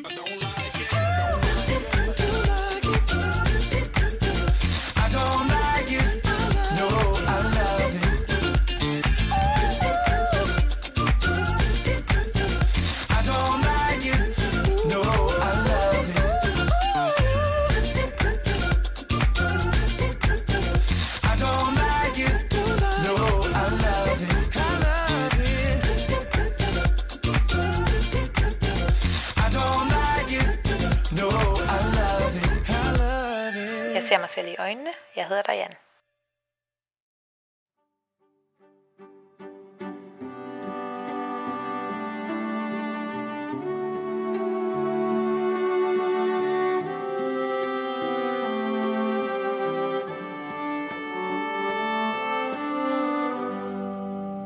Selv 34.34 34.48
i 34.48 34.56
øjnene. 34.58 34.90
Jeg 35.16 35.26
hedder 35.26 35.42
Diane. 35.42 35.74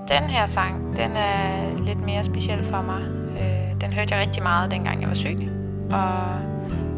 Den 0.08 0.30
her 0.30 0.46
sang, 0.46 0.96
den 0.96 1.16
er 1.16 1.78
lidt 1.78 1.98
mere 1.98 2.24
speciel 2.24 2.64
for 2.64 2.82
mig. 2.82 3.02
Øh, 3.40 3.80
den 3.80 3.92
hørte 3.92 4.14
jeg 4.14 4.20
rigtig 4.26 4.42
meget, 4.42 4.70
dengang 4.70 5.00
jeg 5.00 5.08
var 5.08 5.14
syg, 5.14 5.38
og 5.90 6.08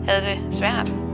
havde 0.06 0.22
det 0.26 0.54
svært. 0.54 1.09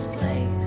this 0.00 0.16
place. 0.16 0.59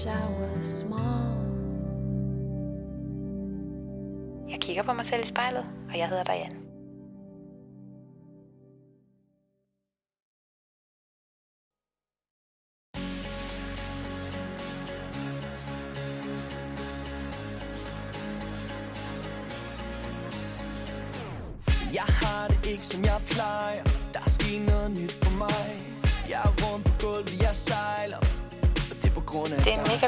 Wish 0.00 0.06
I 0.06 0.26
was 0.40 0.66
small. 0.66 1.36
Jeg 4.50 4.60
kigger 4.60 4.82
på 4.82 4.92
mig 4.92 5.06
selv 5.06 5.22
i 5.22 5.26
spejlet, 5.26 5.66
og 5.92 5.98
jeg 5.98 6.08
hedder 6.08 6.24
Diane. 6.24 6.59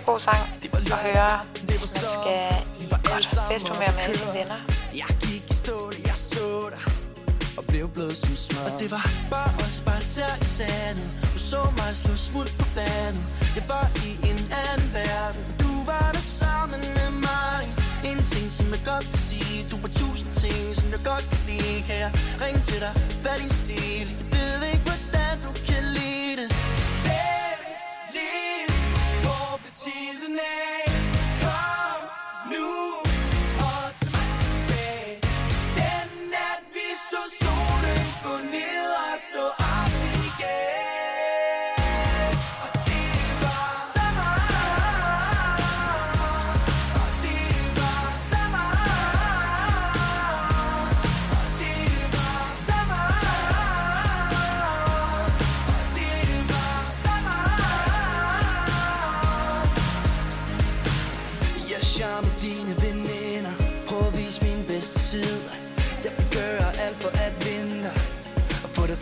God 0.07 0.20
sang 0.20 0.42
at 0.74 0.98
høre, 1.09 1.40
hvis 1.68 2.03
man 2.03 2.11
skal 2.16 2.44
i 2.80 2.84
godt 2.90 3.26
festhumør 3.50 3.90
med 3.96 4.03
alle 4.05 4.18
sine 4.18 4.34
venner. 4.40 4.61
Jeg 4.94 5.11
gik 5.20 5.44
i 5.50 5.55
stå, 5.55 5.92
jeg 6.05 6.16
så 6.16 6.70
dig 6.74 6.84
Og 7.59 7.64
blev 7.64 7.88
blød 7.94 8.11
som 8.11 8.34
smør 8.44 8.64
Og 8.72 8.80
det 8.80 8.90
var 8.90 9.07
bare 9.30 9.53
os 9.64 9.82
bare 9.86 10.03
der 10.16 10.34
i 10.40 10.44
sanden 10.44 11.09
Du 11.32 11.38
så 11.38 11.62
mig 11.78 11.96
slå 12.03 12.16
smut 12.16 12.55
på 12.59 12.64
fanden 12.74 13.22
Jeg 13.57 13.64
var 13.68 13.86
i 14.09 14.11
en 14.30 14.40
anden 14.64 14.88
verden. 14.98 15.42
Du 15.62 15.72
var 15.90 16.09
der 16.16 16.24
sammen 16.42 16.80
med 16.98 17.11
mig. 17.28 17.62
En 18.11 18.20
ting 18.32 18.46
som 18.59 18.66
jeg 18.74 18.82
godt 18.92 19.07
vil 19.12 19.22
sige. 19.30 19.57
Du 19.70 19.76
var 19.82 19.90
tusind 20.03 20.30
ting 20.42 20.76
som 20.80 20.88
jeg 20.94 21.03
godt 21.11 21.24
kan 21.32 21.40
lide. 21.48 21.82
Kan 21.88 21.96
jeg 22.05 22.12
ringe 22.42 22.61
til 22.70 22.80
dig, 22.84 22.92
hvad 23.22 23.36
din 23.40 23.50
stil? 23.62 24.07
Jeg 24.32 24.61
ved 24.61 24.68
ikke 24.74 24.91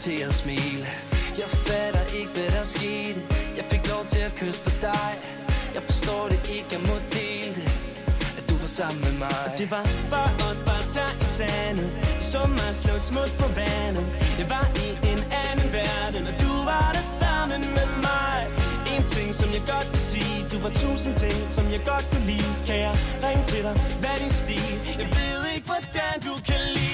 til 0.00 0.22
at 0.28 0.34
smile. 0.34 0.86
Jeg 1.38 1.50
fatter 1.66 2.04
ikke 2.18 2.32
hvad 2.36 2.50
der 2.56 2.64
skete 2.64 3.20
Jeg 3.56 3.64
fik 3.72 3.82
lov 3.92 4.04
til 4.12 4.22
at 4.28 4.32
kysse 4.40 4.60
på 4.66 4.70
dig. 4.80 5.12
Jeg 5.74 5.82
forstår 5.88 6.22
det 6.32 6.40
ikke, 6.56 6.68
jeg 6.76 6.82
må 6.90 6.96
dele 7.16 7.52
det. 7.58 7.68
At 8.38 8.44
du 8.50 8.54
var 8.62 8.70
sammen 8.78 9.00
med 9.06 9.14
mig. 9.24 9.38
Og 9.46 9.50
det 9.58 9.70
var 9.70 9.84
bare 10.14 10.32
os 10.48 10.60
bare 10.68 10.84
tør 10.94 11.12
i 11.24 11.26
sandet. 11.38 11.90
Du 12.18 12.22
så 12.32 12.42
mig 12.58 12.72
slå 12.82 12.94
smut 13.10 13.32
på 13.42 13.48
vandet. 13.60 14.06
Jeg 14.40 14.46
var 14.54 14.66
i 14.86 14.88
en 15.12 15.20
anden 15.44 15.68
verden 15.78 16.22
Og 16.30 16.34
du 16.44 16.52
var 16.70 16.88
der 16.96 17.06
sammen 17.22 17.62
med 17.76 17.88
mig. 18.08 18.38
En 18.94 19.04
ting 19.14 19.28
som 19.40 19.48
jeg 19.56 19.62
godt 19.72 19.88
vil 19.92 20.04
sige. 20.12 20.36
Du 20.52 20.56
var 20.64 20.72
tusind 20.84 21.14
ting 21.24 21.38
som 21.56 21.64
jeg 21.74 21.82
godt 21.90 22.06
kunne 22.10 22.26
lide. 22.32 22.52
Kan 22.68 22.78
jeg 22.86 22.94
ringe 23.24 23.44
til 23.50 23.62
dig, 23.66 23.74
hvad 24.02 24.16
din 24.22 24.34
stil? 24.42 24.72
Jeg 25.02 25.08
ved 25.18 25.40
ikke 25.54 25.66
hvordan 25.70 26.14
du 26.28 26.34
kan 26.48 26.60
lide 26.76 26.89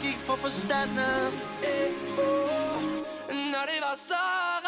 gik 0.00 0.18
for 0.18 0.36
forstanden. 0.36 1.32
Når 3.52 3.64
det 3.70 3.78
var 3.80 3.96
så 3.96 4.61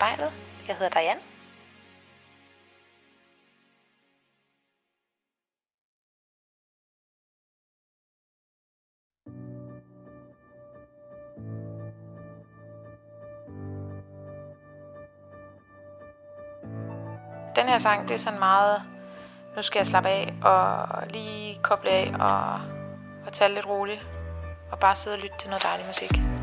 spejlet. 0.00 0.32
Jeg 0.68 0.76
hedder 0.76 1.00
Diane. 1.00 1.20
Den 17.56 17.68
her 17.68 17.78
sang, 17.78 18.08
det 18.08 18.14
er 18.14 18.18
sådan 18.18 18.38
meget, 18.38 18.82
nu 19.56 19.62
skal 19.62 19.78
jeg 19.78 19.86
slappe 19.86 20.08
af 20.08 20.34
og 20.42 20.88
lige 21.10 21.58
koble 21.62 21.90
af 21.90 22.14
og, 22.20 22.60
og 23.26 23.32
tage 23.32 23.54
lidt 23.54 23.66
roligt 23.66 24.20
og 24.72 24.78
bare 24.78 24.94
sidde 24.94 25.14
og 25.14 25.20
lytte 25.22 25.36
til 25.38 25.50
noget 25.50 25.62
dejlig 25.62 25.86
musik. 25.86 26.39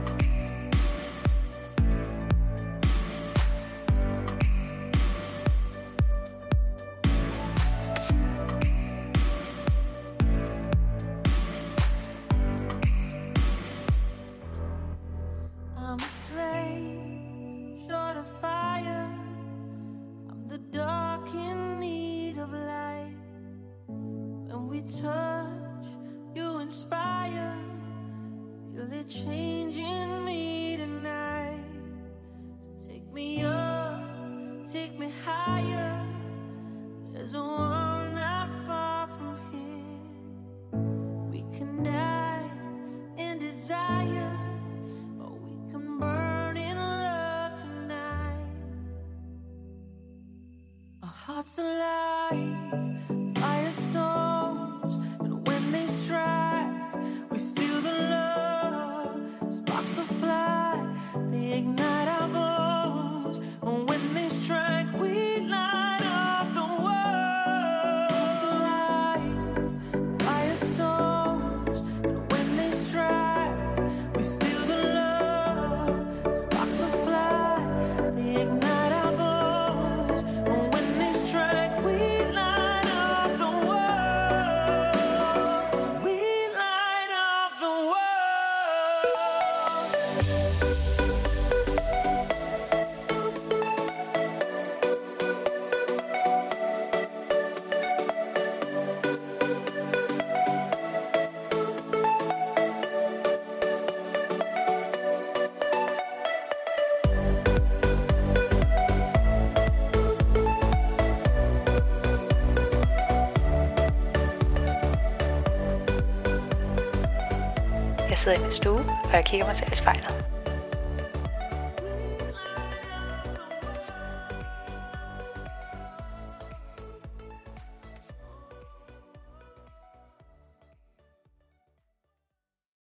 sidder 118.27 118.39
i 118.39 118.43
min 118.43 118.51
stue, 118.51 118.79
og 119.03 119.13
jeg 119.13 119.25
kigger 119.25 119.45
mig 119.45 119.55
selv 119.55 119.71
i 119.71 119.75
spejlet. 119.75 120.16